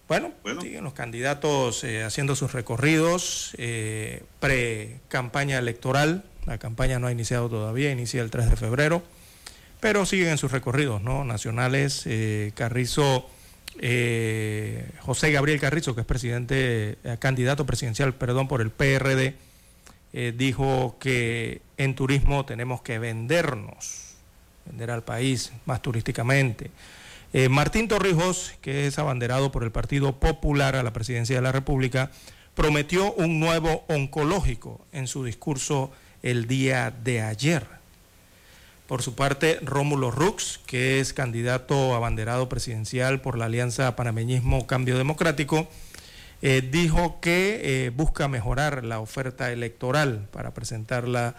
[0.08, 0.32] Bueno,
[0.62, 6.24] siguen los candidatos eh, haciendo sus recorridos eh, pre-campaña electoral.
[6.46, 9.02] La campaña no ha iniciado todavía, inicia el 3 de febrero,
[9.80, 11.26] pero siguen sus recorridos ¿no?
[11.26, 12.04] nacionales.
[12.06, 13.28] Eh, Carrizo,
[13.80, 19.34] eh, José Gabriel Carrizo, que es presidente, candidato presidencial, perdón, por el PRD,
[20.18, 24.16] eh, dijo que en turismo tenemos que vendernos,
[24.66, 26.72] vender al país más turísticamente.
[27.34, 31.52] Eh, Martín Torrijos, que es abanderado por el Partido Popular a la presidencia de la
[31.52, 32.12] República,
[32.56, 35.92] prometió un nuevo oncológico en su discurso
[36.24, 37.68] el día de ayer.
[38.88, 44.98] Por su parte, Rómulo Rux, que es candidato abanderado presidencial por la Alianza Panameñismo Cambio
[44.98, 45.68] Democrático,
[46.48, 51.34] eh, dijo que eh, busca mejorar la oferta electoral para presentarla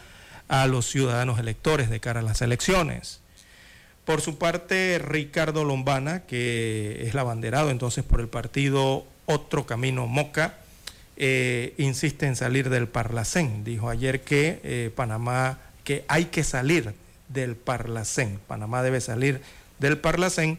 [0.49, 3.21] a los ciudadanos electores de cara a las elecciones.
[4.05, 10.09] Por su parte, Ricardo Lombana, que es el abanderado entonces por el partido Otro Camino
[10.09, 10.55] Moca,
[11.17, 13.63] eh, insiste en salir del Parlacén.
[13.63, 16.95] Dijo ayer que Panamá, que hay que salir
[17.29, 18.41] del Parlacén.
[18.49, 19.41] Panamá debe salir
[19.79, 20.59] del Parlacén.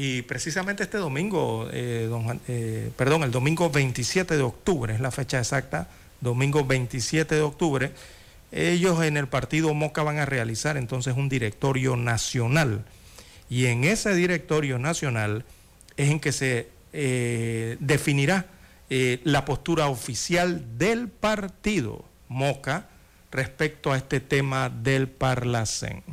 [0.00, 5.10] Y precisamente este domingo, eh, don eh, perdón, el domingo 27 de octubre, es la
[5.10, 5.88] fecha exacta,
[6.20, 7.90] domingo 27 de octubre,
[8.52, 12.84] ellos en el partido Moca van a realizar entonces un directorio nacional.
[13.50, 15.44] Y en ese directorio nacional
[15.96, 18.46] es en que se eh, definirá
[18.90, 22.86] eh, la postura oficial del partido Moca
[23.32, 26.04] respecto a este tema del Parlacén.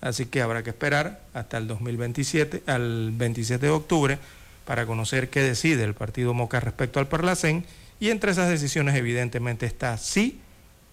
[0.00, 4.18] Así que habrá que esperar hasta el 2027, al 27 de octubre,
[4.64, 7.64] para conocer qué decide el partido Moca respecto al Parlacén.
[7.98, 10.40] Y entre esas decisiones, evidentemente, está si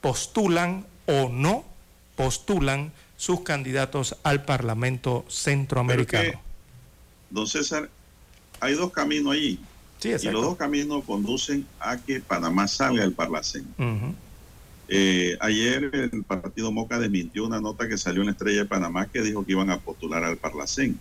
[0.02, 1.64] postulan o no
[2.16, 6.32] postulan sus candidatos al Parlamento Centroamericano.
[6.32, 6.40] Que,
[7.30, 7.90] don César,
[8.60, 9.60] hay dos caminos allí.
[10.00, 13.66] Sí, y los dos caminos conducen a que Panamá salga del Parlacén.
[13.78, 14.14] Ujú.
[14.90, 19.08] Eh, ayer el partido Moca desmintió una nota que salió en la Estrella de Panamá
[19.08, 20.98] que dijo que iban a postular al Parlacén.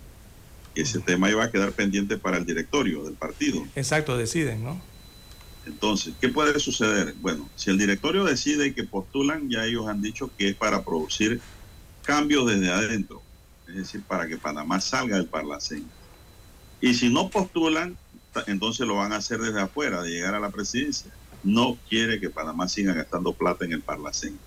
[0.75, 3.65] Y ese tema iba a quedar pendiente para el directorio del partido.
[3.75, 4.79] Exacto, deciden, ¿no?
[5.65, 7.15] Entonces, ¿qué puede suceder?
[7.19, 11.41] Bueno, si el directorio decide que postulan, ya ellos han dicho que es para producir
[12.03, 13.21] cambios desde adentro,
[13.67, 15.85] es decir, para que Panamá salga del Parlacén.
[16.79, 17.97] Y si no postulan,
[18.45, 21.11] entonces lo van a hacer desde afuera, de llegar a la presidencia.
[21.47, 24.37] No quiere que Panamá siga gastando plata en el Parlacén.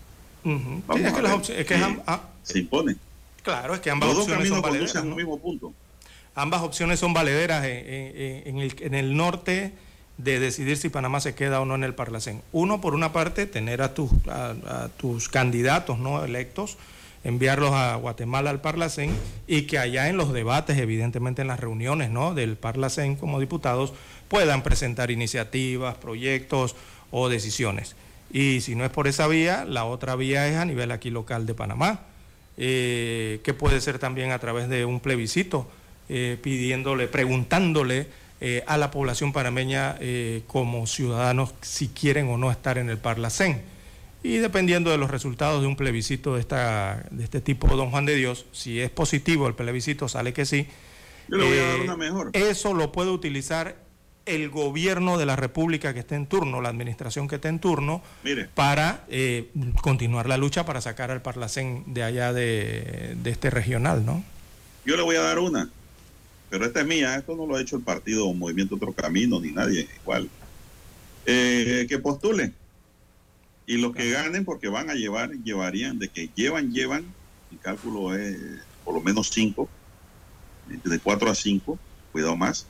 [0.42, 0.50] Sí,
[0.96, 1.66] es que las es
[2.06, 2.96] ah, se impone.
[3.42, 5.04] claro, es que ambas Los dos opciones son valederas.
[5.04, 5.72] mismo punto.
[6.34, 9.72] Ambas opciones son valederas en, en- en el, en el norte
[10.16, 12.42] de decidir si Panamá se queda o no en el Parlacén.
[12.52, 14.54] Uno, por una parte, tener a tus, a,
[14.84, 16.76] a tus candidatos no electos,
[17.24, 19.14] enviarlos a Guatemala al Parlacén
[19.46, 22.34] y que allá en los debates, evidentemente en las reuniones ¿no?
[22.34, 23.92] del Parlacén como diputados,
[24.30, 26.76] puedan presentar iniciativas, proyectos
[27.10, 27.96] o decisiones.
[28.32, 31.46] Y si no es por esa vía, la otra vía es a nivel aquí local
[31.46, 32.02] de Panamá,
[32.56, 35.68] eh, que puede ser también a través de un plebiscito,
[36.08, 38.06] eh, pidiéndole, preguntándole
[38.40, 39.98] eh, a la población panameña
[40.46, 43.62] como ciudadanos si quieren o no estar en el Parlacén.
[44.22, 48.06] Y dependiendo de los resultados de un plebiscito de, esta, de este tipo, don Juan
[48.06, 50.68] de Dios, si es positivo el plebiscito, sale que sí.
[51.26, 52.30] Yo le voy a dar una mejor.
[52.32, 53.89] Eso lo puede utilizar
[54.26, 58.02] el gobierno de la República que esté en turno, la administración que esté en turno,
[58.22, 58.48] Mire.
[58.54, 59.50] para eh,
[59.82, 64.22] continuar la lucha para sacar al Parlacén de allá de, de este regional, ¿no?
[64.84, 65.70] Yo le voy a dar una,
[66.50, 69.40] pero esta es mía, esto no lo ha hecho el partido o Movimiento Otro Camino,
[69.40, 70.28] ni nadie igual.
[71.24, 72.52] Eh, que postule.
[73.66, 77.04] Y los que ganen, porque van a llevar, llevarían, de que llevan, llevan,
[77.52, 78.36] mi cálculo es
[78.84, 79.68] por lo menos cinco,
[80.66, 81.78] de cuatro a cinco,
[82.10, 82.66] cuidado más.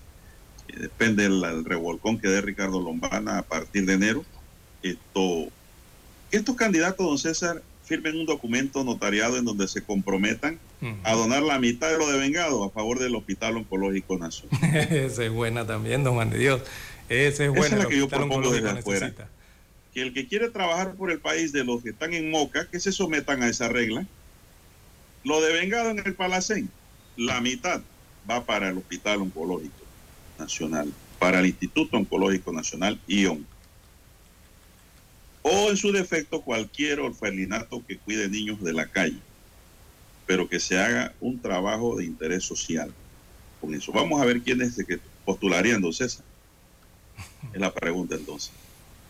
[0.73, 4.25] Depende del el revolcón que dé Ricardo Lombana a partir de enero.
[4.83, 5.49] Esto,
[6.31, 10.59] estos candidatos, don César, firmen un documento notariado en donde se comprometan
[11.03, 14.59] a donar la mitad de lo devengado a favor del Hospital Oncológico Nacional.
[14.91, 16.63] Esa es buena también, don Juan de Dios.
[17.09, 17.67] Esa es buena.
[17.67, 19.07] Esa es la que yo propongo desde afuera.
[19.07, 19.29] necesita.
[19.93, 22.79] Que el que quiere trabajar por el país de los que están en Moca, que
[22.79, 24.07] se sometan a esa regla.
[25.25, 26.71] Lo devengado en el Palacén,
[27.17, 27.83] la mitad
[28.31, 29.80] va para el Hospital Oncológico
[30.41, 33.47] Nacional, para el Instituto Oncológico Nacional, ION.
[35.43, 39.19] O en su defecto, cualquier orfelinato que cuide niños de la calle,
[40.27, 42.93] pero que se haga un trabajo de interés social.
[43.61, 46.25] Con eso, vamos a ver quiénes se que postularían, don César.
[47.53, 48.53] Es la pregunta entonces.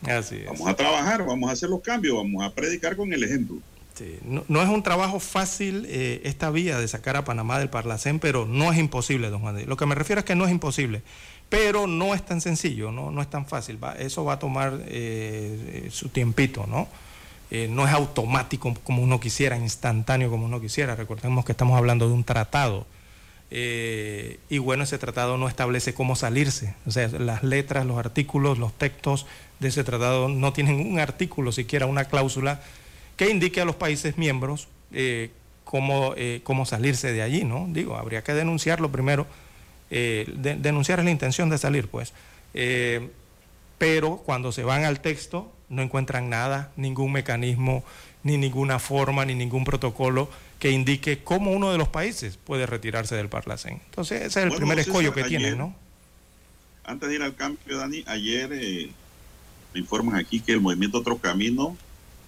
[0.03, 0.47] Así es.
[0.47, 3.59] Vamos a trabajar, vamos a hacer los cambios, vamos a predicar con el ejemplo.
[4.01, 8.19] Sí, No, es un trabajo fácil eh, esta vía de sacar a Panamá del Parlacén,
[8.19, 9.69] pero no es imposible, don Juan.
[9.69, 11.03] Lo que me refiero es que no es imposible,
[11.51, 13.79] pero no es tan sencillo, no, no es tan fácil.
[13.99, 16.89] eso va a tomar eh, eh, su tiempito, ¿no?
[17.69, 20.95] No es automático como uno quisiera, instantáneo como uno quisiera.
[20.95, 22.87] Recordemos que estamos hablando de un tratado.
[23.51, 26.77] Y bueno, ese tratado no establece cómo salirse.
[26.87, 29.27] O sea, las letras, los artículos, los textos
[29.59, 32.61] de ese tratado no tienen un artículo, siquiera una cláusula
[33.21, 35.29] que indique a los países miembros eh,
[35.65, 37.67] cómo, eh, cómo salirse de allí, ¿no?
[37.69, 39.27] Digo, habría que denunciarlo primero.
[39.91, 42.15] eh, de- denunciar es la intención de salir, pues.
[43.79, 47.85] Pero cuando se van al texto no encuentran nada, ningún mecanismo,
[48.23, 53.17] ni ninguna forma, ni ningún protocolo que indique cómo uno de los países puede retirarse
[53.17, 53.81] del Parlacén.
[53.87, 55.75] Entonces, ese es el Bueno, primer César, escollo que ayer- tienen, ¿no?
[56.85, 58.49] Antes de ir al cambio, Dani, ayer
[59.73, 61.77] me informan aquí que el movimiento Otro Camino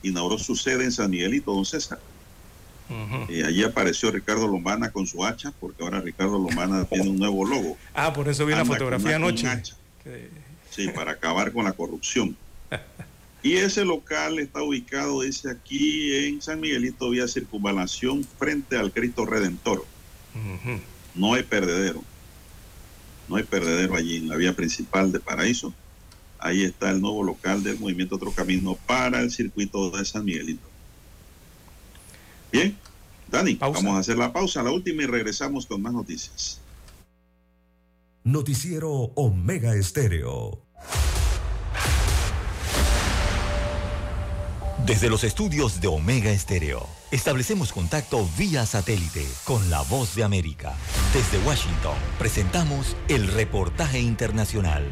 [0.03, 1.99] inauguró su sede en San Miguelito, don César.
[3.29, 7.47] Eh, allí apareció Ricardo Lombana con su hacha, porque ahora Ricardo Lombana tiene un nuevo
[7.47, 7.79] logo.
[7.95, 9.49] Ah, por eso vi la Anda fotografía anoche.
[10.71, 12.37] Sí, para acabar con la corrupción.
[13.45, 19.27] Y ese local está ubicado, dice aquí, en San Miguelito, vía circunvalación, frente al Cristo
[19.27, 19.85] Redentor.
[21.17, 22.05] No hay perdedero.
[23.29, 25.75] No hay perdedero allí en la vía principal de Paraíso.
[26.43, 30.67] Ahí está el nuevo local del Movimiento Otro Camino para el circuito de San Miguelito.
[32.51, 32.77] Bien,
[33.31, 36.61] Dani, vamos a hacer la pausa, la última, y regresamos con más noticias.
[38.25, 40.59] Noticiero Omega Estéreo.
[44.85, 50.75] Desde los estudios de Omega Estéreo, establecemos contacto vía satélite con la voz de América.
[51.15, 54.83] Desde Washington, presentamos el reportaje internacional.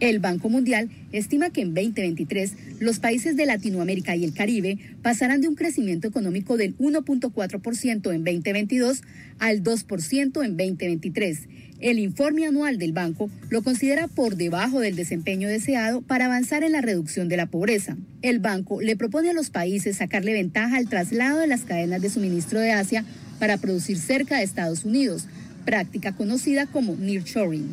[0.00, 5.42] El Banco Mundial estima que en 2023 los países de Latinoamérica y el Caribe pasarán
[5.42, 9.02] de un crecimiento económico del 1.4% en 2022
[9.38, 11.40] al 2% en 2023.
[11.80, 16.72] El informe anual del banco lo considera por debajo del desempeño deseado para avanzar en
[16.72, 17.96] la reducción de la pobreza.
[18.22, 22.08] El banco le propone a los países sacarle ventaja al traslado de las cadenas de
[22.08, 23.04] suministro de Asia
[23.38, 25.26] para producir cerca de Estados Unidos,
[25.66, 27.68] práctica conocida como nearshoring.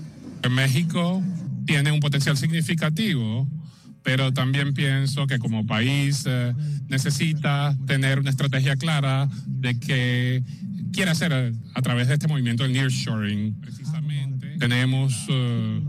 [0.49, 1.21] México
[1.67, 3.47] tiene un potencial significativo,
[4.01, 6.53] pero también pienso que como país eh,
[6.87, 10.43] necesita tener una estrategia clara de qué
[10.93, 13.59] quiere hacer a, a través de este movimiento del nearshoring.
[13.59, 15.81] Precisamente tenemos eh,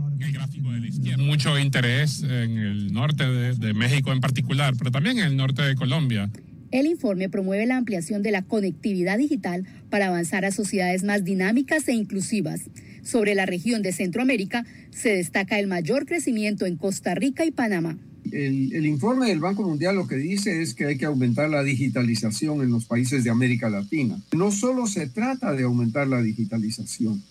[1.16, 5.62] mucho interés en el norte de, de México en particular, pero también en el norte
[5.62, 6.28] de Colombia.
[6.70, 11.88] El informe promueve la ampliación de la conectividad digital para avanzar a sociedades más dinámicas
[11.88, 12.68] e inclusivas.
[13.08, 17.96] Sobre la región de Centroamérica se destaca el mayor crecimiento en Costa Rica y Panamá.
[18.30, 22.60] El, informe del Banco Mundial lo que dice es que hay que aumentar la digitalización
[22.60, 24.20] en los países de América Latina.
[24.36, 27.22] No solo se trata de aumentar la digitalización.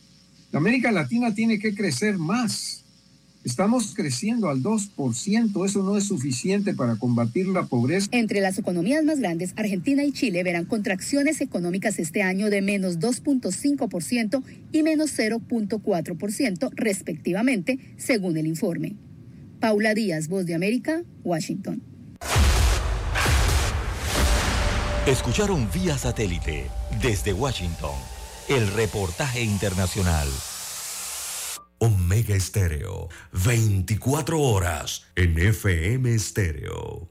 [0.52, 2.77] América Latina tiene que crecer más.
[3.48, 8.10] Estamos creciendo al 2%, eso no es suficiente para combatir la pobreza.
[8.12, 13.00] Entre las economías más grandes, Argentina y Chile verán contracciones económicas este año de menos
[13.00, 14.44] 2.5%
[14.74, 18.98] y menos 0.4% respectivamente, según el informe.
[19.62, 21.82] Paula Díaz, Voz de América, Washington.
[25.08, 26.66] Escucharon vía satélite
[27.02, 27.96] desde Washington
[28.50, 30.28] el reportaje internacional.
[31.80, 37.08] Omega Estéreo, 24 horas en FM Estéreo.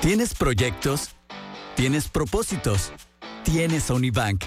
[0.00, 1.10] ¿Tienes proyectos?
[1.76, 2.92] ¿Tienes propósitos?
[3.44, 4.44] ¿Tienes Unibank?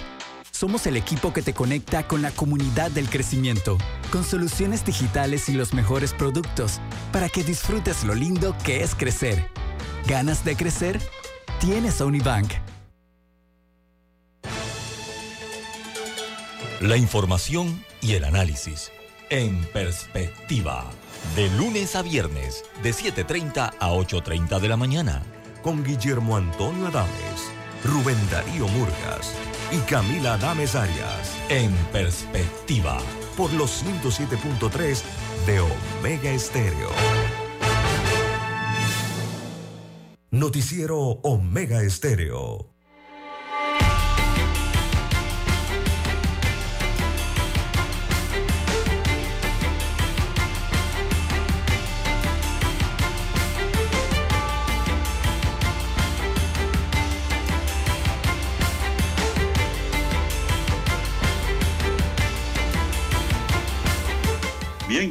[0.50, 3.78] Somos el equipo que te conecta con la comunidad del crecimiento,
[4.12, 6.80] con soluciones digitales y los mejores productos,
[7.10, 9.48] para que disfrutes lo lindo que es crecer.
[10.06, 11.00] ¿Ganas de crecer?
[11.60, 12.52] Tienes a Unibank.
[16.80, 18.92] La información y el análisis
[19.34, 20.88] en perspectiva.
[21.34, 25.22] De lunes a viernes, de 7.30 a 8.30 de la mañana.
[25.62, 27.50] Con Guillermo Antonio Adames,
[27.82, 29.34] Rubén Darío Murgas
[29.72, 31.36] y Camila Adames Arias.
[31.48, 32.98] En perspectiva.
[33.36, 35.02] Por los 107.3
[35.46, 36.90] de Omega Estéreo.
[40.30, 42.73] Noticiero Omega Estéreo.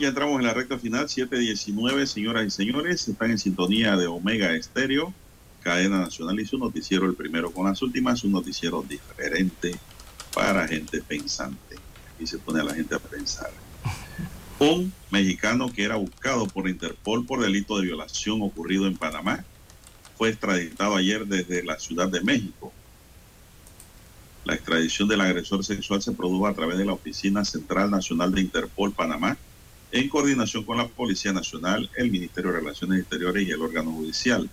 [0.05, 5.13] Entramos en la recta final, 7.19, señoras y señores, están en sintonía de Omega Estéreo,
[5.61, 9.77] cadena nacional y su noticiero, el primero con las últimas, un noticiero diferente
[10.33, 11.77] para gente pensante.
[12.13, 13.51] Aquí se pone a la gente a pensar.
[14.59, 19.43] Un mexicano que era buscado por Interpol por delito de violación ocurrido en Panamá
[20.17, 22.71] fue extraditado ayer desde la Ciudad de México.
[24.45, 28.41] La extradición del agresor sexual se produjo a través de la Oficina Central Nacional de
[28.41, 29.37] Interpol Panamá
[29.93, 34.49] en coordinación con la Policía Nacional, el Ministerio de Relaciones Exteriores y el órgano judicial.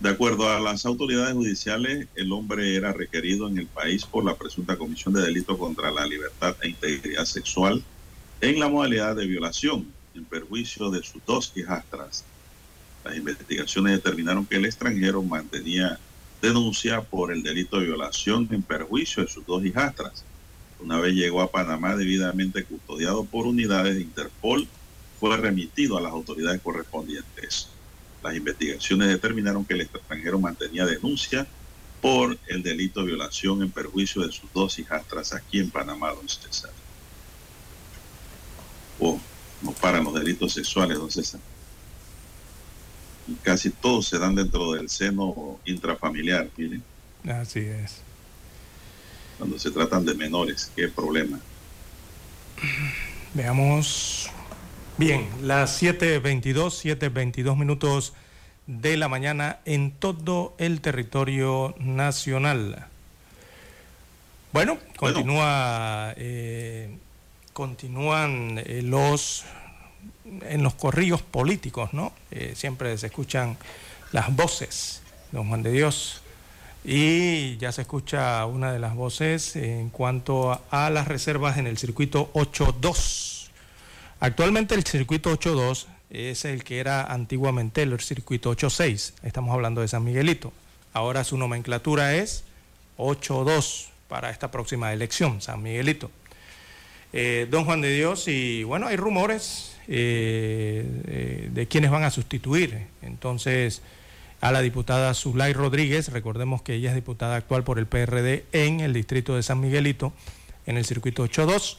[0.00, 4.36] De acuerdo a las autoridades judiciales, el hombre era requerido en el país por la
[4.36, 7.82] presunta comisión de delito contra la libertad e integridad sexual
[8.42, 12.26] en la modalidad de violación, en perjuicio de sus dos hijastras.
[13.02, 15.98] Las investigaciones determinaron que el extranjero mantenía
[16.42, 20.22] denuncia por el delito de violación en perjuicio de sus dos hijastras
[20.80, 24.68] una vez llegó a Panamá debidamente custodiado por unidades de Interpol,
[25.18, 27.68] fue remitido a las autoridades correspondientes.
[28.22, 31.46] Las investigaciones determinaron que el extranjero mantenía denuncia
[32.00, 36.28] por el delito de violación en perjuicio de sus dos hijastras aquí en Panamá, don
[36.28, 36.70] César.
[38.98, 39.18] Oh,
[39.62, 41.40] no paran los delitos sexuales, don César.
[43.26, 46.82] Y casi todos se dan dentro del seno intrafamiliar, miren.
[47.24, 48.03] Así es
[49.38, 50.70] cuando se tratan de menores.
[50.74, 51.40] ¿Qué problema?
[53.34, 54.30] Veamos.
[54.96, 58.12] Bien, las 7.22, 7.22 minutos
[58.66, 62.86] de la mañana en todo el territorio nacional.
[64.52, 66.96] Bueno, continúa, eh,
[67.52, 69.44] continúan eh, los
[70.42, 72.12] en los corrillos políticos, ¿no?
[72.30, 73.56] Eh, siempre se escuchan
[74.12, 75.02] las voces,
[75.32, 76.22] don Juan de Dios,
[76.84, 81.78] y ya se escucha una de las voces en cuanto a, las reservas en el
[81.78, 83.48] circuito 8.2.
[84.20, 89.14] Actualmente el circuito 8.2 es el que era antiguamente el circuito 8.6.
[89.22, 90.52] Estamos hablando de San Miguelito.
[90.92, 92.44] Ahora su nomenclatura es
[92.98, 96.10] 8.2 para esta próxima elección, San Miguelito.
[97.14, 102.10] Eh, don Juan de Dios, y bueno, hay rumores eh, eh, de quienes van a
[102.10, 102.88] sustituir.
[103.02, 103.82] Entonces,
[104.44, 106.10] a la diputada Zulay Rodríguez.
[106.12, 110.12] Recordemos que ella es diputada actual por el PRD en el distrito de San Miguelito,
[110.66, 111.78] en el circuito 8.2.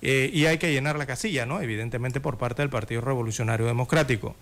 [0.00, 1.60] Eh, y hay que llenar la casilla, ¿no?
[1.60, 4.36] Evidentemente por parte del Partido Revolucionario Democrático.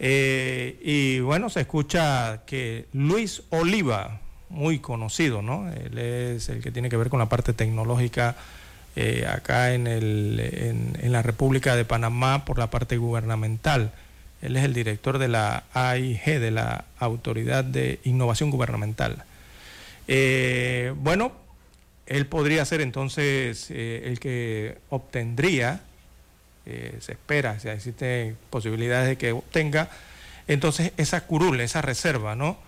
[0.00, 4.18] Eh, y bueno, se escucha que Luis Oliva,
[4.48, 5.70] muy conocido, ¿no?
[5.70, 8.34] Él es el que tiene que ver con la parte tecnológica
[8.96, 13.92] eh, acá en, el, en la República de Panamá por la parte gubernamental.
[14.44, 19.24] Él es el director de la AIG, de la Autoridad de Innovación Gubernamental.
[20.06, 21.32] Eh, bueno,
[22.06, 25.80] él podría ser entonces eh, el que obtendría,
[26.66, 29.88] eh, se espera, si existen posibilidades de que obtenga,
[30.46, 32.58] entonces esa curul, esa reserva, ¿no?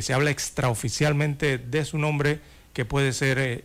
[0.00, 2.38] Se habla extraoficialmente de su nombre,
[2.72, 3.62] que puede ser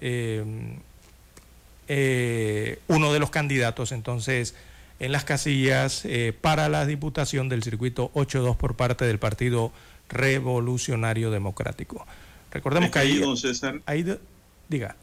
[2.88, 4.54] uno de los candidatos entonces
[5.00, 6.06] en las casillas
[6.42, 9.72] para la diputación del circuito 8-2 por parte del Partido
[10.10, 12.06] Revolucionario Democrático.
[12.52, 13.82] Recordemos que, ahí, don César,
[14.68, 14.96] diga.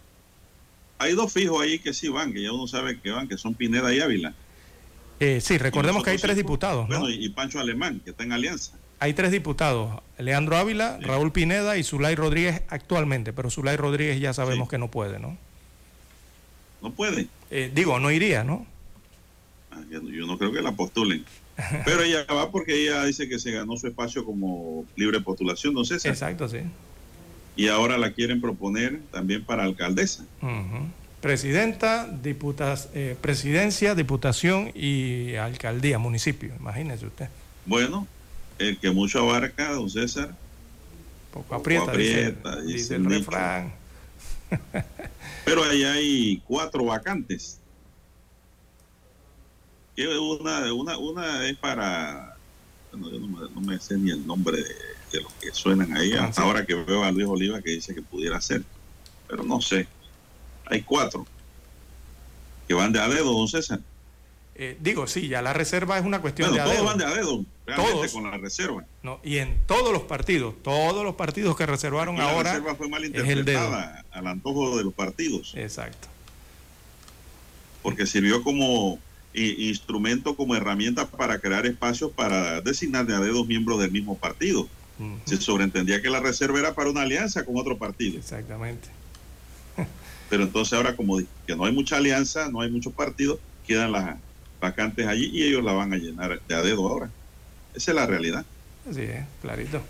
[0.98, 3.55] Hay dos fijos ahí que sí van, que ya uno sabe que van, que son
[3.55, 4.35] Pineda y Ávila.
[5.20, 6.89] Eh, sí, recordemos que hay tres diputados.
[6.89, 8.73] Bueno, y Pancho Alemán, que está en alianza.
[8.98, 14.32] Hay tres diputados, Leandro Ávila, Raúl Pineda y Zulay Rodríguez actualmente, pero Zulay Rodríguez ya
[14.32, 15.36] sabemos que no puede, ¿no?
[16.81, 17.28] No puede.
[17.51, 18.66] Eh, digo, no iría, ¿no?
[19.90, 21.24] Yo, no creo que la postulen.
[21.85, 25.85] Pero ella va porque ella dice que se ganó su espacio como libre postulación, ¿no
[25.85, 25.94] sé.
[26.09, 26.61] Exacto, sí
[27.57, 30.24] y ahora la quieren proponer también para alcaldesa.
[31.20, 37.28] Presidenta, diputas, eh, presidencia, diputación y alcaldía, municipio, imagínese usted.
[37.65, 38.07] Bueno,
[38.59, 40.36] el que mucho abarca, don César.
[41.32, 41.93] Poco aprieta,
[42.61, 43.73] dice, el, refrán.
[45.44, 47.59] Pero ahí hay cuatro vacantes.
[49.97, 52.36] Una, una, una es para,
[52.93, 55.97] bueno, yo no me, no me sé ni el nombre de de los que suenan
[55.97, 56.12] ahí.
[56.12, 58.62] Hasta ahora que veo a Luis Oliva que dice que pudiera ser.
[59.28, 59.86] Pero no sé.
[60.66, 61.27] Hay cuatro
[62.66, 63.81] que van de a dedo, don César.
[64.56, 67.14] Eh, digo, sí, ya la reserva es una cuestión de a todos van de a
[67.14, 67.44] dedo,
[67.77, 68.85] todos con la reserva.
[69.02, 72.52] No, y en todos los partidos, todos los partidos que reservaron ahora.
[72.55, 75.52] La reserva fue mal interpretada al antojo de los partidos.
[75.56, 76.09] Exacto.
[77.82, 78.98] Porque sirvió como
[79.37, 84.69] instrumento, como herramienta para crear espacios para designar de a dedo miembros del mismo partido.
[85.27, 88.19] Se sobreentendía que la reserva era para una alianza con otro partido.
[88.19, 88.89] Exactamente.
[90.31, 94.17] Pero entonces ahora como que no hay mucha alianza, no hay muchos partidos, quedan las
[94.61, 97.11] vacantes allí y ellos la van a llenar de a dedo ahora.
[97.75, 98.45] Esa es la realidad.
[98.89, 99.83] Así es, clarito.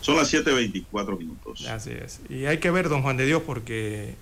[0.00, 1.66] Son las 7.24 minutos.
[1.66, 2.20] Así es.
[2.28, 4.16] Y hay que ver, don Juan de Dios, porque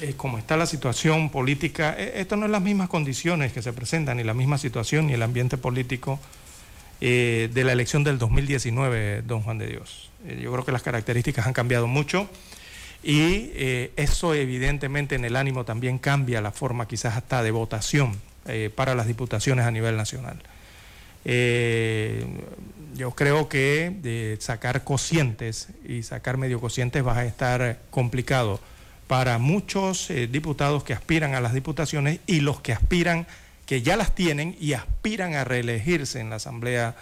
[0.00, 3.72] eh, como está la situación política, eh, esto no es las mismas condiciones que se
[3.72, 6.18] presentan, ni la misma situación, ni el ambiente político
[7.00, 10.10] eh, de la elección del 2019, don Juan de Dios.
[10.40, 12.28] Yo creo que las características han cambiado mucho
[13.02, 13.50] y
[13.96, 18.18] eso evidentemente en el ánimo también cambia la forma quizás hasta de votación
[18.74, 20.38] para las diputaciones a nivel nacional.
[22.94, 28.60] yo creo que de sacar cocientes y sacar medio cocientes va a estar complicado
[29.06, 33.26] para muchos diputados que aspiran a las diputaciones y los que aspiran
[33.66, 36.94] que ya las tienen y aspiran a reelegirse en la Asamblea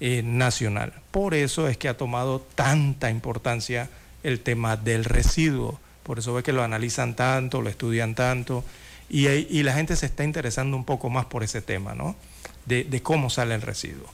[0.00, 0.92] eh, Nacional.
[1.10, 3.88] Por eso es que ha tomado tanta importancia
[4.22, 5.80] el tema del residuo.
[6.02, 8.64] Por eso ve que lo analizan tanto, lo estudian tanto
[9.08, 12.16] y, la gente se está interesando un poco más por ese tema, ¿no?
[12.64, 14.06] De, de cómo sale el residuo.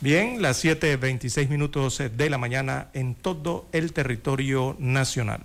[0.00, 5.42] Bien, las 7.26 minutos de la mañana en todo el territorio nacional.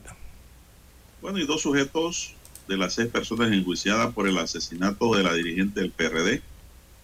[1.24, 2.34] Bueno, y dos sujetos
[2.68, 6.42] de las seis personas enjuiciadas por el asesinato de la dirigente del PRD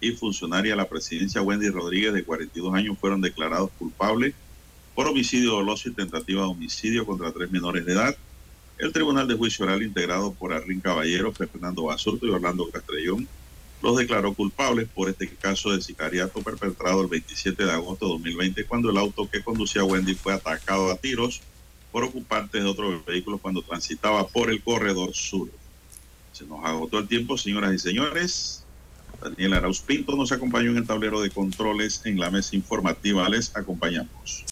[0.01, 4.33] y funcionaria de la presidencia Wendy Rodríguez de 42 años fueron declarados culpables
[4.93, 8.17] por homicidio doloso y tentativa de homicidio contra tres menores de edad.
[8.77, 13.25] El Tribunal de Juicio Oral integrado por Arlín Caballero, Fernando Basurto y Orlando Castrellón
[13.81, 18.65] los declaró culpables por este caso de sicariato perpetrado el 27 de agosto de 2020
[18.65, 21.41] cuando el auto que conducía Wendy fue atacado a tiros
[21.91, 25.49] por ocupantes de otros vehículos cuando transitaba por el corredor sur.
[26.31, 28.63] Se nos agotó el tiempo, señoras y señores.
[29.21, 33.27] Daniel Arauz Pinto nos acompañó en el tablero de controles en la mesa informativa.
[33.27, 34.45] Les acompañamos.